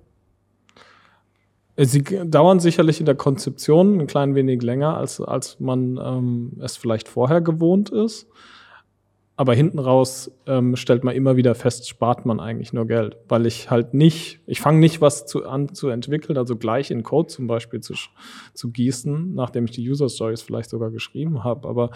Sie 1.85 2.03
dauern 2.03 2.59
sicherlich 2.59 2.99
in 2.99 3.05
der 3.05 3.15
Konzeption 3.15 3.99
ein 3.99 4.07
klein 4.07 4.35
wenig 4.35 4.61
länger, 4.61 4.97
als, 4.97 5.19
als 5.19 5.59
man 5.59 5.99
ähm, 6.03 6.53
es 6.61 6.77
vielleicht 6.77 7.07
vorher 7.07 7.41
gewohnt 7.41 7.89
ist. 7.89 8.27
Aber 9.37 9.55
hinten 9.55 9.79
raus 9.79 10.29
ähm, 10.45 10.75
stellt 10.75 11.03
man 11.03 11.15
immer 11.15 11.35
wieder 11.35 11.55
fest, 11.55 11.89
spart 11.89 12.27
man 12.27 12.39
eigentlich 12.39 12.73
nur 12.73 12.85
Geld, 12.85 13.17
weil 13.27 13.47
ich 13.47 13.71
halt 13.71 13.95
nicht, 13.95 14.39
ich 14.45 14.61
fange 14.61 14.79
nicht 14.79 15.01
was 15.01 15.25
zu, 15.25 15.45
an 15.45 15.73
zu 15.73 15.87
entwickeln, 15.87 16.37
also 16.37 16.55
gleich 16.57 16.91
in 16.91 17.01
Code 17.01 17.27
zum 17.27 17.47
Beispiel 17.47 17.79
zu, 17.79 17.95
zu 18.53 18.69
gießen, 18.69 19.33
nachdem 19.33 19.65
ich 19.65 19.71
die 19.71 19.89
User 19.89 20.09
Stories 20.09 20.43
vielleicht 20.43 20.69
sogar 20.69 20.91
geschrieben 20.91 21.43
habe. 21.43 21.67
Aber 21.67 21.89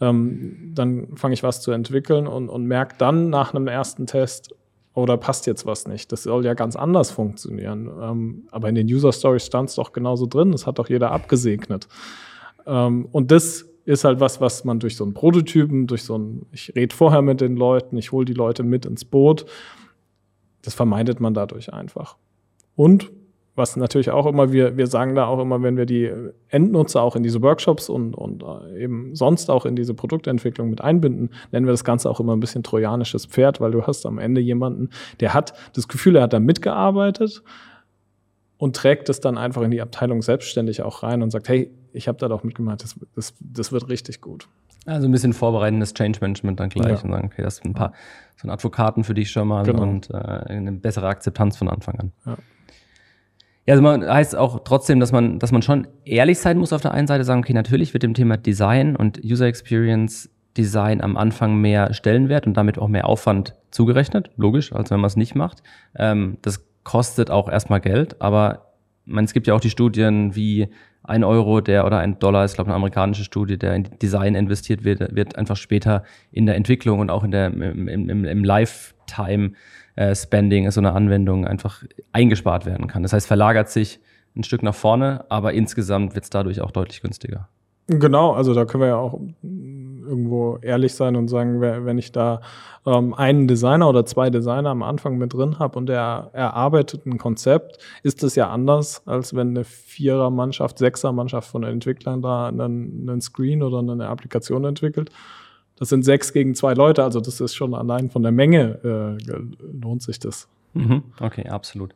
ähm, 0.00 0.70
dann 0.74 1.16
fange 1.16 1.34
ich 1.34 1.42
was 1.42 1.60
zu 1.60 1.72
entwickeln 1.72 2.28
und, 2.28 2.48
und 2.48 2.66
merke 2.66 2.94
dann 2.98 3.30
nach 3.30 3.52
einem 3.52 3.66
ersten 3.66 4.06
Test, 4.06 4.54
oder 4.94 5.16
passt 5.16 5.46
jetzt 5.46 5.64
was 5.64 5.86
nicht. 5.86 6.12
Das 6.12 6.24
soll 6.24 6.44
ja 6.44 6.54
ganz 6.54 6.76
anders 6.76 7.10
funktionieren. 7.10 7.90
Ähm, 8.00 8.48
aber 8.50 8.68
in 8.68 8.74
den 8.74 8.86
User 8.86 9.12
Stories 9.12 9.46
stand 9.46 9.70
es 9.70 9.76
doch 9.76 9.92
genauso 9.92 10.26
drin. 10.26 10.52
Das 10.52 10.66
hat 10.66 10.78
doch 10.78 10.88
jeder 10.88 11.10
abgesegnet. 11.12 11.88
Ähm, 12.66 13.08
und 13.10 13.30
das 13.30 13.68
ist 13.84 14.04
halt 14.04 14.20
was, 14.20 14.40
was 14.40 14.64
man 14.64 14.78
durch 14.78 14.96
so 14.96 15.04
einen 15.04 15.14
Prototypen, 15.14 15.86
durch 15.86 16.04
so 16.04 16.16
ein, 16.16 16.46
ich 16.52 16.72
rede 16.76 16.94
vorher 16.94 17.22
mit 17.22 17.40
den 17.40 17.56
Leuten, 17.56 17.96
ich 17.96 18.12
hole 18.12 18.24
die 18.24 18.34
Leute 18.34 18.62
mit 18.62 18.86
ins 18.86 19.04
Boot, 19.04 19.46
das 20.62 20.74
vermeidet 20.74 21.20
man 21.20 21.34
dadurch 21.34 21.72
einfach. 21.72 22.16
Und 22.76 23.10
was 23.54 23.76
natürlich 23.76 24.10
auch 24.10 24.26
immer, 24.26 24.50
wir, 24.52 24.76
wir 24.76 24.86
sagen 24.86 25.14
da 25.14 25.26
auch 25.26 25.38
immer, 25.38 25.62
wenn 25.62 25.76
wir 25.76 25.84
die 25.84 26.10
Endnutzer 26.48 27.02
auch 27.02 27.16
in 27.16 27.22
diese 27.22 27.42
Workshops 27.42 27.88
und, 27.90 28.14
und 28.14 28.42
äh, 28.42 28.84
eben 28.84 29.14
sonst 29.14 29.50
auch 29.50 29.66
in 29.66 29.76
diese 29.76 29.92
Produktentwicklung 29.92 30.70
mit 30.70 30.80
einbinden, 30.80 31.30
nennen 31.50 31.66
wir 31.66 31.72
das 31.72 31.84
Ganze 31.84 32.08
auch 32.08 32.18
immer 32.18 32.34
ein 32.34 32.40
bisschen 32.40 32.62
trojanisches 32.62 33.26
Pferd, 33.26 33.60
weil 33.60 33.70
du 33.70 33.86
hast 33.86 34.06
am 34.06 34.18
Ende 34.18 34.40
jemanden, 34.40 34.88
der 35.20 35.34
hat 35.34 35.52
das 35.74 35.86
Gefühl, 35.86 36.16
er 36.16 36.22
hat 36.22 36.32
da 36.32 36.40
mitgearbeitet 36.40 37.42
und 38.56 38.74
trägt 38.74 39.10
es 39.10 39.20
dann 39.20 39.36
einfach 39.36 39.62
in 39.62 39.70
die 39.70 39.82
Abteilung 39.82 40.22
selbstständig 40.22 40.82
auch 40.82 41.02
rein 41.02 41.22
und 41.22 41.30
sagt, 41.30 41.48
hey, 41.48 41.70
ich 41.92 42.08
habe 42.08 42.16
da 42.16 42.28
doch 42.28 42.44
mitgemacht, 42.44 42.82
das, 42.82 42.98
das, 43.14 43.34
das 43.40 43.70
wird 43.70 43.90
richtig 43.90 44.22
gut. 44.22 44.48
Also 44.86 45.06
ein 45.06 45.12
bisschen 45.12 45.32
vorbereitendes 45.32 45.94
Change 45.94 46.18
Management 46.22 46.58
dann 46.58 46.70
gleich 46.70 46.98
ja. 46.98 47.04
und 47.04 47.10
sagen, 47.10 47.30
okay, 47.32 47.42
das 47.42 47.56
sind 47.56 47.66
ein 47.66 47.74
paar 47.74 47.92
so 48.36 48.48
ein 48.48 48.50
Advokaten 48.50 49.04
für 49.04 49.14
dich 49.14 49.30
schon 49.30 49.46
mal 49.46 49.62
genau. 49.62 49.82
und 49.82 50.10
äh, 50.10 50.14
eine 50.16 50.72
bessere 50.72 51.06
Akzeptanz 51.06 51.56
von 51.56 51.68
Anfang 51.68 52.00
an. 52.00 52.12
Ja. 52.26 52.36
Ja, 53.66 53.74
also 53.74 53.82
man 53.82 54.04
heißt 54.04 54.34
auch 54.36 54.64
trotzdem, 54.64 54.98
dass 54.98 55.12
man, 55.12 55.38
dass 55.38 55.52
man 55.52 55.62
schon 55.62 55.86
ehrlich 56.04 56.38
sein 56.40 56.58
muss 56.58 56.72
auf 56.72 56.80
der 56.80 56.92
einen 56.92 57.06
Seite, 57.06 57.24
sagen, 57.24 57.40
okay, 57.40 57.52
natürlich 57.52 57.92
wird 57.92 58.02
dem 58.02 58.14
Thema 58.14 58.36
Design 58.36 58.96
und 58.96 59.20
User 59.24 59.46
Experience 59.46 60.28
Design 60.56 61.00
am 61.00 61.16
Anfang 61.16 61.56
mehr 61.56 61.94
Stellenwert 61.94 62.46
und 62.46 62.56
damit 62.56 62.78
auch 62.78 62.88
mehr 62.88 63.06
Aufwand 63.06 63.54
zugerechnet, 63.70 64.30
logisch, 64.36 64.72
als 64.72 64.90
wenn 64.90 65.00
man 65.00 65.06
es 65.08 65.16
nicht 65.16 65.34
macht. 65.34 65.62
Ähm, 65.96 66.38
das 66.42 66.66
kostet 66.84 67.30
auch 67.30 67.48
erstmal 67.48 67.80
Geld, 67.80 68.20
aber 68.20 68.72
man, 69.04 69.24
es 69.24 69.32
gibt 69.32 69.46
ja 69.46 69.54
auch 69.54 69.60
die 69.60 69.70
Studien 69.70 70.34
wie 70.34 70.68
ein 71.04 71.24
Euro, 71.24 71.60
der 71.60 71.86
oder 71.86 71.98
ein 71.98 72.18
Dollar 72.18 72.44
ist, 72.44 72.54
glaube 72.54 72.68
eine 72.68 72.76
amerikanische 72.76 73.24
Studie, 73.24 73.58
der 73.58 73.74
in 73.74 73.88
Design 74.00 74.34
investiert 74.34 74.84
wird, 74.84 75.14
wird 75.14 75.36
einfach 75.36 75.56
später 75.56 76.04
in 76.30 76.46
der 76.46 76.56
Entwicklung 76.56 77.00
und 77.00 77.10
auch 77.10 77.24
in 77.24 77.30
der, 77.30 77.46
im, 77.46 77.88
im, 77.88 78.24
im 78.24 78.44
Lifetime 78.44 79.52
äh, 79.96 80.14
Spending, 80.14 80.70
so 80.70 80.80
eine 80.80 80.92
Anwendung 80.92 81.46
einfach 81.46 81.82
eingespart 82.12 82.66
werden 82.66 82.86
kann. 82.86 83.02
Das 83.02 83.12
heißt, 83.12 83.26
verlagert 83.26 83.68
sich 83.68 84.00
ein 84.36 84.44
Stück 84.44 84.62
nach 84.62 84.74
vorne, 84.74 85.24
aber 85.28 85.52
insgesamt 85.52 86.14
wird 86.14 86.24
es 86.24 86.30
dadurch 86.30 86.60
auch 86.60 86.70
deutlich 86.70 87.02
günstiger. 87.02 87.48
Genau, 87.88 88.32
also 88.32 88.54
da 88.54 88.64
können 88.64 88.82
wir 88.82 88.88
ja 88.88 88.96
auch 88.96 89.20
irgendwo 89.42 90.58
ehrlich 90.62 90.94
sein 90.94 91.16
und 91.16 91.28
sagen, 91.28 91.60
wenn 91.60 91.98
ich 91.98 92.12
da 92.12 92.40
ähm, 92.86 93.12
einen 93.14 93.48
Designer 93.48 93.88
oder 93.88 94.04
zwei 94.06 94.30
Designer 94.30 94.70
am 94.70 94.82
Anfang 94.82 95.18
mit 95.18 95.34
drin 95.34 95.58
habe 95.58 95.78
und 95.78 95.86
der 95.86 96.30
erarbeitet 96.32 97.06
ein 97.06 97.18
Konzept, 97.18 97.78
ist 98.02 98.22
das 98.22 98.34
ja 98.34 98.50
anders, 98.50 99.02
als 99.06 99.34
wenn 99.34 99.48
eine 99.50 99.64
Vierer-Mannschaft, 99.64 100.78
Sechser-Mannschaft 100.78 101.48
von 101.48 101.64
Entwicklern 101.64 102.22
da 102.22 102.48
einen, 102.48 103.08
einen 103.08 103.20
Screen 103.20 103.62
oder 103.62 103.78
eine 103.78 104.08
Applikation 104.08 104.64
entwickelt. 104.64 105.10
Das 105.82 105.88
sind 105.88 106.04
sechs 106.04 106.32
gegen 106.32 106.54
zwei 106.54 106.74
Leute, 106.74 107.02
also 107.02 107.18
das 107.18 107.40
ist 107.40 107.56
schon 107.56 107.74
allein 107.74 108.08
von 108.08 108.22
der 108.22 108.30
Menge 108.30 109.18
äh, 109.28 109.32
lohnt 109.82 110.00
sich 110.00 110.20
das. 110.20 110.46
Mhm. 110.74 111.02
Okay, 111.18 111.48
absolut. 111.48 111.92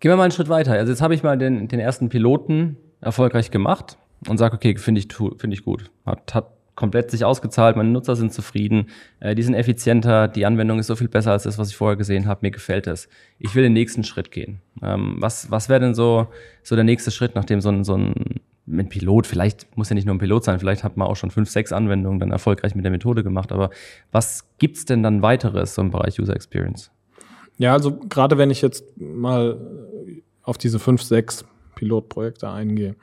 Gehen 0.00 0.10
wir 0.10 0.16
mal 0.16 0.24
einen 0.24 0.32
Schritt 0.32 0.48
weiter. 0.48 0.72
Also 0.72 0.90
jetzt 0.90 1.00
habe 1.00 1.14
ich 1.14 1.22
mal 1.22 1.38
den, 1.38 1.68
den 1.68 1.78
ersten 1.78 2.08
Piloten 2.08 2.76
erfolgreich 3.00 3.52
gemacht 3.52 3.98
und 4.26 4.36
sage, 4.36 4.56
okay, 4.56 4.76
finde 4.78 4.98
ich, 5.00 5.06
finde 5.14 5.54
ich 5.54 5.64
gut. 5.64 5.92
Hat, 6.04 6.34
hat 6.34 6.50
komplett 6.74 7.10
sich 7.10 7.24
ausgezahlt, 7.24 7.76
meine 7.76 7.90
Nutzer 7.90 8.16
sind 8.16 8.32
zufrieden, 8.32 8.86
äh, 9.20 9.34
die 9.34 9.42
sind 9.42 9.54
effizienter, 9.54 10.28
die 10.28 10.46
Anwendung 10.46 10.78
ist 10.78 10.86
so 10.86 10.96
viel 10.96 11.08
besser 11.08 11.32
als 11.32 11.42
das, 11.42 11.58
was 11.58 11.70
ich 11.70 11.76
vorher 11.76 11.96
gesehen 11.96 12.26
habe, 12.26 12.40
mir 12.42 12.50
gefällt 12.50 12.86
es. 12.86 13.08
Ich 13.38 13.54
will 13.54 13.62
den 13.62 13.74
nächsten 13.74 14.04
Schritt 14.04 14.30
gehen. 14.30 14.60
Ähm, 14.82 15.16
was 15.18 15.50
was 15.50 15.68
wäre 15.68 15.80
denn 15.80 15.94
so, 15.94 16.28
so 16.62 16.74
der 16.74 16.84
nächste 16.84 17.10
Schritt, 17.10 17.34
nachdem 17.34 17.60
so 17.60 17.68
ein, 17.70 17.84
so 17.84 17.96
ein 17.96 18.40
mit 18.64 18.90
Pilot, 18.90 19.26
vielleicht 19.26 19.76
muss 19.76 19.88
ja 19.88 19.94
nicht 19.94 20.06
nur 20.06 20.14
ein 20.14 20.18
Pilot 20.18 20.44
sein, 20.44 20.58
vielleicht 20.58 20.84
hat 20.84 20.96
man 20.96 21.08
auch 21.08 21.16
schon 21.16 21.30
fünf, 21.30 21.50
sechs 21.50 21.72
Anwendungen 21.72 22.20
dann 22.20 22.30
erfolgreich 22.30 22.74
mit 22.74 22.84
der 22.84 22.92
Methode 22.92 23.22
gemacht, 23.22 23.52
aber 23.52 23.70
was 24.12 24.48
gibt's 24.58 24.84
denn 24.84 25.02
dann 25.02 25.20
weiteres 25.20 25.74
so 25.74 25.82
im 25.82 25.90
Bereich 25.90 26.20
User 26.20 26.34
Experience? 26.34 26.90
Ja, 27.58 27.72
also 27.72 27.98
gerade 28.08 28.38
wenn 28.38 28.50
ich 28.50 28.62
jetzt 28.62 28.84
mal 28.98 29.58
auf 30.42 30.58
diese 30.58 30.78
fünf, 30.78 31.02
sechs 31.02 31.44
Pilotprojekte 31.74 32.48
eingehe, 32.48 32.96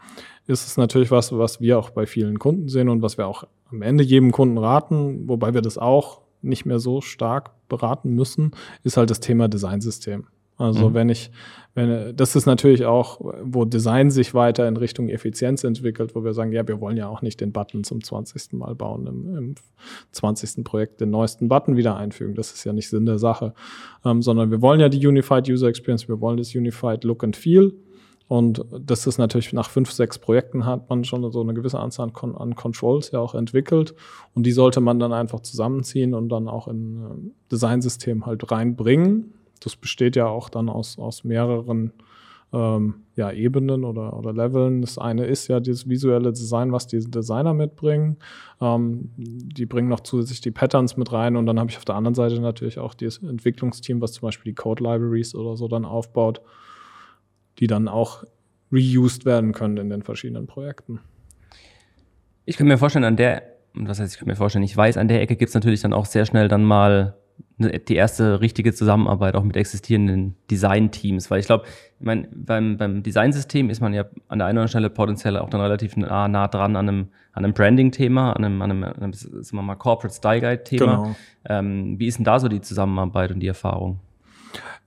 ist 0.48 0.66
es 0.66 0.78
natürlich 0.78 1.12
was, 1.12 1.38
was 1.38 1.62
wir 1.62 1.78
auch 1.78 1.92
bei 1.92 2.06
vielen 2.06 2.40
Kunden 2.40 2.70
sehen 2.70 2.90
und 2.90 3.02
was 3.02 3.18
wir 3.18 3.28
auch 3.28 3.44
am 3.72 3.82
Ende 3.82 4.04
jedem 4.04 4.32
Kunden 4.32 4.58
raten, 4.58 5.28
wobei 5.28 5.54
wir 5.54 5.62
das 5.62 5.78
auch 5.78 6.22
nicht 6.42 6.66
mehr 6.66 6.80
so 6.80 7.02
stark 7.02 7.52
beraten 7.68 8.12
müssen, 8.12 8.52
ist 8.84 8.98
halt 8.98 9.10
das 9.10 9.20
Thema 9.20 9.48
Designsystem. 9.48 10.26
Also 10.60 10.90
mhm. 10.90 10.94
wenn 10.94 11.10
ich, 11.10 11.32
wenn, 11.74 12.16
das 12.18 12.36
ist 12.36 12.46
natürlich 12.46 12.86
auch, 12.86 13.22
wo 13.44 13.64
Design 13.64 14.12
sich 14.12 14.34
weiter 14.34 14.68
in 14.68 14.76
Richtung 14.76 15.08
Effizienz 15.08 15.64
entwickelt, 15.64 16.16
wo 16.16 16.26
wir 16.26 16.34
sagen, 16.34 16.52
ja, 16.52 16.68
wir 16.68 16.82
wollen 16.82 16.98
ja 16.98 17.08
auch 17.08 17.22
nicht 17.22 17.40
den 17.40 17.54
Button 17.54 17.86
zum 17.86 18.04
20. 18.04 18.54
Mal 18.54 18.76
bauen, 18.76 19.08
im, 19.08 19.38
im 19.38 19.56
20. 20.12 20.66
Projekt 20.66 21.00
den 21.00 21.12
neuesten 21.12 21.48
Button 21.48 21.78
wieder 21.78 21.96
einfügen. 21.96 22.36
Das 22.36 22.52
ist 22.52 22.66
ja 22.66 22.74
nicht 22.74 22.90
Sinn 22.90 23.06
der 23.06 23.20
Sache, 23.20 23.54
ähm, 24.04 24.22
sondern 24.22 24.52
wir 24.52 24.62
wollen 24.62 24.82
ja 24.82 24.90
die 24.90 25.06
Unified 25.06 25.50
User 25.50 25.68
Experience, 25.68 26.10
wir 26.10 26.20
wollen 26.20 26.38
das 26.38 26.54
Unified 26.54 27.06
Look 27.06 27.24
and 27.24 27.38
Feel. 27.38 27.74
Und 28.30 28.64
das 28.80 29.08
ist 29.08 29.18
natürlich 29.18 29.54
nach 29.54 29.72
fünf, 29.72 29.92
sechs 29.92 30.20
Projekten 30.20 30.64
hat 30.64 30.88
man 30.88 31.04
schon 31.04 31.30
so 31.32 31.42
eine 31.42 31.56
gewisse 31.56 31.80
Anzahl 31.80 32.12
an, 32.14 32.36
an 32.36 32.54
Controls 32.54 33.10
ja 33.10 33.20
auch 33.20 33.34
entwickelt. 33.34 33.96
Und 34.36 34.46
die 34.46 34.52
sollte 34.52 34.82
man 34.82 35.00
dann 35.00 35.12
einfach 35.14 35.40
zusammenziehen 35.40 36.14
und 36.14 36.30
dann 36.30 36.48
auch 36.48 36.68
in 36.68 37.04
ein 37.04 37.32
Designsystem 37.52 38.28
halt 38.28 38.52
reinbringen. 38.52 39.34
Das 39.62 39.76
besteht 39.76 40.16
ja 40.16 40.28
auch 40.28 40.50
dann 40.50 40.70
aus, 40.70 41.00
aus 41.00 41.24
mehreren 41.24 41.92
ähm, 42.54 43.02
ja, 43.16 43.32
Ebenen 43.32 43.84
oder, 43.84 44.16
oder 44.16 44.32
Leveln. 44.32 44.82
Das 44.82 45.00
eine 45.00 45.26
ist 45.26 45.48
ja 45.48 45.60
dieses 45.60 45.90
visuelle 45.90 46.32
Design, 46.32 46.72
was 46.72 46.86
die 46.86 47.00
Designer 47.00 47.56
mitbringen. 47.56 48.18
Ähm, 48.62 49.10
die 49.18 49.66
bringen 49.66 49.90
noch 49.90 50.02
zusätzlich 50.02 50.42
die 50.42 50.52
Patterns 50.52 50.98
mit 50.98 51.12
rein 51.12 51.36
und 51.36 51.48
dann 51.48 51.60
habe 51.60 51.72
ich 51.72 51.78
auf 51.78 51.86
der 51.86 51.96
anderen 51.96 52.14
Seite 52.14 52.40
natürlich 52.40 52.78
auch 52.78 52.94
das 52.94 53.18
Entwicklungsteam, 53.18 54.02
was 54.02 54.14
zum 54.14 54.28
Beispiel 54.28 54.52
die 54.52 54.56
Code 54.56 54.84
Libraries 54.84 55.34
oder 55.34 55.58
so 55.58 55.68
dann 55.68 55.84
aufbaut 55.84 56.42
die 57.60 57.68
dann 57.68 57.88
auch 57.88 58.24
reused 58.72 59.26
werden 59.26 59.54
können 59.54 59.78
in 59.78 59.90
den 59.90 60.04
verschiedenen 60.04 60.48
Projekten. 60.48 61.00
Ich 62.46 62.58
kann 62.58 62.68
mir 62.68 62.78
vorstellen, 62.78 63.06
an 63.06 63.16
der, 63.16 63.44
was 63.74 64.00
heißt, 64.00 64.14
ich 64.14 64.20
kann 64.20 64.28
mir 64.28 64.36
vorstellen, 64.36 64.64
ich 64.64 64.76
weiß, 64.76 64.98
an 64.98 65.08
der 65.08 65.22
Ecke 65.22 65.36
gibt 65.36 65.50
es 65.50 65.56
natürlich 65.56 65.82
dann 65.82 65.94
auch 65.94 66.06
sehr 66.06 66.26
schnell 66.26 66.48
dann 66.48 66.64
mal 66.64 67.16
die 67.58 67.96
erste 67.96 68.42
richtige 68.42 68.74
Zusammenarbeit 68.74 69.36
auch 69.36 69.44
mit 69.44 69.58
existierenden 69.58 70.36
Design-Teams, 70.50 71.30
weil 71.30 71.40
ich 71.40 71.46
glaube, 71.46 71.66
ich 72.00 72.06
mein, 72.06 72.28
beim, 72.34 72.78
beim 72.78 73.04
Designsystem 73.04 73.70
ist 73.70 73.82
man 73.82 73.94
ja 73.94 74.06
an 74.28 74.40
der 74.40 74.48
einen 74.48 74.58
oder 74.58 74.62
anderen 74.62 74.68
Stelle 74.70 74.90
potenziell 74.90 75.38
auch 75.38 75.50
dann 75.50 75.62
relativ 75.62 75.96
nah, 75.98 76.28
nah 76.28 76.48
dran 76.48 76.76
an 76.76 76.88
einem, 76.88 77.08
an 77.34 77.44
einem 77.44 77.54
Branding-Thema, 77.54 78.34
an 78.34 78.46
einem, 78.46 78.62
an 78.62 78.72
einem, 78.72 78.84
an 78.84 78.96
einem 78.96 79.14
sagen 79.14 79.58
wir 79.58 79.62
mal, 79.62 79.76
Corporate 79.76 80.16
Style 80.16 80.42
Guide-Thema. 80.42 80.86
Genau. 80.86 81.16
Ähm, 81.46 82.00
wie 82.00 82.08
ist 82.08 82.18
denn 82.18 82.26
da 82.26 82.40
so 82.40 82.48
die 82.48 82.62
Zusammenarbeit 82.62 83.32
und 83.32 83.42
die 83.42 83.48
Erfahrung? 83.48 84.00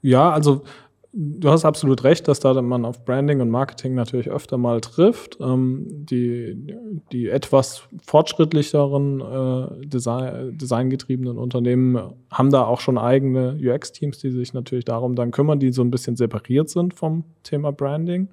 Ja, 0.00 0.30
also 0.30 0.64
du 1.12 1.50
hast 1.50 1.64
absolut 1.64 2.04
recht, 2.04 2.26
dass 2.26 2.40
da 2.40 2.60
man 2.60 2.84
auf 2.84 3.04
Branding 3.04 3.40
und 3.40 3.50
Marketing 3.50 3.94
natürlich 3.94 4.30
öfter 4.30 4.56
mal 4.56 4.80
trifft. 4.80 5.38
Ähm, 5.40 5.86
die, 5.88 6.74
die 7.12 7.28
etwas 7.28 7.82
fortschrittlicheren 8.04 9.20
äh, 9.20 9.86
Design, 9.86 10.56
designgetriebenen 10.56 11.38
Unternehmen 11.38 12.14
haben 12.30 12.50
da 12.50 12.64
auch 12.64 12.80
schon 12.80 12.98
eigene 12.98 13.58
UX-Teams, 13.60 14.18
die 14.18 14.30
sich 14.30 14.54
natürlich 14.54 14.84
darum 14.84 15.14
dann 15.14 15.30
kümmern, 15.30 15.60
die 15.60 15.72
so 15.72 15.82
ein 15.82 15.90
bisschen 15.90 16.16
separiert 16.16 16.70
sind 16.70 16.94
vom 16.94 17.24
Thema 17.42 17.72
Branding. 17.72 18.28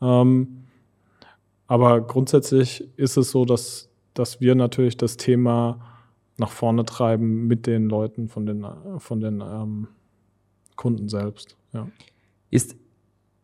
Ähm, 0.00 0.64
aber 1.66 2.00
grundsätzlich 2.02 2.88
ist 2.96 3.16
es 3.16 3.30
so, 3.30 3.44
dass, 3.44 3.90
dass 4.12 4.40
wir 4.40 4.54
natürlich 4.54 4.96
das 4.96 5.16
Thema 5.16 5.80
nach 6.36 6.50
vorne 6.50 6.84
treiben 6.84 7.46
mit 7.46 7.66
den 7.66 7.88
Leuten 7.88 8.28
von 8.28 8.46
den, 8.46 8.66
von 8.98 9.20
den 9.20 9.40
ähm, 9.40 9.88
Kunden 10.76 11.08
selbst. 11.08 11.56
Ja. 11.72 11.88
Ist, 12.50 12.76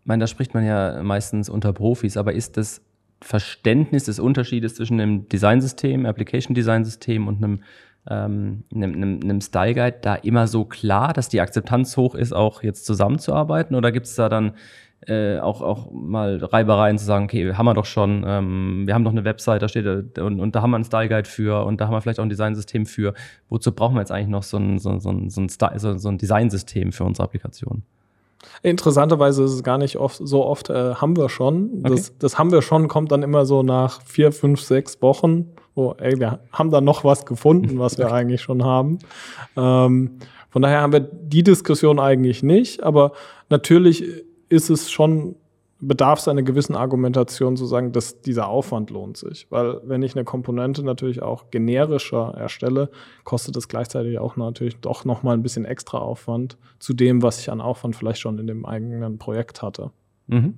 meine, 0.04 0.22
da 0.22 0.26
spricht 0.26 0.54
man 0.54 0.64
ja 0.64 1.02
meistens 1.02 1.48
unter 1.48 1.72
Profis, 1.72 2.16
aber 2.16 2.32
ist 2.32 2.56
das 2.56 2.82
Verständnis 3.22 4.04
des 4.04 4.18
Unterschiedes 4.18 4.76
zwischen 4.76 5.00
einem 5.00 5.28
Designsystem, 5.28 6.06
Application 6.06 6.54
Design 6.54 6.84
System 6.84 7.28
und 7.28 7.42
einem, 7.42 7.62
ähm, 8.08 8.64
einem, 8.74 8.94
einem, 8.94 9.20
einem 9.22 9.40
Style 9.40 9.74
Guide 9.74 9.98
da 10.00 10.14
immer 10.14 10.48
so 10.48 10.64
klar, 10.64 11.12
dass 11.12 11.28
die 11.28 11.40
Akzeptanz 11.40 11.96
hoch 11.96 12.14
ist, 12.14 12.32
auch 12.32 12.62
jetzt 12.62 12.86
zusammenzuarbeiten? 12.86 13.76
Oder 13.76 13.92
gibt 13.92 14.06
es 14.06 14.14
da 14.14 14.28
dann 14.28 14.54
äh, 15.06 15.38
auch, 15.38 15.62
auch 15.62 15.90
mal 15.90 16.36
Reibereien 16.42 16.98
zu 16.98 17.04
sagen, 17.04 17.24
okay, 17.24 17.54
haben 17.54 17.66
wir 17.66 17.74
doch 17.74 17.86
schon, 17.86 18.24
ähm, 18.26 18.86
wir 18.86 18.94
haben 18.94 19.04
doch 19.04 19.12
eine 19.12 19.24
Website, 19.24 19.62
da 19.62 19.68
steht 19.68 20.18
und, 20.18 20.40
und 20.40 20.54
da 20.54 20.62
haben 20.62 20.70
wir 20.70 20.76
einen 20.76 20.84
Style 20.84 21.08
Guide 21.08 21.28
für 21.28 21.64
und 21.64 21.80
da 21.80 21.86
haben 21.86 21.94
wir 21.94 22.00
vielleicht 22.02 22.20
auch 22.20 22.24
ein 22.24 22.28
Designsystem 22.28 22.84
für. 22.84 23.14
Wozu 23.48 23.72
brauchen 23.72 23.94
wir 23.94 24.00
jetzt 24.00 24.12
eigentlich 24.12 24.28
noch 24.28 24.42
so 24.42 24.58
ein, 24.58 24.78
so, 24.78 24.98
so, 24.98 25.14
so 25.28 25.40
ein, 25.40 25.48
Style, 25.48 25.78
so, 25.78 25.96
so 25.96 26.08
ein 26.08 26.18
Designsystem 26.18 26.92
für 26.92 27.04
unsere 27.04 27.24
Applikation? 27.24 27.82
Interessanterweise 28.62 29.44
ist 29.44 29.52
es 29.52 29.62
gar 29.62 29.78
nicht 29.78 29.96
oft, 29.96 30.18
so 30.22 30.44
oft 30.44 30.70
äh, 30.70 30.94
haben 30.94 31.16
wir 31.16 31.28
schon. 31.28 31.80
Okay. 31.80 31.94
Das, 31.94 32.18
das 32.18 32.38
haben 32.38 32.52
wir 32.52 32.62
schon, 32.62 32.88
kommt 32.88 33.10
dann 33.10 33.22
immer 33.22 33.46
so 33.46 33.62
nach 33.62 34.02
vier, 34.02 34.32
fünf, 34.32 34.60
sechs 34.60 35.00
Wochen, 35.00 35.50
wo, 35.74 35.94
ey, 35.98 36.18
wir 36.20 36.40
haben 36.52 36.70
da 36.70 36.80
noch 36.80 37.04
was 37.04 37.24
gefunden, 37.24 37.78
was 37.78 37.96
wir 37.96 38.12
eigentlich 38.12 38.42
schon 38.42 38.64
haben. 38.64 38.98
Ähm, 39.56 40.18
von 40.50 40.62
daher 40.62 40.82
haben 40.82 40.92
wir 40.92 41.00
die 41.00 41.42
Diskussion 41.42 41.98
eigentlich 41.98 42.42
nicht, 42.42 42.82
aber 42.82 43.12
natürlich 43.48 44.04
ist 44.50 44.68
es 44.68 44.90
schon 44.90 45.36
bedarf 45.80 46.20
es 46.20 46.28
einer 46.28 46.42
gewissen 46.42 46.76
Argumentation 46.76 47.56
zu 47.56 47.66
sagen, 47.66 47.92
dass 47.92 48.20
dieser 48.20 48.48
Aufwand 48.48 48.90
lohnt 48.90 49.16
sich. 49.16 49.46
Weil 49.50 49.80
wenn 49.84 50.02
ich 50.02 50.14
eine 50.14 50.24
Komponente 50.24 50.82
natürlich 50.82 51.22
auch 51.22 51.50
generischer 51.50 52.34
erstelle, 52.36 52.90
kostet 53.24 53.56
es 53.56 53.68
gleichzeitig 53.68 54.18
auch 54.18 54.36
natürlich 54.36 54.76
doch 54.76 55.04
nochmal 55.04 55.34
ein 55.34 55.42
bisschen 55.42 55.64
extra 55.64 55.98
Aufwand 55.98 56.58
zu 56.78 56.92
dem, 56.92 57.22
was 57.22 57.40
ich 57.40 57.50
an 57.50 57.60
Aufwand 57.60 57.96
vielleicht 57.96 58.20
schon 58.20 58.38
in 58.38 58.46
dem 58.46 58.66
eigenen 58.66 59.18
Projekt 59.18 59.62
hatte. 59.62 59.90
Mhm. 60.26 60.54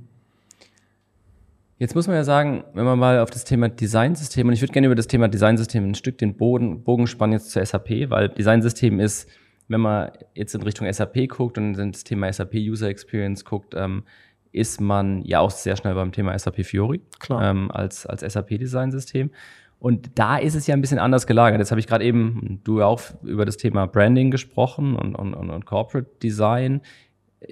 Jetzt 1.79 1.95
muss 1.97 2.07
man 2.07 2.15
ja 2.15 2.23
sagen, 2.23 2.65
wenn 2.75 2.85
man 2.85 2.99
mal 2.99 3.19
auf 3.21 3.31
das 3.31 3.45
Thema 3.45 3.69
Designsystem, 3.69 4.47
und 4.47 4.55
ich 4.55 4.61
würde 4.61 4.73
gerne 4.73 4.87
über 4.87 4.95
das 4.95 5.09
Thema 5.09 5.27
Designsystem 5.29 5.85
ein 5.85 5.95
Stück 5.97 6.19
den 6.19 6.37
Boden, 6.37 6.85
Bogen 6.85 7.09
spannen 7.09 7.33
jetzt 7.33 7.51
zur 7.51 7.65
SAP, 7.65 8.09
weil 8.09 8.29
Designsystem 8.29 9.01
ist, 9.01 9.29
wenn 9.73 9.81
man 9.81 10.11
jetzt 10.35 10.55
in 10.55 10.63
Richtung 10.63 10.91
SAP 10.93 11.29
guckt 11.29 11.59
und 11.59 11.79
in 11.79 11.93
das 11.93 12.05
Thema 12.05 12.33
SAP 12.33 12.55
User 12.55 12.89
Experience 12.89 13.45
guckt, 13.45 13.75
ähm, 13.77 14.05
ist 14.53 14.81
man 14.81 15.23
ja 15.23 15.41
auch 15.41 15.51
sehr 15.51 15.77
schnell 15.77 15.95
beim 15.95 16.13
Thema 16.13 16.39
SAP 16.39 16.65
Fiori 16.65 17.01
ähm, 17.31 17.71
als, 17.71 18.07
als 18.07 18.21
SAP-Design-System. 18.21 19.31
Und 19.79 20.11
da 20.15 20.37
ist 20.37 20.55
es 20.55 20.67
ja 20.67 20.77
ein 20.77 20.81
bisschen 20.81 21.01
anders 21.01 21.27
gelagert. 21.27 21.59
Jetzt 21.59 21.73
habe 21.73 21.81
ich 21.81 21.89
gerade 21.89 22.05
eben, 22.05 22.61
du 22.63 22.79
ja 22.79 22.87
auch 22.87 23.01
über 23.25 23.45
das 23.45 23.57
Thema 23.57 23.87
Branding 23.87 24.31
gesprochen 24.31 24.95
und, 24.95 25.17
und, 25.17 25.35
und 25.35 25.67
Corporate 25.67 26.09
Design. 26.23 26.83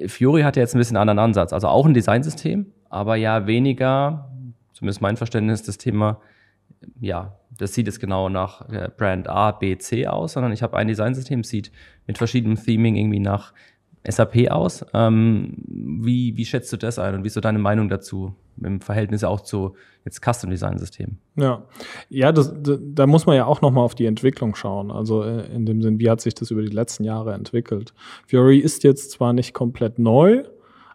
Fiori 0.06 0.42
hat 0.42 0.56
ja 0.56 0.62
jetzt 0.62 0.74
ein 0.74 0.78
bisschen 0.78 0.96
einen 0.96 1.08
anderen 1.08 1.30
Ansatz. 1.30 1.52
Also 1.52 1.66
auch 1.66 1.86
ein 1.86 1.94
Designsystem, 1.94 2.66
aber 2.88 3.16
ja 3.16 3.46
weniger, 3.46 4.30
zumindest 4.72 5.00
mein 5.00 5.16
Verständnis, 5.16 5.62
das 5.62 5.78
Thema, 5.78 6.20
ja, 7.00 7.39
das 7.60 7.74
sieht 7.74 7.88
es 7.88 8.00
genau 8.00 8.28
nach 8.28 8.68
äh, 8.70 8.88
Brand 8.96 9.28
A, 9.28 9.52
B, 9.52 9.76
C 9.76 10.06
aus, 10.06 10.32
sondern 10.32 10.52
ich 10.52 10.62
habe 10.62 10.76
ein 10.76 10.88
Designsystem, 10.88 11.44
sieht 11.44 11.70
mit 12.06 12.16
verschiedenem 12.16 12.62
Theming 12.62 12.96
irgendwie 12.96 13.20
nach 13.20 13.52
SAP 14.08 14.50
aus. 14.50 14.84
Ähm, 14.94 15.56
wie, 15.66 16.36
wie 16.36 16.44
schätzt 16.46 16.72
du 16.72 16.78
das 16.78 16.98
ein 16.98 17.14
und 17.14 17.22
wie 17.22 17.26
ist 17.26 17.34
so 17.34 17.40
deine 17.40 17.58
Meinung 17.58 17.90
dazu 17.90 18.34
im 18.62 18.80
Verhältnis 18.80 19.24
auch 19.24 19.40
zu 19.40 19.74
jetzt 20.04 20.22
Custom 20.24 20.50
Design 20.50 20.78
Systemen? 20.78 21.18
Ja, 21.36 21.66
ja, 22.08 22.32
das, 22.32 22.54
da, 22.62 23.06
muss 23.06 23.26
man 23.26 23.36
ja 23.36 23.44
auch 23.44 23.60
nochmal 23.60 23.84
auf 23.84 23.94
die 23.94 24.06
Entwicklung 24.06 24.54
schauen. 24.54 24.90
Also 24.90 25.22
äh, 25.22 25.46
in 25.54 25.66
dem 25.66 25.82
Sinn, 25.82 25.98
wie 25.98 26.08
hat 26.08 26.22
sich 26.22 26.34
das 26.34 26.50
über 26.50 26.62
die 26.62 26.74
letzten 26.74 27.04
Jahre 27.04 27.34
entwickelt? 27.34 27.92
Fury 28.26 28.58
ist 28.58 28.84
jetzt 28.84 29.10
zwar 29.10 29.34
nicht 29.34 29.52
komplett 29.52 29.98
neu, 29.98 30.44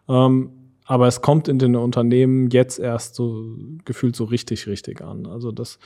ähm, 0.08 0.50
aber 0.84 1.06
es 1.06 1.20
kommt 1.20 1.48
in 1.48 1.58
den 1.58 1.76
Unternehmen 1.76 2.50
jetzt 2.50 2.78
erst 2.78 3.14
so 3.16 3.44
gefühlt 3.84 4.16
so 4.16 4.24
richtig, 4.24 4.66
richtig 4.66 5.02
an. 5.02 5.26
Also 5.26 5.52
das, 5.52 5.78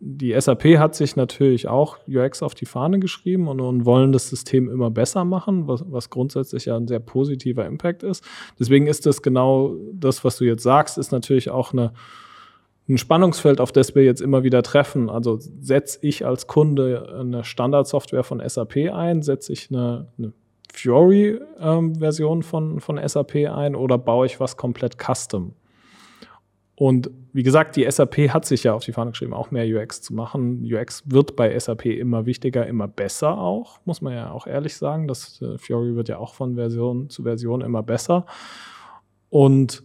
die 0.00 0.38
SAP 0.38 0.78
hat 0.78 0.94
sich 0.94 1.16
natürlich 1.16 1.68
auch 1.68 1.98
UX 2.08 2.42
auf 2.42 2.54
die 2.54 2.66
Fahne 2.66 2.98
geschrieben 2.98 3.48
und, 3.48 3.60
und 3.60 3.84
wollen 3.84 4.12
das 4.12 4.28
System 4.28 4.68
immer 4.68 4.90
besser 4.90 5.24
machen, 5.24 5.68
was, 5.68 5.84
was, 5.88 6.10
grundsätzlich 6.10 6.66
ja 6.66 6.76
ein 6.76 6.86
sehr 6.86 7.00
positiver 7.00 7.66
Impact 7.66 8.02
ist. 8.02 8.24
Deswegen 8.58 8.86
ist 8.86 9.06
das 9.06 9.22
genau 9.22 9.74
das, 9.92 10.24
was 10.24 10.36
du 10.36 10.44
jetzt 10.44 10.62
sagst, 10.62 10.98
ist 10.98 11.12
natürlich 11.12 11.50
auch 11.50 11.72
eine, 11.72 11.92
ein 12.88 12.98
Spannungsfeld, 12.98 13.60
auf 13.60 13.72
das 13.72 13.94
wir 13.94 14.04
jetzt 14.04 14.20
immer 14.20 14.44
wieder 14.44 14.62
treffen. 14.62 15.10
Also 15.10 15.38
setze 15.38 15.98
ich 16.02 16.24
als 16.24 16.46
Kunde 16.46 17.16
eine 17.18 17.44
Standardsoftware 17.44 18.24
von 18.24 18.46
SAP 18.46 18.92
ein, 18.92 19.22
setze 19.22 19.52
ich 19.52 19.70
eine, 19.70 20.08
eine 20.18 20.32
Fiori-Version 20.72 22.38
ähm, 22.38 22.42
von, 22.42 22.80
von 22.80 23.00
SAP 23.08 23.34
ein 23.48 23.74
oder 23.74 23.98
baue 23.98 24.26
ich 24.26 24.40
was 24.40 24.56
komplett 24.56 24.96
custom? 24.98 25.52
Und 26.76 27.10
wie 27.32 27.42
gesagt, 27.42 27.76
die 27.76 27.90
SAP 27.90 28.28
hat 28.28 28.44
sich 28.44 28.64
ja 28.64 28.74
auf 28.74 28.84
die 28.84 28.92
Fahne 28.92 29.12
geschrieben, 29.12 29.32
auch 29.32 29.50
mehr 29.50 29.66
UX 29.66 30.02
zu 30.02 30.12
machen. 30.14 30.62
UX 30.62 31.02
wird 31.06 31.34
bei 31.34 31.58
SAP 31.58 31.86
immer 31.86 32.26
wichtiger, 32.26 32.66
immer 32.66 32.86
besser 32.86 33.38
auch, 33.38 33.80
muss 33.86 34.02
man 34.02 34.12
ja 34.12 34.30
auch 34.30 34.46
ehrlich 34.46 34.76
sagen. 34.76 35.08
Das 35.08 35.40
äh, 35.40 35.56
Fiori 35.56 35.96
wird 35.96 36.08
ja 36.08 36.18
auch 36.18 36.34
von 36.34 36.54
Version 36.54 37.08
zu 37.08 37.22
Version 37.22 37.62
immer 37.62 37.82
besser. 37.82 38.26
Und 39.30 39.82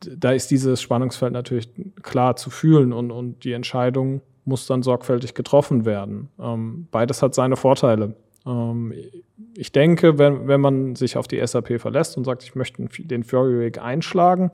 da 0.00 0.32
ist 0.32 0.50
dieses 0.50 0.80
Spannungsfeld 0.80 1.34
natürlich 1.34 1.68
klar 2.02 2.34
zu 2.36 2.48
fühlen 2.48 2.94
und, 2.94 3.10
und 3.10 3.44
die 3.44 3.52
Entscheidung 3.52 4.22
muss 4.46 4.66
dann 4.66 4.82
sorgfältig 4.82 5.34
getroffen 5.34 5.84
werden. 5.84 6.30
Ähm, 6.40 6.88
beides 6.90 7.22
hat 7.22 7.34
seine 7.34 7.56
Vorteile. 7.56 8.14
Ähm, 8.46 8.94
ich 9.54 9.72
denke, 9.72 10.18
wenn, 10.18 10.48
wenn 10.48 10.62
man 10.62 10.96
sich 10.96 11.18
auf 11.18 11.28
die 11.28 11.46
SAP 11.46 11.78
verlässt 11.78 12.16
und 12.16 12.24
sagt, 12.24 12.42
ich 12.42 12.54
möchte 12.54 12.88
den 12.98 13.24
Fiori-Weg 13.24 13.78
einschlagen, 13.78 14.50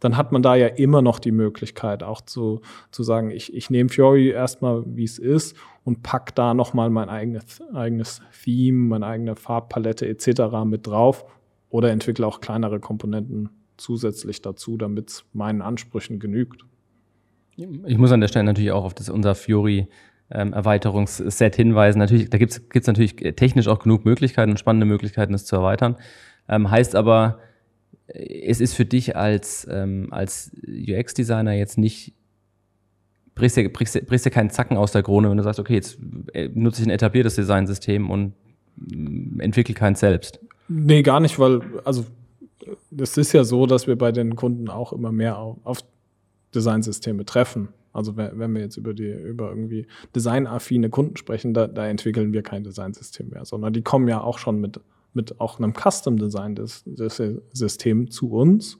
dann 0.00 0.16
hat 0.16 0.32
man 0.32 0.42
da 0.42 0.54
ja 0.54 0.66
immer 0.66 1.02
noch 1.02 1.18
die 1.18 1.32
Möglichkeit, 1.32 2.02
auch 2.02 2.20
zu, 2.20 2.60
zu 2.90 3.02
sagen, 3.02 3.30
ich, 3.30 3.54
ich 3.54 3.70
nehme 3.70 3.88
Fiori 3.88 4.28
erstmal, 4.28 4.84
wie 4.86 5.04
es 5.04 5.18
ist 5.18 5.56
und 5.84 6.02
pack 6.02 6.34
da 6.34 6.54
nochmal 6.54 6.90
mein 6.90 7.08
eigenes, 7.08 7.62
eigenes 7.72 8.22
Theme, 8.44 8.88
meine 8.88 9.06
eigene 9.06 9.36
Farbpalette 9.36 10.06
etc. 10.06 10.64
mit 10.64 10.86
drauf 10.86 11.24
oder 11.70 11.90
entwickle 11.90 12.26
auch 12.26 12.40
kleinere 12.40 12.80
Komponenten 12.80 13.50
zusätzlich 13.76 14.42
dazu, 14.42 14.76
damit 14.76 15.10
es 15.10 15.24
meinen 15.32 15.62
Ansprüchen 15.62 16.18
genügt. 16.18 16.64
Ich 17.56 17.98
muss 17.98 18.12
an 18.12 18.20
der 18.20 18.28
Stelle 18.28 18.44
natürlich 18.44 18.72
auch 18.72 18.84
auf 18.84 18.94
das 18.94 19.08
unser 19.08 19.34
Fiori 19.34 19.88
ähm, 20.30 20.52
Erweiterungsset 20.52 21.54
hinweisen. 21.54 21.98
Natürlich, 21.98 22.30
da 22.30 22.38
gibt 22.38 22.52
es 22.52 22.86
natürlich 22.86 23.16
technisch 23.36 23.68
auch 23.68 23.78
genug 23.78 24.04
Möglichkeiten 24.04 24.50
und 24.50 24.58
spannende 24.58 24.86
Möglichkeiten, 24.86 25.34
es 25.34 25.44
zu 25.44 25.56
erweitern. 25.56 25.96
Ähm, 26.48 26.70
heißt 26.70 26.96
aber, 26.96 27.38
es 28.06 28.60
ist 28.60 28.74
für 28.74 28.84
dich 28.84 29.16
als, 29.16 29.66
ähm, 29.70 30.08
als 30.10 30.52
UX-Designer 30.66 31.52
jetzt 31.52 31.78
nicht, 31.78 32.12
brichst 33.34 33.56
dir, 33.56 33.72
brichst, 33.72 33.94
dir, 33.94 34.02
brichst 34.02 34.26
dir 34.26 34.30
keinen 34.30 34.50
Zacken 34.50 34.76
aus 34.76 34.92
der 34.92 35.02
Krone, 35.02 35.30
wenn 35.30 35.36
du 35.36 35.42
sagst, 35.42 35.60
okay, 35.60 35.74
jetzt 35.74 35.98
äh, 36.32 36.48
nutze 36.52 36.82
ich 36.82 36.88
ein 36.88 36.90
etabliertes 36.90 37.34
Designsystem 37.36 38.10
und 38.10 38.34
mm, 38.76 39.40
entwickle 39.40 39.74
keins 39.74 40.00
selbst. 40.00 40.38
Nee, 40.68 41.02
gar 41.02 41.20
nicht, 41.20 41.38
weil, 41.38 41.60
also 41.84 42.04
es 42.96 43.16
ist 43.16 43.32
ja 43.32 43.44
so, 43.44 43.66
dass 43.66 43.86
wir 43.86 43.96
bei 43.96 44.12
den 44.12 44.36
Kunden 44.36 44.68
auch 44.68 44.92
immer 44.92 45.12
mehr 45.12 45.38
auf, 45.38 45.58
auf 45.64 45.78
Designsysteme 46.54 47.24
treffen. 47.24 47.68
Also 47.92 48.16
wenn 48.16 48.52
wir 48.54 48.60
jetzt 48.60 48.76
über 48.76 48.92
die 48.92 49.08
über 49.08 49.50
irgendwie 49.50 49.86
designaffine 50.16 50.90
Kunden 50.90 51.16
sprechen, 51.16 51.54
da, 51.54 51.68
da 51.68 51.86
entwickeln 51.86 52.32
wir 52.32 52.42
kein 52.42 52.64
Designsystem 52.64 53.28
mehr, 53.28 53.44
sondern 53.44 53.72
die 53.72 53.82
kommen 53.82 54.08
ja 54.08 54.20
auch 54.20 54.38
schon 54.38 54.60
mit 54.60 54.80
mit 55.14 55.40
auch 55.40 55.58
einem 55.58 55.72
Custom 55.74 56.18
Design 56.18 56.54
des, 56.54 56.82
des 56.86 57.22
System 57.52 58.10
zu 58.10 58.30
uns. 58.30 58.78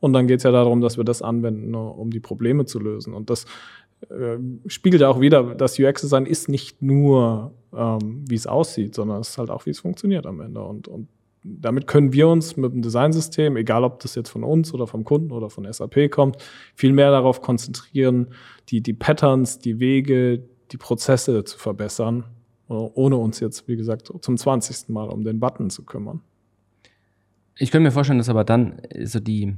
Und 0.00 0.12
dann 0.12 0.26
geht 0.26 0.38
es 0.38 0.42
ja 0.42 0.50
darum, 0.50 0.80
dass 0.80 0.96
wir 0.96 1.04
das 1.04 1.22
anwenden, 1.22 1.74
um 1.74 2.10
die 2.10 2.20
Probleme 2.20 2.66
zu 2.66 2.78
lösen. 2.78 3.14
Und 3.14 3.30
das 3.30 3.46
äh, 4.10 4.38
spiegelt 4.66 5.00
ja 5.00 5.08
auch 5.08 5.20
wieder, 5.20 5.54
das 5.54 5.78
UX-Design 5.78 6.26
ist 6.26 6.48
nicht 6.48 6.82
nur, 6.82 7.52
ähm, 7.74 8.24
wie 8.28 8.34
es 8.34 8.46
aussieht, 8.46 8.94
sondern 8.94 9.20
es 9.20 9.30
ist 9.30 9.38
halt 9.38 9.50
auch, 9.50 9.66
wie 9.66 9.70
es 9.70 9.80
funktioniert 9.80 10.26
am 10.26 10.40
Ende. 10.40 10.62
Und, 10.62 10.88
und 10.88 11.08
damit 11.42 11.86
können 11.86 12.12
wir 12.12 12.28
uns 12.28 12.56
mit 12.56 12.72
dem 12.72 12.82
Designsystem, 12.82 13.56
egal 13.56 13.84
ob 13.84 14.00
das 14.00 14.14
jetzt 14.14 14.30
von 14.30 14.44
uns 14.44 14.72
oder 14.72 14.86
vom 14.86 15.04
Kunden 15.04 15.30
oder 15.30 15.50
von 15.50 15.70
SAP 15.70 16.10
kommt, 16.10 16.38
viel 16.74 16.92
mehr 16.92 17.10
darauf 17.10 17.42
konzentrieren, 17.42 18.28
die, 18.70 18.80
die 18.80 18.94
Patterns, 18.94 19.58
die 19.58 19.78
Wege, 19.78 20.42
die 20.72 20.78
Prozesse 20.78 21.44
zu 21.44 21.58
verbessern, 21.58 22.24
ohne 22.76 23.16
uns 23.16 23.40
jetzt, 23.40 23.68
wie 23.68 23.76
gesagt, 23.76 24.12
zum 24.20 24.36
20. 24.36 24.88
Mal 24.88 25.08
um 25.08 25.24
den 25.24 25.40
Button 25.40 25.70
zu 25.70 25.84
kümmern. 25.84 26.20
Ich 27.56 27.70
könnte 27.70 27.84
mir 27.84 27.92
vorstellen, 27.92 28.18
dass 28.18 28.28
aber 28.28 28.44
dann 28.44 28.80
so 29.04 29.20
die, 29.20 29.56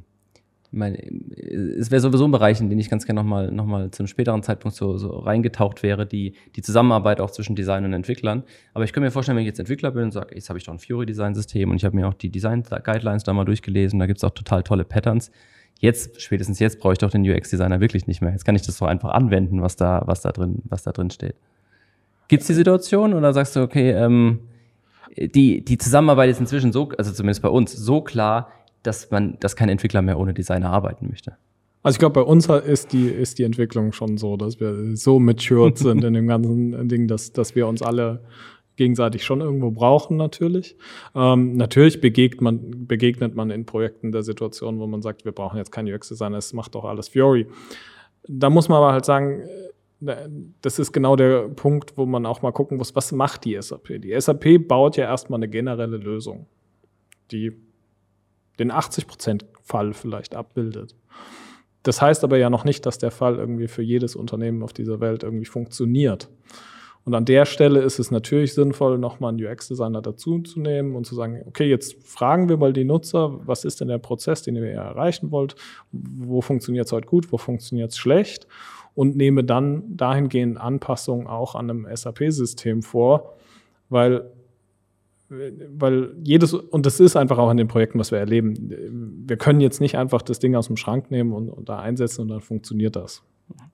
meine, 0.70 0.98
es 0.98 1.90
wäre 1.90 2.00
sowieso 2.00 2.24
ein 2.26 2.30
Bereich, 2.30 2.60
in 2.60 2.68
den 2.68 2.78
ich 2.78 2.90
ganz 2.90 3.06
gerne 3.06 3.20
nochmal 3.20 3.50
noch 3.50 3.66
mal 3.66 3.90
zu 3.90 4.02
einem 4.02 4.08
späteren 4.08 4.42
Zeitpunkt 4.42 4.76
so, 4.76 4.98
so 4.98 5.10
reingetaucht 5.10 5.82
wäre, 5.82 6.06
die, 6.06 6.34
die 6.54 6.62
Zusammenarbeit 6.62 7.20
auch 7.20 7.30
zwischen 7.30 7.56
Design 7.56 7.84
und 7.84 7.92
Entwicklern. 7.92 8.44
Aber 8.74 8.84
ich 8.84 8.92
könnte 8.92 9.06
mir 9.06 9.10
vorstellen, 9.10 9.36
wenn 9.36 9.42
ich 9.42 9.48
jetzt 9.48 9.58
Entwickler 9.58 9.90
bin 9.90 10.04
und 10.04 10.12
sage, 10.12 10.34
jetzt 10.34 10.48
habe 10.48 10.58
ich 10.58 10.64
doch 10.64 10.72
ein 10.72 10.78
Fury-Design-System 10.78 11.70
und 11.70 11.76
ich 11.76 11.84
habe 11.84 11.96
mir 11.96 12.06
auch 12.06 12.14
die 12.14 12.30
Design-Guidelines 12.30 13.24
da 13.24 13.32
mal 13.32 13.44
durchgelesen, 13.44 13.98
da 13.98 14.06
gibt 14.06 14.18
es 14.18 14.24
auch 14.24 14.30
total 14.30 14.62
tolle 14.62 14.84
Patterns. 14.84 15.30
Jetzt, 15.78 16.20
spätestens 16.22 16.58
jetzt, 16.58 16.80
brauche 16.80 16.94
ich 16.94 16.98
doch 16.98 17.10
den 17.10 17.28
UX-Designer 17.28 17.80
wirklich 17.80 18.06
nicht 18.06 18.22
mehr. 18.22 18.32
Jetzt 18.32 18.44
kann 18.44 18.56
ich 18.56 18.62
das 18.62 18.78
so 18.78 18.86
einfach 18.86 19.10
anwenden, 19.10 19.62
was 19.62 19.76
da, 19.76 20.02
was 20.06 20.22
da 20.22 20.32
drin, 20.32 20.62
was 20.64 20.82
da 20.82 20.92
drin 20.92 21.10
steht. 21.10 21.36
Gibt 22.28 22.42
es 22.42 22.46
die 22.46 22.54
Situation 22.54 23.14
oder 23.14 23.32
sagst 23.32 23.56
du, 23.56 23.60
okay, 23.60 23.90
ähm, 23.92 24.40
die, 25.16 25.64
die 25.64 25.78
Zusammenarbeit 25.78 26.30
ist 26.30 26.40
inzwischen 26.40 26.72
so, 26.72 26.90
also 26.98 27.12
zumindest 27.12 27.42
bei 27.42 27.48
uns, 27.48 27.72
so 27.72 28.00
klar, 28.00 28.50
dass 28.82 29.10
man, 29.10 29.36
dass 29.40 29.56
kein 29.56 29.68
Entwickler 29.68 30.02
mehr 30.02 30.18
ohne 30.18 30.34
Designer 30.34 30.70
arbeiten 30.70 31.08
möchte. 31.08 31.36
Also 31.82 31.96
ich 31.96 31.98
glaube, 32.00 32.14
bei 32.14 32.26
uns 32.26 32.48
ist 32.48 32.92
die, 32.92 33.06
ist 33.06 33.38
die 33.38 33.44
Entwicklung 33.44 33.92
schon 33.92 34.18
so, 34.18 34.36
dass 34.36 34.58
wir 34.58 34.96
so 34.96 35.18
matured 35.20 35.78
sind 35.78 36.02
in 36.02 36.14
dem 36.14 36.26
ganzen 36.26 36.88
Ding, 36.88 37.06
dass, 37.06 37.32
dass 37.32 37.54
wir 37.54 37.66
uns 37.68 37.80
alle 37.80 38.22
gegenseitig 38.76 39.24
schon 39.24 39.40
irgendwo 39.40 39.70
brauchen 39.70 40.16
natürlich. 40.16 40.76
Ähm, 41.14 41.56
natürlich 41.56 42.00
begegnet 42.00 42.40
man, 42.40 42.86
begegnet 42.86 43.34
man 43.34 43.50
in 43.50 43.64
Projekten 43.64 44.12
der 44.12 44.22
Situation, 44.22 44.78
wo 44.78 44.86
man 44.86 45.00
sagt, 45.00 45.24
wir 45.24 45.32
brauchen 45.32 45.56
jetzt 45.56 45.72
kein 45.72 45.90
UX-Designer, 45.90 46.38
es 46.38 46.52
macht 46.52 46.74
doch 46.74 46.84
alles 46.84 47.08
Fury. 47.08 47.46
Da 48.28 48.50
muss 48.50 48.68
man 48.68 48.78
aber 48.78 48.92
halt 48.92 49.04
sagen, 49.04 49.44
das 50.00 50.78
ist 50.78 50.92
genau 50.92 51.16
der 51.16 51.48
Punkt, 51.48 51.96
wo 51.96 52.04
man 52.06 52.26
auch 52.26 52.42
mal 52.42 52.52
gucken 52.52 52.76
muss, 52.76 52.94
was 52.94 53.12
macht 53.12 53.44
die 53.44 53.60
SAP? 53.60 54.00
Die 54.02 54.18
SAP 54.20 54.68
baut 54.68 54.96
ja 54.96 55.04
erstmal 55.04 55.38
eine 55.38 55.48
generelle 55.48 55.96
Lösung, 55.96 56.46
die 57.30 57.52
den 58.58 58.72
80%-Fall 58.72 59.94
vielleicht 59.94 60.34
abbildet. 60.34 60.94
Das 61.82 62.02
heißt 62.02 62.24
aber 62.24 62.36
ja 62.36 62.50
noch 62.50 62.64
nicht, 62.64 62.84
dass 62.84 62.98
der 62.98 63.10
Fall 63.10 63.36
irgendwie 63.36 63.68
für 63.68 63.82
jedes 63.82 64.16
Unternehmen 64.16 64.62
auf 64.62 64.72
dieser 64.72 65.00
Welt 65.00 65.22
irgendwie 65.22 65.44
funktioniert. 65.46 66.28
Und 67.04 67.14
an 67.14 67.24
der 67.24 67.46
Stelle 67.46 67.80
ist 67.82 68.00
es 68.00 68.10
natürlich 68.10 68.52
sinnvoll, 68.52 68.98
nochmal 68.98 69.32
einen 69.32 69.46
UX-Designer 69.46 70.02
dazu 70.02 70.40
zu 70.40 70.58
nehmen 70.58 70.96
und 70.96 71.06
zu 71.06 71.14
sagen, 71.14 71.44
okay, 71.46 71.68
jetzt 71.68 72.02
fragen 72.04 72.48
wir 72.48 72.56
mal 72.56 72.72
die 72.72 72.84
Nutzer, 72.84 73.46
was 73.46 73.64
ist 73.64 73.80
denn 73.80 73.86
der 73.86 73.98
Prozess, 73.98 74.42
den 74.42 74.56
ihr 74.56 74.64
erreichen 74.64 75.30
wollt? 75.30 75.54
Wo 75.92 76.40
funktioniert 76.40 76.86
es 76.86 76.92
heute 76.92 77.06
gut, 77.06 77.30
wo 77.30 77.38
funktioniert 77.38 77.92
es 77.92 77.98
schlecht? 77.98 78.48
Und 78.96 79.16
nehme 79.16 79.44
dann 79.44 79.96
dahingehend 79.96 80.58
Anpassungen 80.58 81.28
auch 81.28 81.54
an 81.54 81.70
einem 81.70 81.86
SAP-System 81.94 82.82
vor, 82.82 83.36
weil 83.88 84.32
weil 85.28 86.14
jedes, 86.22 86.54
und 86.54 86.86
das 86.86 87.00
ist 87.00 87.16
einfach 87.16 87.38
auch 87.38 87.50
in 87.50 87.56
den 87.56 87.66
Projekten, 87.66 87.98
was 87.98 88.12
wir 88.12 88.18
erleben, 88.18 89.24
wir 89.26 89.36
können 89.36 89.60
jetzt 89.60 89.80
nicht 89.80 89.98
einfach 89.98 90.22
das 90.22 90.38
Ding 90.38 90.54
aus 90.54 90.68
dem 90.68 90.76
Schrank 90.76 91.10
nehmen 91.10 91.32
und, 91.32 91.48
und 91.50 91.68
da 91.68 91.80
einsetzen 91.80 92.22
und 92.22 92.28
dann 92.28 92.40
funktioniert 92.40 92.94
das. 92.94 93.22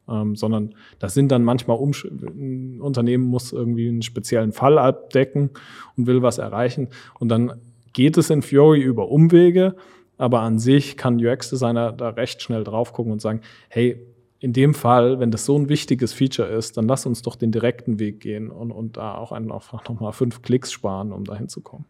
Ähm, 0.09 0.35
sondern 0.35 0.75
das 0.99 1.15
sind 1.15 1.31
dann 1.31 1.45
manchmal 1.45 1.77
Umsch 1.77 2.05
ein 2.05 2.81
Unternehmen 2.81 3.25
muss 3.25 3.53
irgendwie 3.53 3.89
einen 3.89 4.03
speziellen 4.03 4.53
Fall 4.53 4.79
abdecken 4.79 5.51
und 5.97 6.07
will 6.07 6.23
was 6.23 6.39
erreichen. 6.39 6.89
Und 7.19 7.29
dann 7.29 7.61
geht 7.93 8.17
es 8.17 8.31
in 8.31 8.43
Fiori 8.43 8.81
über 8.81 9.11
Umwege, 9.11 9.77
aber 10.19 10.41
an 10.41 10.59
sich 10.59 10.97
kann 10.97 11.25
UX-Designer 11.25 11.93
da 11.93 12.11
recht 12.11 12.43
schnell 12.43 12.65
drauf 12.65 12.93
gucken 12.93 13.13
und 13.13 13.21
sagen, 13.21 13.41
hey, 13.69 14.07
in 14.43 14.53
dem 14.53 14.75
Fall, 14.75 15.21
wenn 15.21 15.31
das 15.31 15.45
so 15.45 15.57
ein 15.57 15.69
wichtiges 15.69 16.13
Feature 16.13 16.49
ist, 16.49 16.77
dann 16.77 16.89
lass 16.89 17.07
uns 17.07 17.23
doch 17.23 17.37
den 17.37 17.53
direkten 17.53 18.01
Weg 18.01 18.19
gehen 18.19 18.51
und, 18.51 18.73
und 18.73 18.97
da 18.97 19.15
auch 19.15 19.31
einfach 19.31 19.89
nochmal 19.89 20.13
fünf 20.13 20.43
Klicks 20.43 20.73
sparen, 20.73 21.13
um 21.13 21.23
da 21.23 21.37
hinzukommen. 21.37 21.87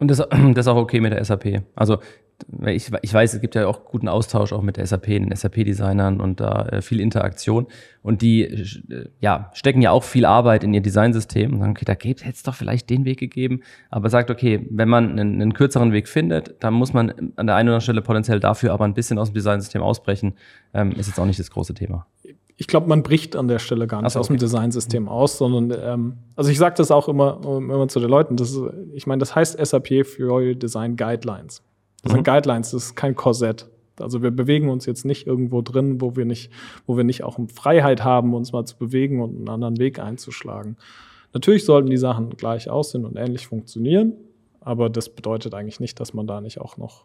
Und 0.00 0.10
das, 0.10 0.18
das 0.30 0.66
ist 0.66 0.66
auch 0.66 0.76
okay 0.76 1.00
mit 1.00 1.12
der 1.12 1.24
SAP. 1.24 1.62
Also 1.76 1.98
ich, 2.66 2.90
ich 3.02 3.14
weiß, 3.14 3.34
es 3.34 3.40
gibt 3.40 3.54
ja 3.54 3.66
auch 3.66 3.84
guten 3.84 4.08
Austausch 4.08 4.52
auch 4.52 4.62
mit 4.62 4.76
SAP, 4.76 5.06
den 5.06 5.34
SAP-Designern 5.34 6.20
und 6.20 6.40
da 6.40 6.66
äh, 6.66 6.82
viel 6.82 7.00
Interaktion. 7.00 7.66
Und 8.02 8.22
die 8.22 8.42
äh, 8.42 9.08
ja, 9.20 9.50
stecken 9.54 9.82
ja 9.82 9.90
auch 9.90 10.04
viel 10.04 10.24
Arbeit 10.24 10.64
in 10.64 10.74
ihr 10.74 10.80
Designsystem 10.80 11.52
und 11.52 11.60
sagen, 11.60 11.72
okay, 11.72 11.84
da 11.84 11.92
hätte 11.92 12.30
es 12.30 12.42
doch 12.42 12.54
vielleicht 12.54 12.90
den 12.90 13.04
Weg 13.04 13.18
gegeben. 13.18 13.60
Aber 13.90 14.10
sagt, 14.10 14.30
okay, 14.30 14.66
wenn 14.70 14.88
man 14.88 15.10
einen, 15.10 15.40
einen, 15.40 15.54
kürzeren 15.54 15.92
Weg 15.92 16.08
findet, 16.08 16.54
dann 16.60 16.74
muss 16.74 16.92
man 16.92 17.10
an 17.36 17.46
der 17.46 17.56
einen 17.56 17.68
oder 17.68 17.76
anderen 17.76 17.80
Stelle 17.80 18.02
potenziell 18.02 18.40
dafür 18.40 18.72
aber 18.72 18.84
ein 18.84 18.94
bisschen 18.94 19.18
aus 19.18 19.30
dem 19.30 19.34
Designsystem 19.34 19.82
ausbrechen. 19.82 20.34
Ähm, 20.74 20.92
ist 20.92 21.08
jetzt 21.08 21.18
auch 21.18 21.26
nicht 21.26 21.38
das 21.38 21.50
große 21.50 21.74
Thema. 21.74 22.06
Ich 22.56 22.66
glaube, 22.66 22.88
man 22.88 23.02
bricht 23.02 23.36
an 23.36 23.48
der 23.48 23.58
Stelle 23.58 23.86
gar 23.86 24.02
nicht 24.02 24.12
so, 24.12 24.18
okay. 24.18 24.24
aus 24.24 24.28
dem 24.28 24.36
Designsystem 24.36 25.08
aus, 25.08 25.38
sondern 25.38 25.78
ähm, 25.82 26.18
also 26.36 26.50
ich 26.50 26.58
sage 26.58 26.74
das 26.76 26.90
auch 26.90 27.08
immer, 27.08 27.40
immer 27.42 27.88
zu 27.88 28.00
den 28.00 28.10
Leuten. 28.10 28.36
Das 28.36 28.50
ist, 28.50 28.60
ich 28.92 29.06
meine, 29.06 29.20
das 29.20 29.34
heißt 29.34 29.64
SAP 29.64 30.04
für 30.04 30.54
Design 30.54 30.96
Guidelines. 30.96 31.62
Das 32.02 32.12
mhm. 32.12 32.16
sind 32.16 32.24
Guidelines, 32.24 32.70
das 32.70 32.84
ist 32.86 32.96
kein 32.96 33.14
Korsett. 33.14 33.68
Also 33.98 34.22
wir 34.22 34.30
bewegen 34.30 34.70
uns 34.70 34.86
jetzt 34.86 35.04
nicht 35.04 35.26
irgendwo 35.26 35.62
drin, 35.62 36.00
wo 36.00 36.16
wir 36.16 36.24
nicht, 36.24 36.50
wo 36.86 36.96
wir 36.96 37.04
nicht 37.04 37.22
auch 37.22 37.38
Freiheit 37.52 38.02
haben, 38.02 38.34
uns 38.34 38.52
mal 38.52 38.64
zu 38.64 38.78
bewegen 38.78 39.20
und 39.20 39.36
einen 39.36 39.48
anderen 39.48 39.78
Weg 39.78 39.98
einzuschlagen. 39.98 40.76
Natürlich 41.32 41.64
sollten 41.64 41.90
die 41.90 41.98
Sachen 41.98 42.30
gleich 42.30 42.70
aussehen 42.70 43.04
und 43.04 43.16
ähnlich 43.16 43.46
funktionieren, 43.46 44.14
aber 44.60 44.90
das 44.90 45.08
bedeutet 45.10 45.54
eigentlich 45.54 45.80
nicht, 45.80 46.00
dass 46.00 46.14
man 46.14 46.26
da 46.26 46.40
nicht 46.40 46.60
auch 46.60 46.76
noch 46.76 47.04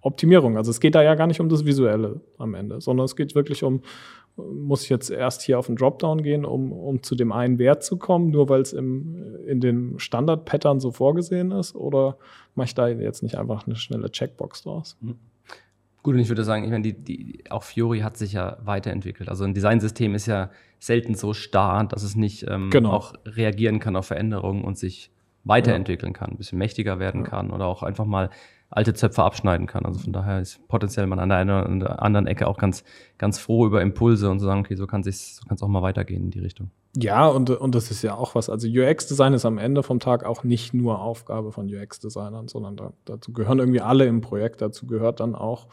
Optimierung. 0.00 0.56
Also 0.56 0.70
es 0.70 0.80
geht 0.80 0.94
da 0.94 1.02
ja 1.02 1.14
gar 1.14 1.26
nicht 1.26 1.40
um 1.40 1.48
das 1.48 1.64
Visuelle 1.64 2.20
am 2.38 2.54
Ende, 2.54 2.80
sondern 2.80 3.04
es 3.04 3.16
geht 3.16 3.34
wirklich 3.34 3.62
um, 3.62 3.82
muss 4.36 4.84
ich 4.84 4.88
jetzt 4.88 5.10
erst 5.10 5.42
hier 5.42 5.58
auf 5.58 5.66
den 5.66 5.76
Dropdown 5.76 6.22
gehen, 6.22 6.44
um, 6.44 6.72
um 6.72 7.02
zu 7.02 7.14
dem 7.14 7.32
einen 7.32 7.58
Wert 7.58 7.82
zu 7.82 7.98
kommen, 7.98 8.30
nur 8.30 8.48
weil 8.48 8.62
es 8.62 8.72
in 8.72 9.60
dem 9.60 9.98
Standard-Pattern 9.98 10.80
so 10.80 10.90
vorgesehen 10.90 11.50
ist? 11.50 11.74
Oder 11.74 12.16
mache 12.54 12.66
ich 12.66 12.74
da 12.74 12.88
jetzt 12.88 13.22
nicht 13.22 13.36
einfach 13.36 13.66
eine 13.66 13.76
schnelle 13.76 14.10
Checkbox 14.10 14.62
draus? 14.62 14.96
Mhm. 15.00 15.16
Gut, 16.02 16.14
und 16.14 16.20
ich 16.20 16.28
würde 16.28 16.42
sagen, 16.42 16.64
ich 16.64 16.70
meine, 16.70 16.82
die, 16.82 16.94
die, 16.94 17.44
auch 17.50 17.62
Fiori 17.62 18.00
hat 18.00 18.16
sich 18.16 18.32
ja 18.32 18.58
weiterentwickelt. 18.64 19.28
Also 19.28 19.44
ein 19.44 19.54
Designsystem 19.54 20.16
ist 20.16 20.26
ja 20.26 20.50
selten 20.80 21.14
so 21.14 21.32
starr, 21.32 21.84
dass 21.84 22.02
es 22.02 22.16
nicht 22.16 22.44
ähm, 22.48 22.70
genau. 22.70 22.90
auch 22.90 23.14
reagieren 23.24 23.78
kann 23.78 23.94
auf 23.94 24.06
Veränderungen 24.06 24.64
und 24.64 24.76
sich 24.76 25.12
weiterentwickeln 25.44 26.12
ja. 26.12 26.18
kann, 26.18 26.30
ein 26.32 26.36
bisschen 26.36 26.58
mächtiger 26.58 26.98
werden 26.98 27.22
ja. 27.22 27.28
kann 27.28 27.50
oder 27.50 27.66
auch 27.66 27.84
einfach 27.84 28.04
mal 28.04 28.30
alte 28.72 28.94
Zöpfe 28.94 29.22
abschneiden 29.22 29.66
kann. 29.66 29.84
Also 29.84 30.00
von 30.00 30.12
daher 30.12 30.40
ist 30.40 30.66
potenziell 30.68 31.06
man 31.06 31.18
an 31.18 31.28
der 31.28 31.38
einen 31.38 31.82
oder 31.82 32.02
anderen 32.02 32.26
Ecke 32.26 32.46
auch 32.46 32.58
ganz, 32.58 32.84
ganz 33.18 33.38
froh 33.38 33.66
über 33.66 33.82
Impulse 33.82 34.30
und 34.30 34.40
zu 34.40 34.46
sagen, 34.46 34.60
okay, 34.60 34.74
so 34.74 34.86
kann 34.86 35.02
es 35.02 35.40
so 35.46 35.62
auch 35.62 35.68
mal 35.68 35.82
weitergehen 35.82 36.24
in 36.24 36.30
die 36.30 36.40
Richtung. 36.40 36.70
Ja, 36.94 37.26
und, 37.26 37.48
und 37.48 37.74
das 37.74 37.90
ist 37.90 38.02
ja 38.02 38.14
auch 38.16 38.34
was. 38.34 38.50
Also 38.50 38.68
UX-Design 38.68 39.32
ist 39.32 39.46
am 39.46 39.56
Ende 39.56 39.82
vom 39.82 39.98
Tag 39.98 40.26
auch 40.26 40.44
nicht 40.44 40.74
nur 40.74 41.00
Aufgabe 41.00 41.50
von 41.50 41.66
UX-Designern, 41.66 42.48
sondern 42.48 42.76
da, 42.76 42.92
dazu 43.06 43.32
gehören 43.32 43.60
irgendwie 43.60 43.80
alle 43.80 44.04
im 44.04 44.20
Projekt. 44.20 44.60
Dazu 44.60 44.86
gehört 44.86 45.20
dann 45.20 45.34
auch 45.34 45.68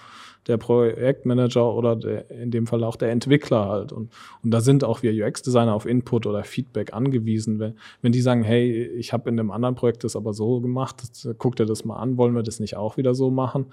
der 0.47 0.55
Projektmanager 0.55 1.73
oder 1.73 1.97
der, 1.97 2.32
in 2.32 2.51
dem 2.51 2.67
Fall 2.67 2.86
auch 2.86 2.95
der 2.95 3.12
Entwickler 3.12 3.67
halt. 3.67 3.91
Und, 3.91 4.12
und 4.43 4.51
da 4.51 4.62
sind 4.62 4.86
auch 4.86 5.03
wir 5.03 5.12
UX-Designer 5.12 5.73
auf 5.73 5.86
Input 5.86 6.25
oder 6.25 6.45
Feedback 6.45 6.93
angewiesen. 6.93 7.60
Wenn, 7.60 7.75
wenn 8.01 8.13
die 8.13 8.21
sagen, 8.21 8.43
hey, 8.43 8.86
ich 8.86 9.12
habe 9.12 9.29
in 9.29 9.38
einem 9.38 9.51
anderen 9.51 9.75
Projekt 9.75 10.05
das 10.05 10.15
aber 10.15 10.34
so 10.34 10.62
gemacht, 10.62 11.03
guck 11.38 11.58
dir 11.58 11.65
das 11.65 11.84
mal 11.84 11.97
an, 11.97 12.15
wollen 12.15 12.34
wir 12.34 12.43
das 12.43 12.62
nicht 12.62 12.77
auch 12.77 12.95
wieder 12.95 13.13
so 13.13 13.29
machen? 13.29 13.65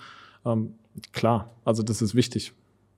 Ähm, 0.45 0.75
klar, 1.13 1.51
also 1.65 1.85
das 1.85 2.03
ist 2.03 2.17
wichtig. 2.17 2.55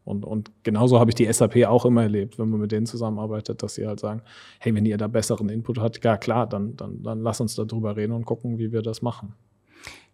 Und, 0.08 0.24
und 0.24 0.50
genauso 0.62 0.98
habe 0.98 1.10
ich 1.10 1.14
die 1.16 1.30
SAP 1.30 1.66
auch 1.66 1.84
immer 1.84 2.02
erlebt, 2.02 2.38
wenn 2.38 2.48
man 2.48 2.60
mit 2.60 2.72
denen 2.72 2.86
zusammenarbeitet, 2.86 3.62
dass 3.62 3.74
sie 3.74 3.86
halt 3.86 4.00
sagen, 4.00 4.22
hey, 4.58 4.74
wenn 4.74 4.86
ihr 4.86 4.96
da 4.96 5.06
besseren 5.06 5.50
Input 5.50 5.78
habt, 5.78 6.02
ja 6.02 6.16
klar, 6.16 6.48
dann, 6.48 6.76
dann, 6.76 7.02
dann 7.02 7.20
lass 7.20 7.42
uns 7.42 7.54
darüber 7.54 7.94
reden 7.94 8.12
und 8.12 8.24
gucken, 8.24 8.58
wie 8.58 8.72
wir 8.72 8.80
das 8.80 9.02
machen. 9.02 9.34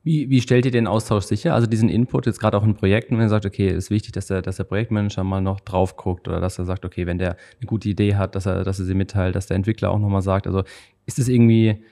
Wie, 0.02 0.28
wie 0.30 0.40
stellt 0.40 0.64
ihr 0.64 0.72
den 0.72 0.88
Austausch 0.88 1.24
sicher? 1.24 1.54
Also 1.54 1.68
diesen 1.68 1.88
Input 1.88 2.26
jetzt 2.26 2.40
gerade 2.40 2.57
auch 2.57 2.64
in 2.64 2.74
Projekten, 2.74 3.16
wenn 3.16 3.26
ihr 3.26 3.28
sagt, 3.28 3.46
okay, 3.46 3.68
ist 3.68 3.88
wichtig, 3.90 4.11
dass 4.12 4.26
der, 4.26 4.42
dass 4.42 4.57
der 4.57 4.64
Projektmanager 4.64 5.22
mal 5.22 5.40
noch 5.40 5.61
drauf 5.61 5.96
guckt 5.96 6.26
oder 6.26 6.40
dass 6.40 6.59
er 6.59 6.64
sagt, 6.64 6.85
okay, 6.85 7.07
wenn 7.07 7.18
der 7.18 7.37
eine 7.61 7.66
gute 7.66 7.88
Idee 7.88 8.16
hat, 8.16 8.35
dass 8.35 8.46
er, 8.46 8.64
dass 8.64 8.80
er 8.80 8.87
sie 8.87 8.94
mitteilt, 8.94 9.37
dass 9.37 9.46
der 9.46 9.57
Entwickler 9.57 9.92
auch 9.92 10.00
nochmal 10.00 10.22
sagt. 10.22 10.48
Also 10.48 10.64
ist 11.07 11.20
es 11.20 11.28
irgendwie 11.28 11.85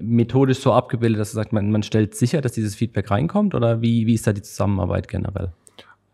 methodisch 0.00 0.58
so 0.58 0.72
abgebildet, 0.72 1.20
dass 1.20 1.30
er 1.30 1.36
sagt, 1.36 1.52
man, 1.52 1.70
man 1.70 1.84
stellt 1.84 2.16
sicher, 2.16 2.40
dass 2.40 2.52
dieses 2.52 2.74
Feedback 2.74 3.12
reinkommt 3.12 3.54
oder 3.54 3.80
wie, 3.80 4.06
wie 4.06 4.14
ist 4.14 4.26
da 4.26 4.32
die 4.32 4.42
Zusammenarbeit 4.42 5.06
generell? 5.06 5.52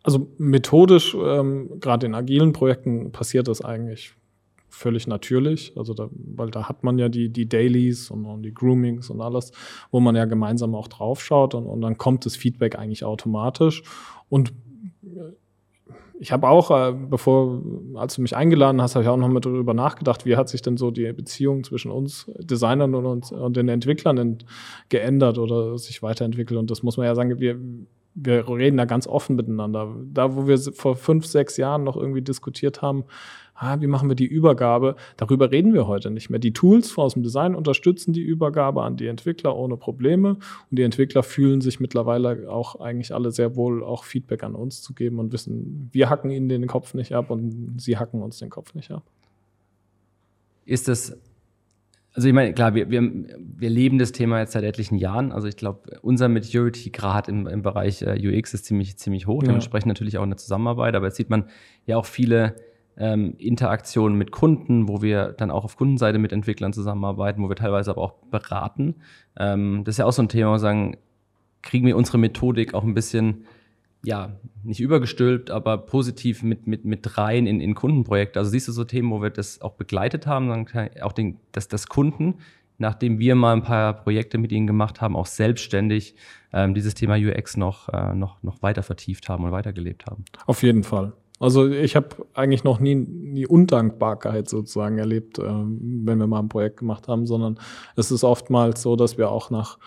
Also 0.05 0.31
methodisch, 0.37 1.14
ähm, 1.14 1.81
gerade 1.81 2.07
in 2.07 2.14
agilen 2.14 2.53
Projekten 2.53 3.11
passiert 3.11 3.49
das 3.49 3.64
eigentlich 3.64 4.14
völlig 4.69 5.07
natürlich. 5.07 5.73
Also 5.77 5.95
da, 5.95 6.09
weil 6.12 6.51
da 6.51 6.69
hat 6.69 6.85
man 6.85 6.99
ja 6.99 7.09
die, 7.09 7.31
die 7.31 7.49
Dailies 7.49 8.11
und, 8.11 8.27
und, 8.27 8.43
die 8.43 8.53
Groomings 8.53 9.09
und 9.09 9.21
alles, 9.23 9.53
wo 9.90 10.01
man 10.01 10.14
ja 10.14 10.27
gemeinsam 10.27 10.75
auch 10.75 10.88
draufschaut 10.88 11.55
und, 11.55 11.67
und 11.67 11.81
dann 11.81 11.97
kommt 11.97 12.27
das 12.27 12.37
Feedback 12.37 12.79
eigentlich 12.79 13.05
automatisch. 13.05 13.83
Und 14.29 14.53
äh, 15.03 15.33
ich 16.21 16.33
habe 16.33 16.49
auch, 16.49 16.71
äh, 16.71 16.93
bevor, 16.93 17.62
als 17.95 18.17
du 18.17 18.23
mich 18.23 18.37
eingeladen 18.37 18.83
hast, 18.83 18.95
habe 18.95 19.05
ich 19.05 19.09
auch 19.09 19.17
noch 19.17 19.29
mal 19.29 19.40
darüber 19.40 19.75
nachgedacht, 19.75 20.27
wie 20.27 20.37
hat 20.37 20.49
sich 20.49 20.62
denn 20.62 20.77
so 20.77 20.90
die 20.90 21.11
Beziehung 21.12 21.64
zwischen 21.64 21.90
uns 21.90 22.31
Designern 22.38 22.95
und, 22.95 23.07
uns, 23.07 23.33
und 23.33 23.57
den 23.57 23.69
Entwicklern 23.69 24.38
geändert 24.90 25.38
oder 25.38 25.79
sich 25.79 26.03
weiterentwickelt. 26.03 26.59
Und 26.59 26.71
das 26.71 26.83
muss 26.83 26.97
man 26.97 27.07
ja 27.07 27.14
sagen, 27.14 27.38
wir, 27.40 27.59
wir 28.14 28.48
reden 28.48 28.77
da 28.77 28.85
ganz 28.85 29.07
offen 29.07 29.37
miteinander. 29.37 29.94
Da, 30.12 30.37
wo 30.37 30.46
wir 30.46 30.59
vor 30.59 30.96
fünf, 30.96 31.27
sechs 31.27 31.57
Jahren 31.57 31.85
noch 31.85 31.96
irgendwie 31.96 32.22
diskutiert 32.22 32.81
haben, 32.81 33.05
ah, 33.55 33.81
wie 33.81 33.87
machen 33.87 34.09
wir 34.09 34.16
die 34.16 34.27
Übergabe? 34.27 34.96
Darüber 35.16 35.50
reden 35.50 35.74
wir 35.74 35.87
heute 35.87 36.11
nicht 36.11 36.31
mehr. 36.31 36.38
Die 36.38 36.53
Tools 36.53 36.96
aus 36.96 37.14
dem 37.14 37.22
Design 37.22 37.55
unterstützen 37.55 38.12
die 38.12 38.22
Übergabe 38.22 38.83
an 38.83 38.96
die 38.96 39.07
Entwickler 39.07 39.57
ohne 39.57 39.77
Probleme 39.77 40.31
und 40.70 40.79
die 40.79 40.83
Entwickler 40.83 41.22
fühlen 41.22 41.61
sich 41.61 41.81
mittlerweile 41.81 42.50
auch 42.50 42.81
eigentlich 42.81 43.12
alle 43.12 43.33
sehr 43.33 43.57
wohl 43.57 43.83
auch 43.83 44.05
Feedback 44.05 44.44
an 44.44 44.55
uns 44.55 44.83
zu 44.83 44.94
geben 44.94 45.18
und 45.18 45.33
wissen, 45.33 45.90
wir 45.92 46.09
hacken 46.09 46.31
ihnen 46.31 46.48
den 46.48 46.66
Kopf 46.66 46.94
nicht 46.94 47.12
ab 47.12 47.31
und 47.31 47.81
sie 47.81 47.98
hacken 47.98 48.22
uns 48.22 48.38
den 48.38 48.50
Kopf 48.50 48.74
nicht 48.74 48.90
ab. 48.90 49.03
Ist 50.66 50.88
das 50.88 51.18
also 52.14 52.29
ich 52.29 52.35
meine, 52.35 52.55
klar, 52.55 52.74
wir, 52.74 52.90
wir, 52.90 53.03
wir 53.03 53.70
leben 53.70 53.98
das 53.98 54.12
Thema 54.12 54.38
jetzt 54.38 54.53
seit 54.53 54.62
etlichen 54.62 54.96
Jahren. 54.96 55.33
Also 55.33 55.48
ich 55.48 55.57
glaube, 55.57 55.98
unser 56.00 56.29
Maturity-Grad 56.29 57.29
im, 57.29 57.48
im 57.48 57.62
Bereich 57.62 58.03
äh, 58.03 58.16
UX 58.16 58.55
ist 58.55 58.66
ziemlich, 58.66 58.96
ziemlich 58.98 59.27
hoch. 59.27 59.42
Ja. 59.42 59.48
Dementsprechend 59.48 59.88
natürlich 59.88 60.16
auch 60.18 60.22
eine 60.22 60.37
Zusammenarbeit. 60.37 60.94
Aber 60.94 61.07
jetzt 61.07 61.16
sieht 61.16 61.29
man 61.29 61.46
ja 61.87 61.96
auch 61.96 62.07
viele 62.07 62.55
ähm, 62.96 63.35
Interaktionen 63.38 64.16
mit 64.16 64.31
Kunden, 64.31 64.88
wo 64.88 65.03
wir 65.03 65.33
dann 65.33 65.50
auch 65.50 65.64
auf 65.64 65.77
Kundenseite 65.77 66.20
mit 66.20 66.33
Entwicklern 66.33 66.72
zusammenarbeiten, 66.72 67.42
wo 67.42 67.48
wir 67.48 67.57
teilweise 67.57 67.90
aber 67.90 68.03
auch 68.03 68.12
beraten. 68.31 68.94
Ähm, 69.37 69.83
das 69.85 69.94
ist 69.94 69.98
ja 69.98 70.07
auch 70.07 70.12
so 70.12 70.22
ein 70.22 70.29
Thema, 70.29 70.50
wo 70.50 70.55
wir 70.55 70.61
sagen, 70.61 70.96
kriegen 71.62 71.85
wir 71.85 71.96
unsere 71.96 72.18
Methodik 72.18 72.74
auch 72.74 72.85
ein 72.85 72.94
bisschen, 72.94 73.44
ja, 74.05 74.37
nicht 74.62 74.81
übergestülpt, 74.81 75.51
aber 75.51 75.79
positiv 75.79 76.43
mit, 76.43 76.67
mit, 76.67 76.85
mit 76.85 77.19
rein 77.19 77.47
in, 77.47 77.61
in 77.61 77.75
Kundenprojekte. 77.75 78.38
Also 78.38 78.51
siehst 78.51 78.69
du 78.69 78.73
so 78.73 78.85
Themen, 78.85 79.11
wo 79.11 79.23
wir 79.23 79.31
das 79.31 79.61
auch 79.61 79.73
begleitet 79.73 80.27
haben, 80.27 80.67
auch 81.03 81.12
den, 81.12 81.38
dass 81.53 81.69
das 81.69 81.87
Kunden, 81.87 82.37
nachdem 82.79 83.19
wir 83.19 83.35
mal 83.35 83.55
ein 83.55 83.62
paar 83.62 83.93
Projekte 83.95 84.38
mit 84.38 84.53
ihnen 84.53 84.67
gemacht 84.67 85.01
haben, 85.01 85.17
auch 85.17 85.27
selbstständig 85.27 86.14
ähm, 86.53 86.75
dieses 86.75 86.95
Thema 86.95 87.17
UX 87.17 87.57
noch, 87.57 87.88
äh, 87.88 88.14
noch, 88.14 88.43
noch 88.43 88.62
weiter 88.62 88.83
vertieft 88.83 89.29
haben 89.29 89.45
und 89.45 89.53
weitergelebt 89.53 90.07
haben. 90.07 90.25
Auf 90.47 90.62
jeden 90.62 90.83
Fall. 90.83 91.12
Also 91.40 91.69
ich 91.69 91.97
habe 91.97 92.09
eigentlich 92.33 92.62
noch 92.62 92.79
nie, 92.79 92.95
nie 92.95 93.47
Undankbarkeit 93.47 94.49
sozusagen 94.49 94.99
erlebt, 94.99 95.38
äh, 95.38 95.43
wenn 95.43 96.19
wir 96.19 96.27
mal 96.27 96.38
ein 96.38 96.49
Projekt 96.49 96.79
gemacht 96.79 97.09
haben, 97.09 97.27
sondern 97.27 97.59
es 97.97 98.11
ist 98.11 98.25
oftmals 98.25 98.83
so, 98.83 98.97
dass 98.97 99.19
wir 99.19 99.31
auch 99.31 99.51
nach 99.51 99.79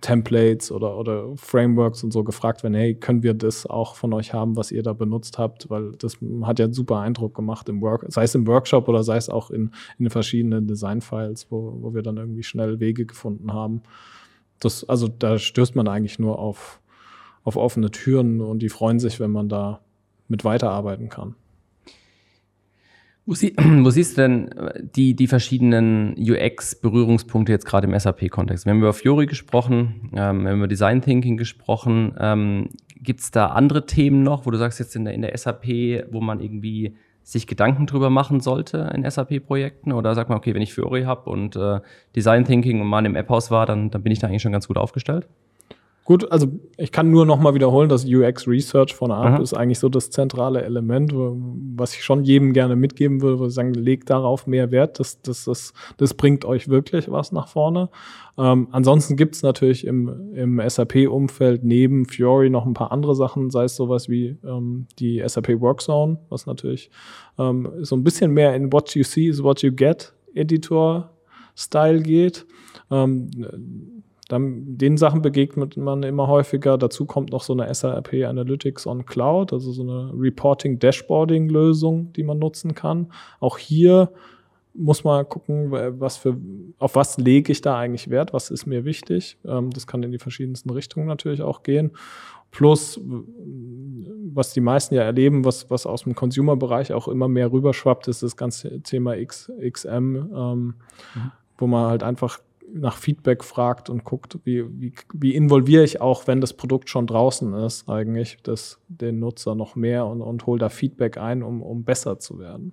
Templates 0.00 0.70
oder, 0.70 0.96
oder 0.96 1.36
Frameworks 1.36 2.02
und 2.04 2.12
so 2.12 2.24
gefragt 2.24 2.62
werden, 2.62 2.74
hey, 2.74 2.94
können 2.94 3.22
wir 3.22 3.34
das 3.34 3.66
auch 3.66 3.94
von 3.94 4.12
euch 4.12 4.32
haben, 4.32 4.56
was 4.56 4.72
ihr 4.72 4.82
da 4.82 4.92
benutzt 4.92 5.38
habt? 5.38 5.70
Weil 5.70 5.92
das 5.92 6.18
hat 6.42 6.58
ja 6.58 6.66
einen 6.66 6.74
super 6.74 7.00
Eindruck 7.00 7.34
gemacht 7.34 7.68
im 7.68 7.80
Work, 7.80 8.06
sei 8.08 8.24
es 8.24 8.34
im 8.34 8.46
Workshop 8.46 8.88
oder 8.88 9.02
sei 9.02 9.16
es 9.16 9.28
auch 9.28 9.50
in, 9.50 9.70
in 9.98 10.04
den 10.04 10.10
verschiedenen 10.10 10.66
Design-Files, 10.66 11.46
wo, 11.50 11.78
wo 11.80 11.94
wir 11.94 12.02
dann 12.02 12.16
irgendwie 12.16 12.42
schnell 12.42 12.80
Wege 12.80 13.06
gefunden 13.06 13.52
haben. 13.52 13.82
Das, 14.60 14.88
also 14.88 15.08
da 15.08 15.38
stößt 15.38 15.76
man 15.76 15.88
eigentlich 15.88 16.18
nur 16.18 16.38
auf, 16.38 16.80
auf 17.44 17.56
offene 17.56 17.90
Türen 17.90 18.40
und 18.40 18.60
die 18.60 18.68
freuen 18.68 18.98
sich, 18.98 19.20
wenn 19.20 19.30
man 19.30 19.48
da 19.48 19.80
mit 20.28 20.44
weiterarbeiten 20.44 21.08
kann. 21.08 21.34
Wo, 23.28 23.34
sie, 23.34 23.54
wo, 23.82 23.90
siehst 23.90 24.16
du 24.16 24.22
denn 24.22 24.52
äh, 24.52 24.82
die, 24.96 25.14
die 25.14 25.26
verschiedenen 25.26 26.14
UX-Berührungspunkte 26.18 27.52
jetzt 27.52 27.66
gerade 27.66 27.86
im 27.86 27.96
SAP-Kontext? 27.98 28.64
Wir 28.64 28.70
haben 28.70 28.78
über 28.78 28.94
Fiori 28.94 29.26
gesprochen, 29.26 30.10
ähm, 30.14 30.44
wir 30.44 30.50
haben 30.50 30.58
über 30.58 30.66
Design 30.66 31.02
Thinking 31.02 31.36
gesprochen. 31.36 32.14
Ähm, 32.18 32.70
Gibt 32.96 33.20
es 33.20 33.30
da 33.30 33.48
andere 33.48 33.84
Themen 33.84 34.22
noch, 34.22 34.46
wo 34.46 34.50
du 34.50 34.56
sagst, 34.56 34.78
jetzt 34.78 34.96
in 34.96 35.04
der, 35.04 35.12
in 35.12 35.20
der 35.20 35.36
SAP, 35.36 35.66
wo 36.10 36.22
man 36.22 36.40
irgendwie 36.40 36.96
sich 37.22 37.46
Gedanken 37.46 37.86
drüber 37.86 38.08
machen 38.08 38.40
sollte 38.40 38.90
in 38.94 39.08
SAP-Projekten? 39.08 39.92
Oder 39.92 40.14
sagt 40.14 40.30
man, 40.30 40.38
okay, 40.38 40.54
wenn 40.54 40.62
ich 40.62 40.72
Fiori 40.72 41.02
habe 41.02 41.28
und 41.28 41.54
äh, 41.54 41.80
Design 42.16 42.46
Thinking 42.46 42.80
und 42.80 42.86
mal 42.86 43.04
im 43.04 43.14
App-Haus 43.14 43.50
war, 43.50 43.66
dann, 43.66 43.90
dann 43.90 44.02
bin 44.02 44.10
ich 44.10 44.20
da 44.20 44.28
eigentlich 44.28 44.40
schon 44.40 44.52
ganz 44.52 44.68
gut 44.68 44.78
aufgestellt? 44.78 45.28
Gut, 46.08 46.32
also 46.32 46.46
ich 46.78 46.90
kann 46.90 47.10
nur 47.10 47.26
noch 47.26 47.38
mal 47.38 47.52
wiederholen, 47.52 47.90
dass 47.90 48.06
UX 48.06 48.48
Research 48.48 48.94
von 48.94 49.12
ab 49.12 49.26
Aha. 49.26 49.42
ist 49.42 49.52
eigentlich 49.52 49.78
so 49.78 49.90
das 49.90 50.08
zentrale 50.08 50.62
Element, 50.62 51.12
was 51.12 51.92
ich 51.92 52.02
schon 52.02 52.24
jedem 52.24 52.54
gerne 52.54 52.76
mitgeben 52.76 53.20
würde, 53.20 53.38
wo 53.38 53.46
ich 53.48 53.52
sagen, 53.52 53.74
legt 53.74 54.08
darauf 54.08 54.46
mehr 54.46 54.70
Wert, 54.70 54.98
das, 55.00 55.20
das, 55.20 55.44
das, 55.44 55.74
das 55.98 56.14
bringt 56.14 56.46
euch 56.46 56.68
wirklich 56.68 57.10
was 57.10 57.30
nach 57.30 57.48
vorne. 57.48 57.90
Ähm, 58.38 58.68
ansonsten 58.70 59.16
gibt's 59.16 59.42
natürlich 59.42 59.86
im, 59.86 60.32
im 60.32 60.62
SAP-Umfeld 60.66 61.62
neben 61.62 62.06
Fiori 62.06 62.48
noch 62.48 62.64
ein 62.64 62.72
paar 62.72 62.90
andere 62.90 63.14
Sachen, 63.14 63.50
sei 63.50 63.64
es 63.64 63.76
sowas 63.76 64.08
wie 64.08 64.38
ähm, 64.46 64.86
die 64.98 65.22
SAP 65.26 65.60
Workzone, 65.60 66.20
was 66.30 66.46
natürlich 66.46 66.90
ähm, 67.38 67.68
so 67.82 67.94
ein 67.94 68.02
bisschen 68.02 68.30
mehr 68.30 68.56
in 68.56 68.72
What 68.72 68.94
You 68.94 69.02
See 69.02 69.28
is 69.28 69.42
What 69.42 69.60
You 69.60 69.72
Get 69.72 70.14
Editor-Style 70.34 72.00
geht. 72.00 72.46
Ähm, 72.90 73.30
dann, 74.28 74.76
den 74.76 74.98
Sachen 74.98 75.22
begegnet 75.22 75.76
man 75.78 76.02
immer 76.02 76.28
häufiger. 76.28 76.76
Dazu 76.76 77.06
kommt 77.06 77.32
noch 77.32 77.42
so 77.42 77.54
eine 77.54 77.72
SAP 77.74 78.12
Analytics 78.26 78.86
on 78.86 79.06
Cloud, 79.06 79.54
also 79.54 79.72
so 79.72 79.82
eine 79.82 80.12
Reporting-Dashboarding-Lösung, 80.14 82.12
die 82.12 82.22
man 82.22 82.38
nutzen 82.38 82.74
kann. 82.74 83.10
Auch 83.40 83.56
hier 83.56 84.12
muss 84.74 85.02
man 85.02 85.26
gucken, 85.28 85.72
was 85.72 86.18
für, 86.18 86.36
auf 86.78 86.94
was 86.94 87.16
lege 87.16 87.52
ich 87.52 87.62
da 87.62 87.78
eigentlich 87.78 88.10
Wert, 88.10 88.34
was 88.34 88.50
ist 88.50 88.66
mir 88.66 88.84
wichtig. 88.84 89.38
Ähm, 89.46 89.70
das 89.70 89.86
kann 89.86 90.02
in 90.02 90.12
die 90.12 90.18
verschiedensten 90.18 90.70
Richtungen 90.70 91.06
natürlich 91.06 91.42
auch 91.42 91.62
gehen. 91.62 91.92
Plus, 92.50 93.00
was 94.32 94.52
die 94.52 94.60
meisten 94.60 94.94
ja 94.94 95.02
erleben, 95.02 95.44
was, 95.44 95.70
was 95.70 95.86
aus 95.86 96.04
dem 96.04 96.14
Consumer-Bereich 96.14 96.92
auch 96.92 97.08
immer 97.08 97.28
mehr 97.28 97.50
rüberschwappt, 97.50 98.08
ist 98.08 98.22
das 98.22 98.36
ganze 98.36 98.80
Thema 98.82 99.16
X, 99.16 99.50
XM, 99.60 99.90
ähm, 99.90 100.74
mhm. 101.14 101.32
wo 101.58 101.66
man 101.66 101.90
halt 101.90 102.02
einfach 102.02 102.38
nach 102.72 102.96
Feedback 102.96 103.44
fragt 103.44 103.90
und 103.90 104.04
guckt, 104.04 104.38
wie, 104.44 104.64
wie, 104.80 104.92
wie 105.14 105.34
involviere 105.34 105.84
ich 105.84 106.00
auch, 106.00 106.26
wenn 106.26 106.40
das 106.40 106.54
Produkt 106.54 106.90
schon 106.90 107.06
draußen 107.06 107.54
ist, 107.54 107.88
eigentlich 107.88 108.38
das, 108.42 108.80
den 108.88 109.18
Nutzer 109.18 109.54
noch 109.54 109.76
mehr 109.76 110.06
und, 110.06 110.20
und 110.20 110.46
hole 110.46 110.58
da 110.58 110.68
Feedback 110.68 111.18
ein, 111.18 111.42
um, 111.42 111.62
um 111.62 111.84
besser 111.84 112.18
zu 112.18 112.38
werden. 112.38 112.72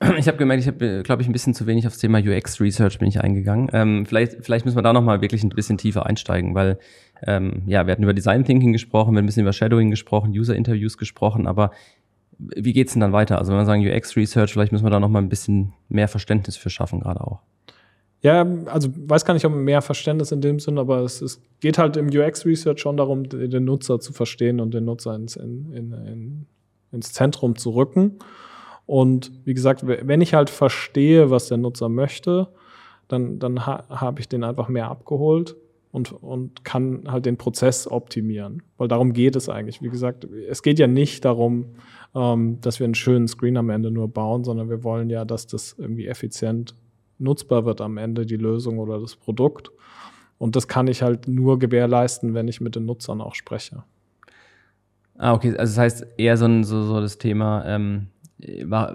Ich 0.18 0.28
habe 0.28 0.36
gemerkt, 0.36 0.62
ich 0.62 0.68
habe, 0.68 1.02
glaube 1.02 1.22
ich, 1.22 1.28
ein 1.28 1.32
bisschen 1.32 1.54
zu 1.54 1.66
wenig 1.66 1.86
aufs 1.86 1.98
Thema 1.98 2.18
UX 2.18 2.60
Research 2.60 2.98
bin 2.98 3.08
ich 3.08 3.22
eingegangen. 3.22 3.70
Ähm, 3.72 4.04
vielleicht, 4.04 4.44
vielleicht 4.44 4.66
müssen 4.66 4.76
wir 4.76 4.82
da 4.82 4.92
nochmal 4.92 5.22
wirklich 5.22 5.42
ein 5.42 5.48
bisschen 5.48 5.78
tiefer 5.78 6.04
einsteigen, 6.04 6.54
weil 6.54 6.78
ähm, 7.26 7.62
ja, 7.66 7.86
wir 7.86 7.92
hatten 7.92 8.02
über 8.02 8.12
Design 8.12 8.44
Thinking 8.44 8.72
gesprochen, 8.72 9.12
wir 9.12 9.18
haben 9.18 9.24
ein 9.24 9.26
bisschen 9.26 9.42
über 9.42 9.54
Shadowing 9.54 9.90
gesprochen, 9.90 10.32
User 10.32 10.54
Interviews 10.54 10.98
gesprochen, 10.98 11.46
aber 11.46 11.70
wie 12.38 12.74
geht's 12.74 12.92
denn 12.92 13.00
dann 13.00 13.12
weiter? 13.12 13.38
Also 13.38 13.52
wenn 13.52 13.58
wir 13.58 13.64
sagen 13.64 13.86
UX 13.86 14.16
Research, 14.16 14.52
vielleicht 14.52 14.72
müssen 14.72 14.84
wir 14.84 14.90
da 14.90 15.00
nochmal 15.00 15.22
ein 15.22 15.30
bisschen 15.30 15.72
mehr 15.88 16.08
Verständnis 16.08 16.56
für 16.58 16.68
schaffen, 16.68 17.00
gerade 17.00 17.22
auch. 17.22 17.40
Ja, 18.26 18.44
also 18.64 18.88
weiß 18.92 19.24
gar 19.24 19.34
nicht, 19.34 19.44
ob 19.44 19.54
mehr 19.54 19.80
Verständnis 19.82 20.32
in 20.32 20.40
dem 20.40 20.58
Sinn, 20.58 20.78
aber 20.78 21.02
es, 21.02 21.22
es 21.22 21.40
geht 21.60 21.78
halt 21.78 21.96
im 21.96 22.08
UX-Research 22.08 22.80
schon 22.80 22.96
darum, 22.96 23.28
den 23.28 23.64
Nutzer 23.64 24.00
zu 24.00 24.12
verstehen 24.12 24.58
und 24.58 24.74
den 24.74 24.84
Nutzer 24.84 25.14
ins, 25.14 25.36
in, 25.36 25.72
in, 25.72 25.92
in, 25.92 26.46
ins 26.90 27.12
Zentrum 27.12 27.54
zu 27.54 27.70
rücken. 27.70 28.18
Und 28.84 29.30
wie 29.44 29.54
gesagt, 29.54 29.86
wenn 29.86 30.20
ich 30.20 30.34
halt 30.34 30.50
verstehe, 30.50 31.30
was 31.30 31.46
der 31.46 31.58
Nutzer 31.58 31.88
möchte, 31.88 32.48
dann, 33.06 33.38
dann 33.38 33.64
ha, 33.64 33.84
habe 33.90 34.20
ich 34.20 34.28
den 34.28 34.42
einfach 34.42 34.66
mehr 34.66 34.90
abgeholt 34.90 35.54
und, 35.92 36.10
und 36.10 36.64
kann 36.64 37.04
halt 37.06 37.26
den 37.26 37.36
Prozess 37.36 37.86
optimieren. 37.86 38.64
Weil 38.76 38.88
darum 38.88 39.12
geht 39.12 39.36
es 39.36 39.48
eigentlich. 39.48 39.82
Wie 39.82 39.88
gesagt, 39.88 40.24
es 40.48 40.64
geht 40.64 40.80
ja 40.80 40.88
nicht 40.88 41.24
darum, 41.24 41.76
ähm, 42.12 42.60
dass 42.60 42.80
wir 42.80 42.86
einen 42.86 42.96
schönen 42.96 43.28
Screen 43.28 43.56
am 43.56 43.70
Ende 43.70 43.92
nur 43.92 44.08
bauen, 44.08 44.42
sondern 44.42 44.68
wir 44.68 44.82
wollen 44.82 45.10
ja, 45.10 45.24
dass 45.24 45.46
das 45.46 45.76
irgendwie 45.78 46.08
effizient 46.08 46.74
nutzbar 47.18 47.64
wird 47.64 47.80
am 47.80 47.98
Ende 47.98 48.26
die 48.26 48.36
Lösung 48.36 48.78
oder 48.78 49.00
das 49.00 49.16
Produkt. 49.16 49.70
Und 50.38 50.56
das 50.56 50.68
kann 50.68 50.86
ich 50.86 51.02
halt 51.02 51.28
nur 51.28 51.58
gewährleisten, 51.58 52.34
wenn 52.34 52.48
ich 52.48 52.60
mit 52.60 52.76
den 52.76 52.84
Nutzern 52.84 53.20
auch 53.20 53.34
spreche. 53.34 53.84
Ah, 55.18 55.32
okay. 55.32 55.56
Also 55.56 55.72
das 55.72 55.78
heißt 55.78 56.06
eher 56.18 56.36
so, 56.36 56.44
ein, 56.44 56.64
so, 56.64 56.82
so 56.82 57.00
das 57.00 57.18
Thema, 57.18 57.64
ähm, 57.66 58.08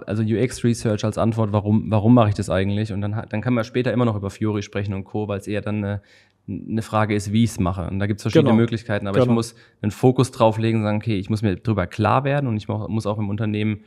also 0.06 0.22
UX 0.22 0.62
Research 0.62 1.04
als 1.04 1.18
Antwort, 1.18 1.52
warum, 1.52 1.90
warum 1.90 2.14
mache 2.14 2.28
ich 2.28 2.34
das 2.36 2.48
eigentlich? 2.48 2.92
Und 2.92 3.00
dann, 3.00 3.26
dann 3.28 3.40
kann 3.40 3.54
man 3.54 3.64
später 3.64 3.92
immer 3.92 4.04
noch 4.04 4.14
über 4.16 4.30
Fiori 4.30 4.62
sprechen 4.62 4.94
und 4.94 5.04
Co., 5.04 5.26
weil 5.26 5.40
es 5.40 5.48
eher 5.48 5.62
dann 5.62 5.78
eine, 5.78 6.02
eine 6.48 6.82
Frage 6.82 7.14
ist, 7.14 7.32
wie 7.32 7.42
ich 7.42 7.50
es 7.50 7.60
mache. 7.60 7.88
Und 7.88 7.98
da 7.98 8.06
gibt 8.06 8.20
es 8.20 8.22
verschiedene 8.22 8.50
genau. 8.50 8.60
Möglichkeiten, 8.60 9.08
aber 9.08 9.18
genau. 9.18 9.32
ich 9.32 9.34
muss 9.34 9.54
einen 9.80 9.90
Fokus 9.90 10.30
drauf 10.30 10.58
legen 10.58 10.78
und 10.78 10.84
sagen, 10.84 10.98
okay, 10.98 11.18
ich 11.18 11.28
muss 11.28 11.42
mir 11.42 11.56
darüber 11.56 11.88
klar 11.88 12.22
werden 12.22 12.46
und 12.46 12.56
ich 12.56 12.68
muss 12.68 13.06
auch 13.06 13.18
im 13.18 13.28
Unternehmen 13.28 13.80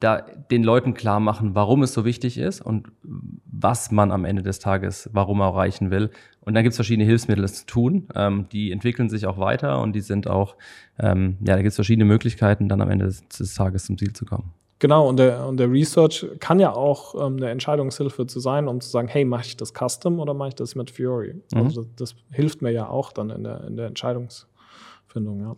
da 0.00 0.22
den 0.50 0.64
Leuten 0.64 0.94
klar 0.94 1.20
machen, 1.20 1.54
warum 1.54 1.82
es 1.82 1.92
so 1.92 2.04
wichtig 2.04 2.38
ist 2.38 2.60
und 2.60 2.88
was 3.02 3.90
man 3.90 4.10
am 4.10 4.24
Ende 4.24 4.42
des 4.42 4.58
Tages, 4.58 5.10
warum 5.12 5.40
er 5.40 5.48
erreichen 5.48 5.90
will. 5.90 6.10
Und 6.40 6.54
dann 6.54 6.62
gibt 6.62 6.72
es 6.72 6.76
verschiedene 6.76 7.04
Hilfsmittel, 7.04 7.42
das 7.42 7.54
zu 7.54 7.66
tun. 7.66 8.08
Ähm, 8.14 8.46
die 8.50 8.72
entwickeln 8.72 9.10
sich 9.10 9.26
auch 9.26 9.38
weiter 9.38 9.80
und 9.82 9.92
die 9.92 10.00
sind 10.00 10.26
auch, 10.26 10.56
ähm, 10.98 11.36
ja, 11.40 11.54
da 11.54 11.58
gibt 11.58 11.68
es 11.68 11.74
verschiedene 11.74 12.06
Möglichkeiten, 12.06 12.68
dann 12.68 12.80
am 12.80 12.90
Ende 12.90 13.04
des, 13.04 13.28
des 13.28 13.54
Tages 13.54 13.84
zum 13.84 13.98
Ziel 13.98 14.14
zu 14.14 14.24
kommen. 14.24 14.52
Genau, 14.78 15.06
und 15.06 15.18
der, 15.18 15.46
und 15.46 15.58
der 15.58 15.70
Research 15.70 16.26
kann 16.40 16.58
ja 16.58 16.72
auch 16.72 17.14
ähm, 17.14 17.36
eine 17.36 17.50
Entscheidungshilfe 17.50 18.26
zu 18.26 18.40
sein, 18.40 18.66
um 18.66 18.80
zu 18.80 18.88
sagen, 18.88 19.08
hey, 19.08 19.26
mache 19.26 19.44
ich 19.44 19.56
das 19.58 19.74
Custom 19.74 20.18
oder 20.18 20.32
mache 20.32 20.48
ich 20.48 20.54
das 20.54 20.74
mit 20.74 20.90
Fury? 20.90 21.34
Mhm. 21.52 21.60
Also 21.60 21.82
das, 21.82 22.14
das, 22.14 22.14
hilft 22.30 22.62
mir 22.62 22.70
ja 22.70 22.88
auch 22.88 23.12
dann 23.12 23.28
in 23.28 23.44
der, 23.44 23.64
in 23.64 23.76
der 23.76 23.88
Entscheidungsfindung, 23.88 25.40
ja. 25.40 25.56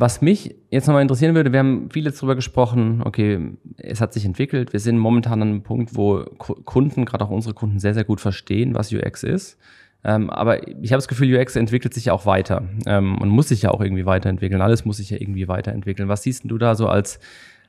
Was 0.00 0.22
mich 0.22 0.54
jetzt 0.70 0.86
nochmal 0.86 1.02
interessieren 1.02 1.34
würde, 1.34 1.52
wir 1.52 1.58
haben 1.58 1.90
viel 1.90 2.06
jetzt 2.06 2.22
darüber 2.22 2.34
gesprochen, 2.34 3.02
okay, 3.04 3.38
es 3.76 4.00
hat 4.00 4.14
sich 4.14 4.24
entwickelt, 4.24 4.72
wir 4.72 4.80
sind 4.80 4.96
momentan 4.96 5.42
an 5.42 5.48
einem 5.48 5.62
Punkt, 5.62 5.94
wo 5.94 6.24
Kunden, 6.38 7.04
gerade 7.04 7.22
auch 7.22 7.28
unsere 7.28 7.52
Kunden, 7.52 7.78
sehr, 7.78 7.92
sehr 7.92 8.04
gut 8.04 8.18
verstehen, 8.18 8.74
was 8.74 8.90
UX 8.94 9.24
ist. 9.24 9.58
Ähm, 10.02 10.30
aber 10.30 10.66
ich 10.66 10.92
habe 10.92 10.96
das 10.98 11.06
Gefühl, 11.06 11.36
UX 11.36 11.54
entwickelt 11.54 11.92
sich 11.92 12.06
ja 12.06 12.14
auch 12.14 12.24
weiter 12.24 12.62
ähm, 12.86 13.18
und 13.18 13.28
muss 13.28 13.48
sich 13.48 13.60
ja 13.60 13.72
auch 13.72 13.82
irgendwie 13.82 14.06
weiterentwickeln. 14.06 14.62
Alles 14.62 14.86
muss 14.86 14.96
sich 14.96 15.10
ja 15.10 15.18
irgendwie 15.20 15.48
weiterentwickeln. 15.48 16.08
Was 16.08 16.22
siehst 16.22 16.50
du 16.50 16.56
da 16.56 16.74
so 16.74 16.86
als, 16.86 17.20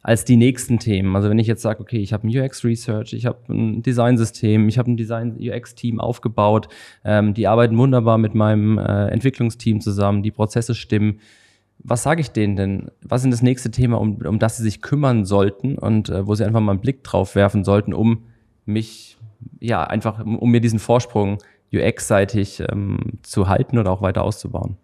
als 0.02 0.24
die 0.24 0.38
nächsten 0.38 0.80
Themen? 0.80 1.14
Also 1.18 1.30
wenn 1.30 1.38
ich 1.38 1.48
jetzt 1.48 1.62
sage, 1.62 1.82
okay, 1.82 2.00
ich 2.00 2.14
habe 2.14 2.26
ein 2.26 2.30
UX-Research, 2.30 3.12
ich 3.12 3.26
habe 3.26 3.40
ein 3.50 3.84
Design-System, 3.84 4.70
ich 4.70 4.78
habe 4.78 4.90
ein 4.90 4.96
Design-UX-Team 4.96 6.00
aufgebaut, 6.00 6.70
ähm, 7.04 7.34
die 7.34 7.48
arbeiten 7.48 7.78
wunderbar 7.78 8.18
mit 8.18 8.36
meinem 8.36 8.78
äh, 8.78 9.08
Entwicklungsteam 9.08 9.82
zusammen, 9.82 10.24
die 10.24 10.32
Prozesse 10.32 10.76
stimmen. 10.76 11.20
Was 11.84 12.04
sage 12.04 12.22
ich 12.22 12.32
denen 12.32 12.56
denn? 12.56 12.92
Was 13.02 13.24
ist 13.24 13.32
das 13.32 13.42
nächste 13.42 13.72
Thema, 13.72 14.00
um, 14.00 14.18
um 14.18 14.40
das 14.40 14.58
sie 14.58 14.64
sich 14.64 14.82
kümmern 14.82 15.26
sollten 15.26 15.78
und 15.78 16.10
äh, 16.10 16.28
wo 16.28 16.36
sie 16.36 16.46
einfach 16.46 16.60
mal 16.60 16.74
einen 16.74 16.82
Blick 16.82 17.04
drauf 17.04 17.36
werfen 17.36 17.64
sollten, 17.64 17.94
um 17.94 18.26
mich, 18.66 19.18
ja, 19.60 19.84
einfach, 19.84 20.24
um, 20.24 20.52
mir 20.52 20.62
diesen 20.62 20.80
Vorsprung 20.80 21.40
UX-seitig 21.74 22.64
ähm, 22.70 23.20
zu 23.24 23.48
halten 23.48 23.78
oder 23.78 23.92
auch 23.92 24.02
weiter 24.02 24.24
auszubauen? 24.24 24.78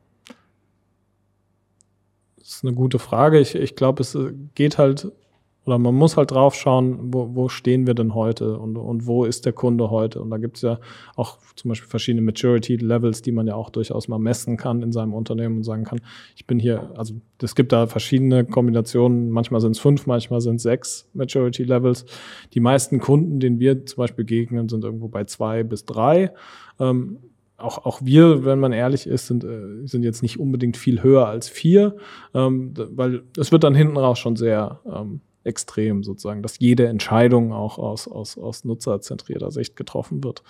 Das 2.37 2.47
ist 2.47 2.63
eine 2.63 2.73
gute 2.73 2.97
Frage. 2.97 3.39
Ich, 3.39 3.55
ich 3.55 3.75
glaube, 3.75 4.01
es 4.01 4.15
äh, 4.15 4.33
geht 4.55 4.77
halt 4.77 5.11
oder 5.67 5.77
man 5.77 5.93
muss 5.93 6.15
halt 6.15 6.31
drauf 6.31 6.55
schauen, 6.55 7.13
wo, 7.13 7.35
wo 7.35 7.49
stehen 7.49 7.85
wir 7.85 7.93
denn 7.93 8.15
heute 8.15 8.57
und, 8.57 8.77
und 8.77 9.05
wo 9.05 9.25
ist 9.25 9.45
der 9.45 9.51
Kunde 9.51 9.91
heute. 9.91 10.21
Und 10.21 10.29
da 10.29 10.37
gibt 10.37 10.55
es 10.55 10.61
ja 10.61 10.79
auch 11.17 11.39
zum 11.55 11.67
Beispiel 11.67 11.89
verschiedene 11.89 12.21
Maturity-Levels, 12.21 13.21
die 13.21 13.33
man 13.33 13.47
ja 13.47 13.55
auch 13.55 13.69
durchaus 13.69 14.07
mal 14.07 14.17
messen 14.17 14.55
kann 14.55 14.81
in 14.81 14.93
seinem 14.93 15.13
Unternehmen 15.13 15.57
und 15.57 15.63
sagen 15.63 15.83
kann, 15.83 15.99
ich 16.37 16.47
bin 16.47 16.57
hier, 16.57 16.91
also 16.95 17.15
es 17.41 17.53
gibt 17.53 17.73
da 17.73 17.85
verschiedene 17.85 18.45
Kombinationen, 18.45 19.29
manchmal 19.29 19.59
sind 19.59 19.71
es 19.71 19.79
fünf, 19.79 20.07
manchmal 20.07 20.39
sind 20.39 20.55
es 20.55 20.63
sechs 20.63 21.09
Maturity-Levels. 21.13 22.05
Die 22.53 22.61
meisten 22.61 22.99
Kunden, 22.99 23.41
denen 23.41 23.59
wir 23.59 23.85
zum 23.85 23.97
Beispiel 23.97 24.23
begegnen, 24.23 24.69
sind 24.69 24.85
irgendwo 24.85 25.09
bei 25.09 25.25
zwei 25.25 25.63
bis 25.63 25.83
drei. 25.83 26.31
Ähm, 26.79 27.17
auch, 27.57 27.85
auch 27.85 27.99
wir, 28.03 28.45
wenn 28.45 28.59
man 28.59 28.71
ehrlich 28.71 29.05
ist, 29.05 29.27
sind, 29.27 29.43
äh, 29.43 29.85
sind 29.85 30.03
jetzt 30.03 30.21
nicht 30.21 30.39
unbedingt 30.39 30.77
viel 30.77 31.03
höher 31.03 31.27
als 31.27 31.49
vier, 31.49 31.97
ähm, 32.33 32.73
weil 32.75 33.23
es 33.37 33.51
wird 33.51 33.63
dann 33.63 33.75
hinten 33.75 33.97
raus 33.97 34.19
schon 34.19 34.35
sehr 34.35 34.79
ähm, 34.85 35.21
extrem 35.47 36.03
sozusagen, 36.03 36.43
dass 36.43 36.59
jede 36.59 36.87
Entscheidung 36.87 37.53
auch 37.53 37.79
aus, 37.79 38.07
aus, 38.07 38.37
aus 38.37 38.65
nutzerzentrierter 38.65 39.51
Sicht 39.51 39.75
getroffen 39.75 40.23
wird. 40.23 40.43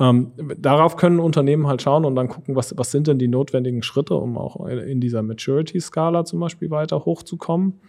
Ähm, 0.00 0.32
darauf 0.56 0.96
können 0.96 1.18
Unternehmen 1.18 1.66
halt 1.66 1.82
schauen 1.82 2.04
und 2.04 2.14
dann 2.14 2.28
gucken, 2.28 2.54
was, 2.54 2.76
was 2.76 2.90
sind 2.90 3.06
denn 3.08 3.18
die 3.18 3.28
notwendigen 3.28 3.82
Schritte, 3.82 4.14
um 4.14 4.38
auch 4.38 4.64
in 4.66 5.00
dieser 5.00 5.22
Maturity-Skala 5.22 6.24
zum 6.24 6.40
Beispiel 6.40 6.70
weiter 6.70 7.04
hochzukommen. 7.04 7.80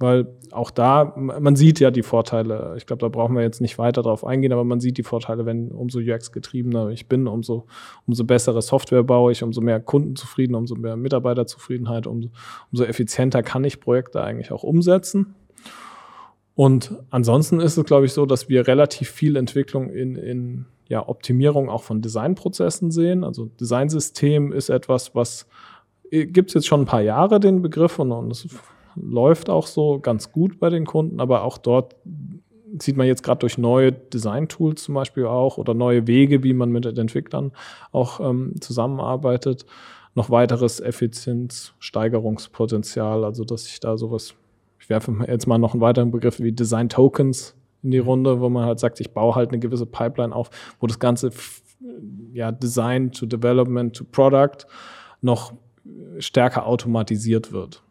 Weil 0.00 0.26
auch 0.50 0.72
da, 0.72 1.14
man 1.16 1.54
sieht 1.54 1.78
ja 1.78 1.92
die 1.92 2.02
Vorteile. 2.02 2.74
Ich 2.76 2.84
glaube, 2.84 3.00
da 3.00 3.08
brauchen 3.08 3.36
wir 3.36 3.42
jetzt 3.42 3.60
nicht 3.60 3.78
weiter 3.78 4.02
drauf 4.02 4.26
eingehen, 4.26 4.52
aber 4.52 4.64
man 4.64 4.80
sieht 4.80 4.98
die 4.98 5.04
Vorteile, 5.04 5.46
wenn 5.46 5.70
umso 5.70 6.00
UX-getriebener 6.00 6.88
ich 6.88 7.08
bin, 7.08 7.28
umso, 7.28 7.66
umso 8.04 8.24
bessere 8.24 8.60
Software 8.60 9.04
baue 9.04 9.30
ich, 9.30 9.44
umso 9.44 9.60
mehr 9.60 9.78
Kundenzufrieden, 9.78 10.56
umso 10.56 10.74
mehr 10.74 10.96
Mitarbeiterzufriedenheit, 10.96 12.08
umso, 12.08 12.30
umso 12.72 12.84
effizienter 12.84 13.44
kann 13.44 13.62
ich 13.62 13.78
Projekte 13.78 14.22
eigentlich 14.24 14.50
auch 14.50 14.64
umsetzen. 14.64 15.36
Und 16.54 16.94
ansonsten 17.10 17.60
ist 17.60 17.76
es, 17.76 17.84
glaube 17.84 18.06
ich, 18.06 18.12
so, 18.12 18.26
dass 18.26 18.48
wir 18.48 18.66
relativ 18.66 19.10
viel 19.10 19.36
Entwicklung 19.36 19.90
in, 19.90 20.16
in 20.16 20.66
ja, 20.88 21.08
Optimierung 21.08 21.68
auch 21.68 21.82
von 21.82 22.00
Designprozessen 22.00 22.90
sehen. 22.90 23.24
Also 23.24 23.50
Designsystem 23.60 24.52
ist 24.52 24.68
etwas, 24.68 25.14
was 25.14 25.46
äh, 26.10 26.26
gibt 26.26 26.50
es 26.50 26.54
jetzt 26.54 26.66
schon 26.66 26.82
ein 26.82 26.86
paar 26.86 27.02
Jahre 27.02 27.40
den 27.40 27.62
Begriff 27.62 27.98
und, 27.98 28.12
und 28.12 28.30
es 28.30 28.46
läuft 28.94 29.50
auch 29.50 29.66
so 29.66 29.98
ganz 29.98 30.30
gut 30.30 30.60
bei 30.60 30.70
den 30.70 30.86
Kunden, 30.86 31.20
aber 31.20 31.42
auch 31.42 31.58
dort 31.58 31.96
sieht 32.78 32.96
man 32.96 33.08
jetzt 33.08 33.22
gerade 33.22 33.40
durch 33.40 33.58
neue 33.58 33.92
Design-Tools 33.92 34.84
zum 34.84 34.94
Beispiel 34.94 35.26
auch 35.26 35.58
oder 35.58 35.74
neue 35.74 36.06
Wege, 36.06 36.42
wie 36.42 36.54
man 36.54 36.70
mit 36.70 36.84
den 36.84 36.96
Entwicklern 36.96 37.52
auch 37.92 38.20
ähm, 38.20 38.54
zusammenarbeitet, 38.60 39.66
noch 40.14 40.30
weiteres 40.30 40.80
Effizienzsteigerungspotenzial, 40.80 43.24
also 43.24 43.44
dass 43.44 43.66
ich 43.66 43.80
da 43.80 43.96
sowas 43.96 44.34
ich 44.84 44.90
werfe 44.90 45.16
jetzt 45.26 45.46
mal 45.46 45.56
noch 45.56 45.72
einen 45.72 45.80
weiteren 45.80 46.10
Begriff 46.10 46.40
wie 46.40 46.52
Design 46.52 46.90
Tokens 46.90 47.56
in 47.82 47.90
die 47.90 47.98
Runde, 47.98 48.40
wo 48.40 48.50
man 48.50 48.66
halt 48.66 48.78
sagt, 48.78 49.00
ich 49.00 49.12
baue 49.12 49.34
halt 49.34 49.48
eine 49.48 49.58
gewisse 49.58 49.86
Pipeline 49.86 50.34
auf, 50.34 50.50
wo 50.78 50.86
das 50.86 50.98
ganze 50.98 51.30
ja, 52.34 52.52
Design 52.52 53.10
to 53.10 53.24
Development 53.24 53.96
to 53.96 54.04
Product 54.04 54.66
noch 55.22 55.54
stärker 56.18 56.66
automatisiert 56.66 57.50
wird. 57.50 57.82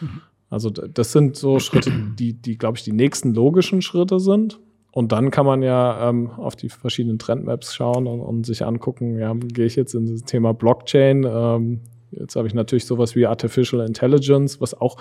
Mhm. 0.00 0.22
Also 0.48 0.70
das 0.70 1.12
sind 1.12 1.36
so 1.36 1.60
Schritte, 1.60 1.92
die, 2.18 2.32
die 2.32 2.58
glaube 2.58 2.78
ich, 2.78 2.82
die 2.82 2.92
nächsten 2.92 3.32
logischen 3.32 3.80
Schritte 3.80 4.18
sind. 4.18 4.58
Und 4.90 5.12
dann 5.12 5.30
kann 5.30 5.46
man 5.46 5.62
ja 5.62 6.08
ähm, 6.08 6.30
auf 6.30 6.56
die 6.56 6.68
verschiedenen 6.68 7.20
Trendmaps 7.20 7.76
schauen 7.76 8.08
und, 8.08 8.20
und 8.20 8.44
sich 8.44 8.66
angucken, 8.66 9.20
ja, 9.20 9.32
gehe 9.34 9.66
ich 9.66 9.76
jetzt 9.76 9.94
in 9.94 10.06
das 10.06 10.24
Thema 10.24 10.52
Blockchain. 10.52 11.24
Ähm, 11.24 11.80
jetzt 12.10 12.34
habe 12.34 12.48
ich 12.48 12.54
natürlich 12.54 12.86
sowas 12.86 13.14
wie 13.14 13.24
Artificial 13.24 13.86
Intelligence, 13.86 14.60
was 14.60 14.74
auch 14.74 14.96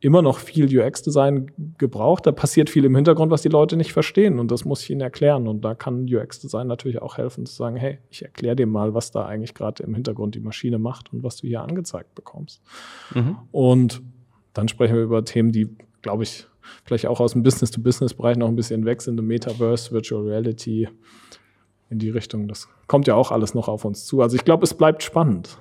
immer 0.00 0.22
noch 0.22 0.38
viel 0.38 0.66
UX-Design 0.66 1.50
gebraucht. 1.76 2.26
Da 2.26 2.32
passiert 2.32 2.70
viel 2.70 2.84
im 2.84 2.94
Hintergrund, 2.94 3.30
was 3.30 3.42
die 3.42 3.48
Leute 3.48 3.76
nicht 3.76 3.92
verstehen. 3.92 4.38
Und 4.38 4.50
das 4.50 4.64
muss 4.64 4.82
ich 4.82 4.90
ihnen 4.90 5.02
erklären. 5.02 5.46
Und 5.46 5.62
da 5.62 5.74
kann 5.74 6.04
UX-Design 6.04 6.66
natürlich 6.66 7.02
auch 7.02 7.18
helfen, 7.18 7.44
zu 7.44 7.54
sagen, 7.54 7.76
hey, 7.76 7.98
ich 8.08 8.22
erkläre 8.22 8.56
dir 8.56 8.66
mal, 8.66 8.94
was 8.94 9.10
da 9.10 9.26
eigentlich 9.26 9.54
gerade 9.54 9.82
im 9.82 9.94
Hintergrund 9.94 10.34
die 10.34 10.40
Maschine 10.40 10.78
macht 10.78 11.12
und 11.12 11.22
was 11.22 11.36
du 11.36 11.46
hier 11.46 11.62
angezeigt 11.62 12.14
bekommst. 12.14 12.62
Mhm. 13.14 13.36
Und 13.52 14.02
dann 14.54 14.68
sprechen 14.68 14.94
wir 14.94 15.02
über 15.02 15.24
Themen, 15.24 15.52
die, 15.52 15.68
glaube 16.00 16.22
ich, 16.22 16.46
vielleicht 16.84 17.06
auch 17.06 17.20
aus 17.20 17.32
dem 17.32 17.42
Business-to-Business-Bereich 17.42 18.38
noch 18.38 18.48
ein 18.48 18.56
bisschen 18.56 18.86
weg 18.86 19.02
sind. 19.02 19.20
Metaverse, 19.20 19.92
Virtual 19.92 20.22
Reality 20.22 20.88
in 21.90 21.98
die 21.98 22.10
Richtung. 22.10 22.48
Das 22.48 22.68
kommt 22.86 23.06
ja 23.06 23.16
auch 23.16 23.32
alles 23.32 23.54
noch 23.54 23.68
auf 23.68 23.84
uns 23.84 24.06
zu. 24.06 24.22
Also 24.22 24.36
ich 24.36 24.44
glaube, 24.44 24.64
es 24.64 24.72
bleibt 24.72 25.02
spannend. 25.02 25.58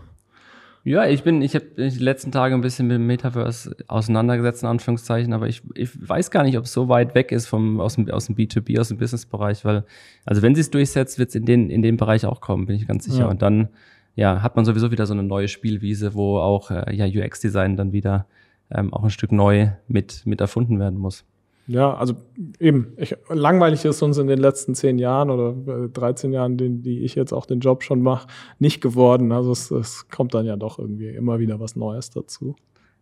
Ja, 0.90 1.06
ich 1.06 1.22
bin, 1.22 1.44
ich 1.44 1.54
habe 1.54 1.68
die 1.78 2.00
letzten 2.00 2.32
Tage 2.32 2.56
ein 2.56 2.62
bisschen 2.62 2.88
mit 2.88 2.96
dem 2.96 3.06
Metaverse 3.06 3.76
auseinandergesetzt, 3.88 4.64
in 4.64 4.70
Anführungszeichen, 4.70 5.34
aber 5.34 5.48
ich, 5.48 5.62
ich 5.76 5.90
weiß 6.10 6.32
gar 6.32 6.42
nicht, 6.42 6.58
ob 6.58 6.64
es 6.66 6.74
so 6.74 6.90
weit 6.90 7.14
weg 7.14 7.32
ist 7.32 7.46
vom, 7.46 7.80
aus, 7.80 7.94
dem, 7.94 8.10
aus 8.10 8.26
dem 8.26 8.36
B2B, 8.36 8.80
aus 8.80 8.88
dem 8.88 8.98
Business-Bereich, 8.98 9.64
weil, 9.66 9.86
also 10.26 10.42
wenn 10.42 10.56
sie 10.56 10.62
es 10.62 10.72
durchsetzt, 10.72 11.20
wird 11.20 11.30
es 11.30 11.36
in 11.36 11.46
den, 11.46 11.70
in 11.70 11.84
den 11.84 11.96
Bereich 11.96 12.26
auch 12.26 12.42
kommen, 12.42 12.66
bin 12.66 12.76
ich 12.76 12.88
ganz 12.88 13.06
sicher. 13.06 13.20
Ja. 13.20 13.28
Und 13.28 13.44
dann, 13.44 13.70
ja, 14.16 14.42
hat 14.42 14.56
man 14.56 14.66
sowieso 14.66 14.90
wieder 14.90 15.06
so 15.06 15.14
eine 15.14 15.22
neue 15.22 15.48
Spielwiese, 15.48 16.16
wo 16.16 16.40
auch 16.40 16.72
äh, 16.72 16.92
ja, 16.96 17.06
UX-Design 17.06 17.78
dann 17.78 17.92
wieder 17.92 18.26
ähm, 18.72 18.92
auch 18.92 19.04
ein 19.04 19.12
Stück 19.12 19.32
neu 19.32 19.70
mit, 19.88 20.26
mit 20.26 20.42
erfunden 20.42 20.80
werden 20.80 20.98
muss. 20.98 21.24
Ja, 21.70 21.94
also 21.94 22.16
eben, 22.60 22.94
ich, 22.98 23.16
langweilig 23.30 23.86
ist 23.86 24.02
uns 24.02 24.18
in 24.18 24.26
den 24.26 24.40
letzten 24.40 24.74
zehn 24.74 24.98
Jahren 24.98 25.30
oder 25.30 25.88
13 25.90 26.32
äh, 26.32 26.36
Jahren, 26.36 26.58
den, 26.58 26.82
die 26.82 27.02
ich 27.02 27.14
jetzt 27.14 27.32
auch 27.32 27.46
den 27.46 27.60
Job 27.60 27.84
schon 27.84 28.02
mache, 28.02 28.28
nicht 28.58 28.82
geworden. 28.82 29.32
Also 29.32 29.52
es, 29.52 29.70
es 29.70 30.10
kommt 30.10 30.34
dann 30.34 30.48
ja 30.48 30.56
doch 30.56 30.80
irgendwie 30.80 31.10
immer 31.10 31.38
wieder 31.38 31.60
was 31.60 31.76
Neues 31.76 32.10
dazu. 32.10 32.56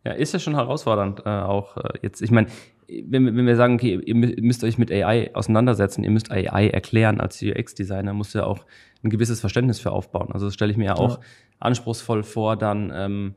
Ja, 0.03 0.11
ist 0.11 0.34
ja 0.34 0.39
schon 0.39 0.55
herausfordernd 0.55 1.22
äh, 1.26 1.30
auch 1.30 1.78
äh, 1.78 1.99
jetzt. 2.01 2.22
Ich 2.22 2.30
meine, 2.30 2.47
wenn, 2.89 3.38
wenn 3.38 3.45
wir 3.45 3.55
sagen, 3.55 3.76
okay, 3.76 4.01
ihr 4.03 4.15
müsst 4.15 4.65
euch 4.65 4.78
mit 4.78 4.91
AI 4.91 5.34
auseinandersetzen, 5.34 6.03
ihr 6.03 6.11
müsst 6.11 6.30
AI 6.30 6.68
erklären 6.68 7.22
als 7.22 7.41
UX-Designer, 7.41 8.11
musst 8.11 8.36
du 8.36 8.39
ja 8.39 8.45
auch 8.45 8.65
ein 9.01 9.09
gewisses 9.09 9.39
Verständnis 9.39 9.80
für 9.80 9.93
aufbauen. 9.93 10.34
Also 10.34 10.47
das 10.47 10.53
stelle 10.53 10.72
ich 10.72 10.78
mir 10.78 10.88
ja 10.88 10.95
auch 10.95 11.20
ja. 11.20 11.24
anspruchsvoll 11.59 12.24
vor, 12.24 12.57
dann 12.57 12.91
ähm, 12.93 13.36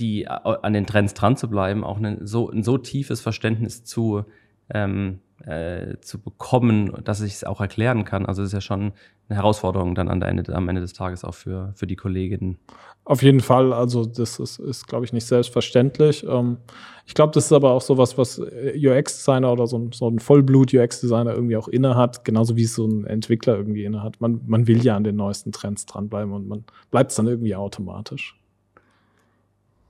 die 0.00 0.26
an 0.28 0.72
den 0.72 0.86
Trends 0.86 1.14
dran 1.14 1.36
zu 1.36 1.48
bleiben, 1.48 1.84
auch 1.84 1.98
ein 1.98 2.26
so, 2.26 2.50
ein 2.50 2.64
so 2.64 2.76
tiefes 2.76 3.20
Verständnis 3.20 3.84
zu 3.84 4.24
ähm, 4.72 5.20
äh, 5.44 5.96
zu 6.00 6.20
bekommen, 6.20 6.92
dass 7.04 7.20
ich 7.20 7.34
es 7.34 7.44
auch 7.44 7.60
erklären 7.60 8.04
kann. 8.04 8.26
Also 8.26 8.42
es 8.42 8.48
ist 8.48 8.54
ja 8.54 8.60
schon 8.60 8.92
eine 9.28 9.36
Herausforderung 9.36 9.94
dann 9.94 10.08
an 10.08 10.22
Ende, 10.22 10.54
am 10.54 10.68
Ende 10.68 10.80
des 10.80 10.94
Tages 10.94 11.24
auch 11.24 11.34
für, 11.34 11.72
für 11.74 11.86
die 11.86 11.96
Kolleginnen. 11.96 12.58
Auf 13.04 13.22
jeden 13.22 13.40
Fall, 13.40 13.72
also 13.72 14.04
das 14.04 14.38
ist, 14.38 14.58
ist 14.58 14.86
glaube 14.86 15.04
ich, 15.04 15.12
nicht 15.12 15.26
selbstverständlich. 15.26 16.26
Ähm, 16.28 16.58
ich 17.06 17.14
glaube, 17.14 17.32
das 17.32 17.46
ist 17.46 17.52
aber 17.52 17.70
auch 17.70 17.80
sowas, 17.80 18.18
was 18.18 18.38
UX-Designer 18.38 19.50
oder 19.52 19.66
so 19.66 19.78
ein, 19.78 19.92
so 19.92 20.10
ein 20.10 20.18
Vollblut-UX-Designer 20.18 21.32
irgendwie 21.32 21.56
auch 21.56 21.68
innehat, 21.68 22.24
genauso 22.24 22.56
wie 22.56 22.64
es 22.64 22.74
so 22.74 22.86
ein 22.86 23.06
Entwickler 23.06 23.56
irgendwie 23.56 23.84
innehat. 23.84 24.20
Man, 24.20 24.40
man 24.46 24.66
will 24.66 24.84
ja 24.84 24.96
an 24.96 25.04
den 25.04 25.16
neuesten 25.16 25.52
Trends 25.52 25.86
dranbleiben 25.86 26.32
und 26.32 26.48
man 26.48 26.64
bleibt 26.90 27.10
es 27.12 27.16
dann 27.16 27.26
irgendwie 27.26 27.54
automatisch. 27.54 28.38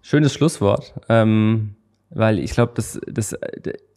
Schönes 0.03 0.33
Schlusswort, 0.33 0.95
ähm, 1.09 1.75
weil 2.11 2.39
ich 2.39 2.53
glaube, 2.53 2.73
das, 2.77 3.01
das, 3.07 3.37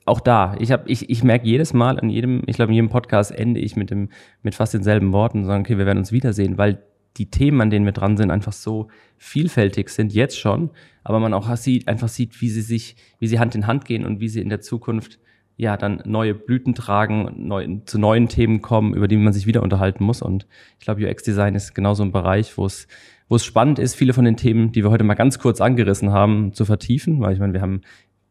auch 0.06 0.20
da, 0.20 0.56
ich, 0.60 0.72
hab, 0.72 0.90
ich, 0.90 1.10
ich 1.10 1.24
merke 1.24 1.46
jedes 1.46 1.74
Mal 1.74 2.00
an 2.00 2.10
jedem, 2.10 2.42
ich 2.48 2.56
glaube, 2.56 2.72
in 2.72 2.76
jedem 2.76 2.90
Podcast 2.90 3.32
ende 3.32 3.60
ich 3.60 3.76
mit, 3.76 3.92
dem, 3.92 4.10
mit 4.42 4.56
fast 4.56 4.74
denselben 4.74 5.14
Worten 5.14 5.40
und 5.40 5.46
sagen, 5.46 5.62
okay, 5.62 5.78
wir 5.78 5.86
werden 5.86 6.00
uns 6.00 6.12
wiedersehen, 6.12 6.58
weil 6.58 6.84
die 7.18 7.30
Themen, 7.30 7.62
an 7.62 7.70
denen 7.70 7.86
wir 7.86 7.92
dran 7.92 8.18
sind, 8.18 8.32
einfach 8.32 8.54
so 8.54 8.88
vielfältig 9.18 9.90
sind, 9.90 10.14
jetzt 10.14 10.40
schon, 10.40 10.72
aber 11.04 11.20
man 11.20 11.34
auch 11.34 11.56
sieht, 11.56 11.88
einfach 11.88 12.08
sieht, 12.08 12.42
wie 12.42 12.50
sie 12.50 12.62
sich, 12.62 12.96
wie 13.20 13.28
sie 13.28 13.40
Hand 13.40 13.54
in 13.56 13.68
Hand 13.68 13.86
gehen 13.86 14.06
und 14.06 14.20
wie 14.20 14.30
sie 14.30 14.42
in 14.42 14.50
der 14.50 14.62
Zukunft 14.62 15.20
ja 15.58 15.78
dann 15.78 16.02
neue 16.06 16.34
Blüten 16.34 16.74
tragen, 16.74 17.48
neu, 17.48 17.68
zu 17.86 18.00
neuen 18.00 18.28
Themen 18.28 18.62
kommen, 18.62 18.96
über 18.96 19.08
die 19.08 19.18
man 19.18 19.34
sich 19.34 19.46
wieder 19.46 19.62
unterhalten 19.62 20.04
muss. 20.04 20.22
Und 20.22 20.48
ich 20.80 20.86
glaube, 20.86 21.08
UX-Design 21.08 21.54
ist 21.54 21.76
genauso 21.76 22.02
ein 22.04 22.12
Bereich, 22.12 22.58
wo 22.58 22.66
es 22.66 22.88
wo 23.32 23.36
es 23.36 23.46
spannend 23.46 23.80
ist, 23.80 23.96
viele 23.96 24.12
von 24.12 24.26
den 24.26 24.36
Themen, 24.36 24.74
die 24.74 24.84
wir 24.84 24.92
heute 24.92 25.06
mal 25.06 25.14
ganz 25.14 25.40
kurz 25.40 25.62
angerissen 25.62 26.12
haben, 26.12 26.52
zu 26.52 26.66
vertiefen, 26.66 27.22
weil 27.22 27.32
ich 27.32 27.40
meine, 27.40 27.54
wir 27.54 27.62
haben 27.62 27.80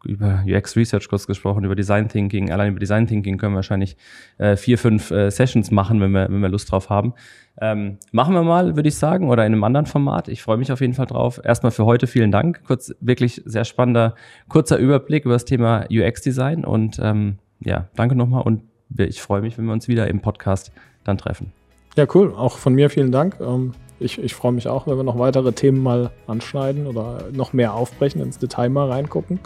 über 0.05 0.45
UX 0.47 0.77
Research 0.77 1.09
kurz 1.09 1.27
gesprochen, 1.27 1.65
über 1.65 1.75
Design 1.75 2.09
Thinking. 2.09 2.51
Allein 2.51 2.71
über 2.71 2.81
Design 2.81 3.07
Thinking 3.07 3.39
können 3.39 3.53
wir 3.53 3.57
wahrscheinlich 3.57 3.97
äh, 4.39 4.57
vier, 4.57 4.79
fünf 4.79 5.11
äh, 5.11 5.31
Sessions 5.31 5.71
machen, 5.71 6.01
wenn 6.01 6.13
wir, 6.13 6.29
wenn 6.31 6.41
wir 6.41 6.49
Lust 6.49 6.71
drauf 6.71 6.91
haben. 6.91 7.15
Ähm, 7.61 7.99
machen 8.13 8.35
wir 8.35 8.43
mal, 8.43 8.77
würde 8.77 8.89
ich 8.89 8.97
sagen, 8.97 9.29
oder 9.29 9.45
in 9.47 9.53
einem 9.53 9.65
anderen 9.65 9.87
Format. 9.87 10.29
Ich 10.29 10.43
freue 10.43 10.57
mich 10.57 10.73
auf 10.73 10.81
jeden 10.81 10.95
Fall 10.95 11.07
drauf. 11.07 11.41
Erstmal 11.43 11.73
für 11.73 11.85
heute 11.85 12.07
vielen 12.07 12.31
Dank. 12.31 12.63
Kurz, 12.65 12.95
wirklich 13.01 13.43
sehr 13.45 13.65
spannender, 13.65 14.15
kurzer 14.49 14.79
Überblick 14.79 15.25
über 15.25 15.35
das 15.35 15.45
Thema 15.45 15.87
UX 15.91 16.23
Design 16.23 16.65
und 16.65 16.99
ähm, 17.03 17.39
ja, 17.61 17.89
danke 17.95 18.15
nochmal 18.15 18.43
und 18.43 18.63
ich 18.97 19.21
freue 19.21 19.41
mich, 19.41 19.57
wenn 19.59 19.67
wir 19.67 19.73
uns 19.73 19.89
wieder 19.89 20.09
im 20.09 20.21
Podcast 20.21 20.73
dann 21.05 21.19
treffen. 21.19 21.53
Ja, 21.97 22.07
cool. 22.15 22.33
Auch 22.35 22.59
von 22.59 22.75
mir 22.75 22.91
vielen 22.91 23.13
Dank. 23.13 23.37
Ähm, 23.41 23.73
ich, 23.99 24.19
ich 24.19 24.35
freue 24.35 24.53
mich 24.53 24.67
auch, 24.67 24.87
wenn 24.87 24.97
wir 24.97 25.03
noch 25.03 25.19
weitere 25.19 25.53
Themen 25.53 25.83
mal 25.83 26.11
anschneiden 26.27 26.87
oder 26.87 27.25
noch 27.33 27.53
mehr 27.53 27.75
aufbrechen, 27.75 28.23
ins 28.23 28.39
Detail 28.39 28.71
mal 28.71 28.89
reingucken 28.89 29.39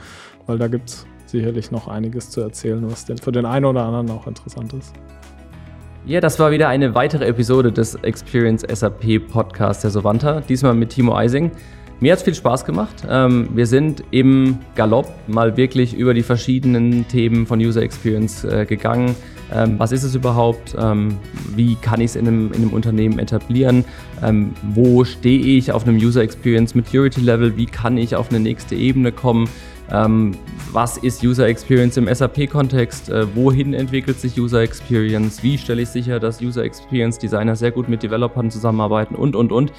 weil 0.46 0.58
da 0.58 0.68
gibt 0.68 0.90
es 0.90 1.06
sicherlich 1.26 1.70
noch 1.70 1.88
einiges 1.88 2.30
zu 2.30 2.40
erzählen, 2.40 2.88
was 2.88 3.04
denn 3.04 3.18
für 3.18 3.32
den 3.32 3.46
einen 3.46 3.64
oder 3.64 3.84
anderen 3.84 4.10
auch 4.10 4.26
interessant 4.26 4.72
ist. 4.72 4.94
Ja, 6.06 6.20
das 6.20 6.38
war 6.38 6.50
wieder 6.50 6.68
eine 6.68 6.94
weitere 6.94 7.24
Episode 7.26 7.72
des 7.72 7.94
Experience 7.96 8.62
SAP 8.62 9.26
Podcasts 9.30 9.82
der 9.82 9.90
Sovanta, 9.90 10.42
diesmal 10.42 10.74
mit 10.74 10.90
Timo 10.90 11.16
Eising. 11.16 11.50
Mir 12.00 12.12
hat 12.12 12.18
es 12.18 12.24
viel 12.24 12.34
Spaß 12.34 12.64
gemacht. 12.66 13.06
Ähm, 13.08 13.48
wir 13.54 13.66
sind 13.66 14.04
im 14.10 14.58
Galopp 14.74 15.10
mal 15.26 15.56
wirklich 15.56 15.96
über 15.96 16.12
die 16.12 16.22
verschiedenen 16.22 17.08
Themen 17.08 17.46
von 17.46 17.58
User 17.58 17.80
Experience 17.80 18.44
äh, 18.44 18.66
gegangen. 18.66 19.16
Ähm, 19.52 19.78
was 19.78 19.92
ist 19.92 20.02
es 20.02 20.14
überhaupt? 20.14 20.76
Ähm, 20.78 21.16
wie 21.54 21.76
kann 21.76 22.00
ich 22.00 22.10
es 22.10 22.16
in 22.16 22.26
einem, 22.26 22.48
in 22.52 22.62
einem 22.62 22.72
Unternehmen 22.72 23.18
etablieren? 23.18 23.84
wo 24.72 25.04
stehe 25.04 25.38
ich 25.38 25.70
auf 25.72 25.86
einem 25.86 25.96
User 25.96 26.22
Experience 26.22 26.74
Maturity 26.74 27.20
Level? 27.20 27.58
Wie 27.58 27.66
kann 27.66 27.98
ich 27.98 28.16
auf 28.16 28.30
eine 28.30 28.40
nächste 28.40 28.74
Ebene 28.74 29.12
kommen? 29.12 29.50
Ähm, 29.90 30.36
was 30.72 30.96
ist 30.98 31.22
User 31.22 31.46
Experience 31.46 31.96
im 31.96 32.12
SAP-Kontext? 32.12 33.10
Äh, 33.10 33.34
wohin 33.34 33.74
entwickelt 33.74 34.18
sich 34.18 34.38
User 34.38 34.62
Experience? 34.62 35.42
Wie 35.42 35.58
stelle 35.58 35.82
ich 35.82 35.90
sicher, 35.90 36.20
dass 36.20 36.40
User 36.40 36.64
Experience 36.64 37.18
Designer 37.18 37.56
sehr 37.56 37.70
gut 37.70 37.88
mit 37.88 38.02
Developern 38.02 38.50
zusammenarbeiten 38.50 39.14
und, 39.14 39.36
und, 39.36 39.52
und. 39.52 39.72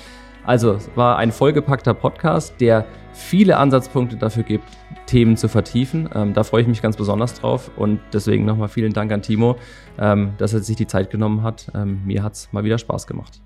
Also, 0.45 0.73
es 0.73 0.89
war 0.95 1.17
ein 1.17 1.31
vollgepackter 1.31 1.95
Podcast, 1.95 2.61
der 2.61 2.85
viele 3.13 3.57
Ansatzpunkte 3.57 4.15
dafür 4.15 4.43
gibt, 4.43 4.67
Themen 5.07 5.37
zu 5.37 5.47
vertiefen. 5.47 6.07
Ähm, 6.13 6.33
da 6.33 6.43
freue 6.43 6.61
ich 6.61 6.67
mich 6.67 6.81
ganz 6.81 6.97
besonders 6.97 7.39
drauf 7.39 7.71
und 7.75 7.99
deswegen 8.13 8.45
nochmal 8.45 8.67
vielen 8.67 8.93
Dank 8.93 9.11
an 9.11 9.21
Timo, 9.21 9.55
ähm, 9.97 10.33
dass 10.37 10.53
er 10.53 10.59
sich 10.59 10.75
die 10.75 10.87
Zeit 10.87 11.09
genommen 11.09 11.41
hat. 11.41 11.71
Ähm, 11.73 12.01
mir 12.05 12.21
hat 12.21 12.33
es 12.33 12.49
mal 12.51 12.63
wieder 12.63 12.77
Spaß 12.77 13.07
gemacht. 13.07 13.41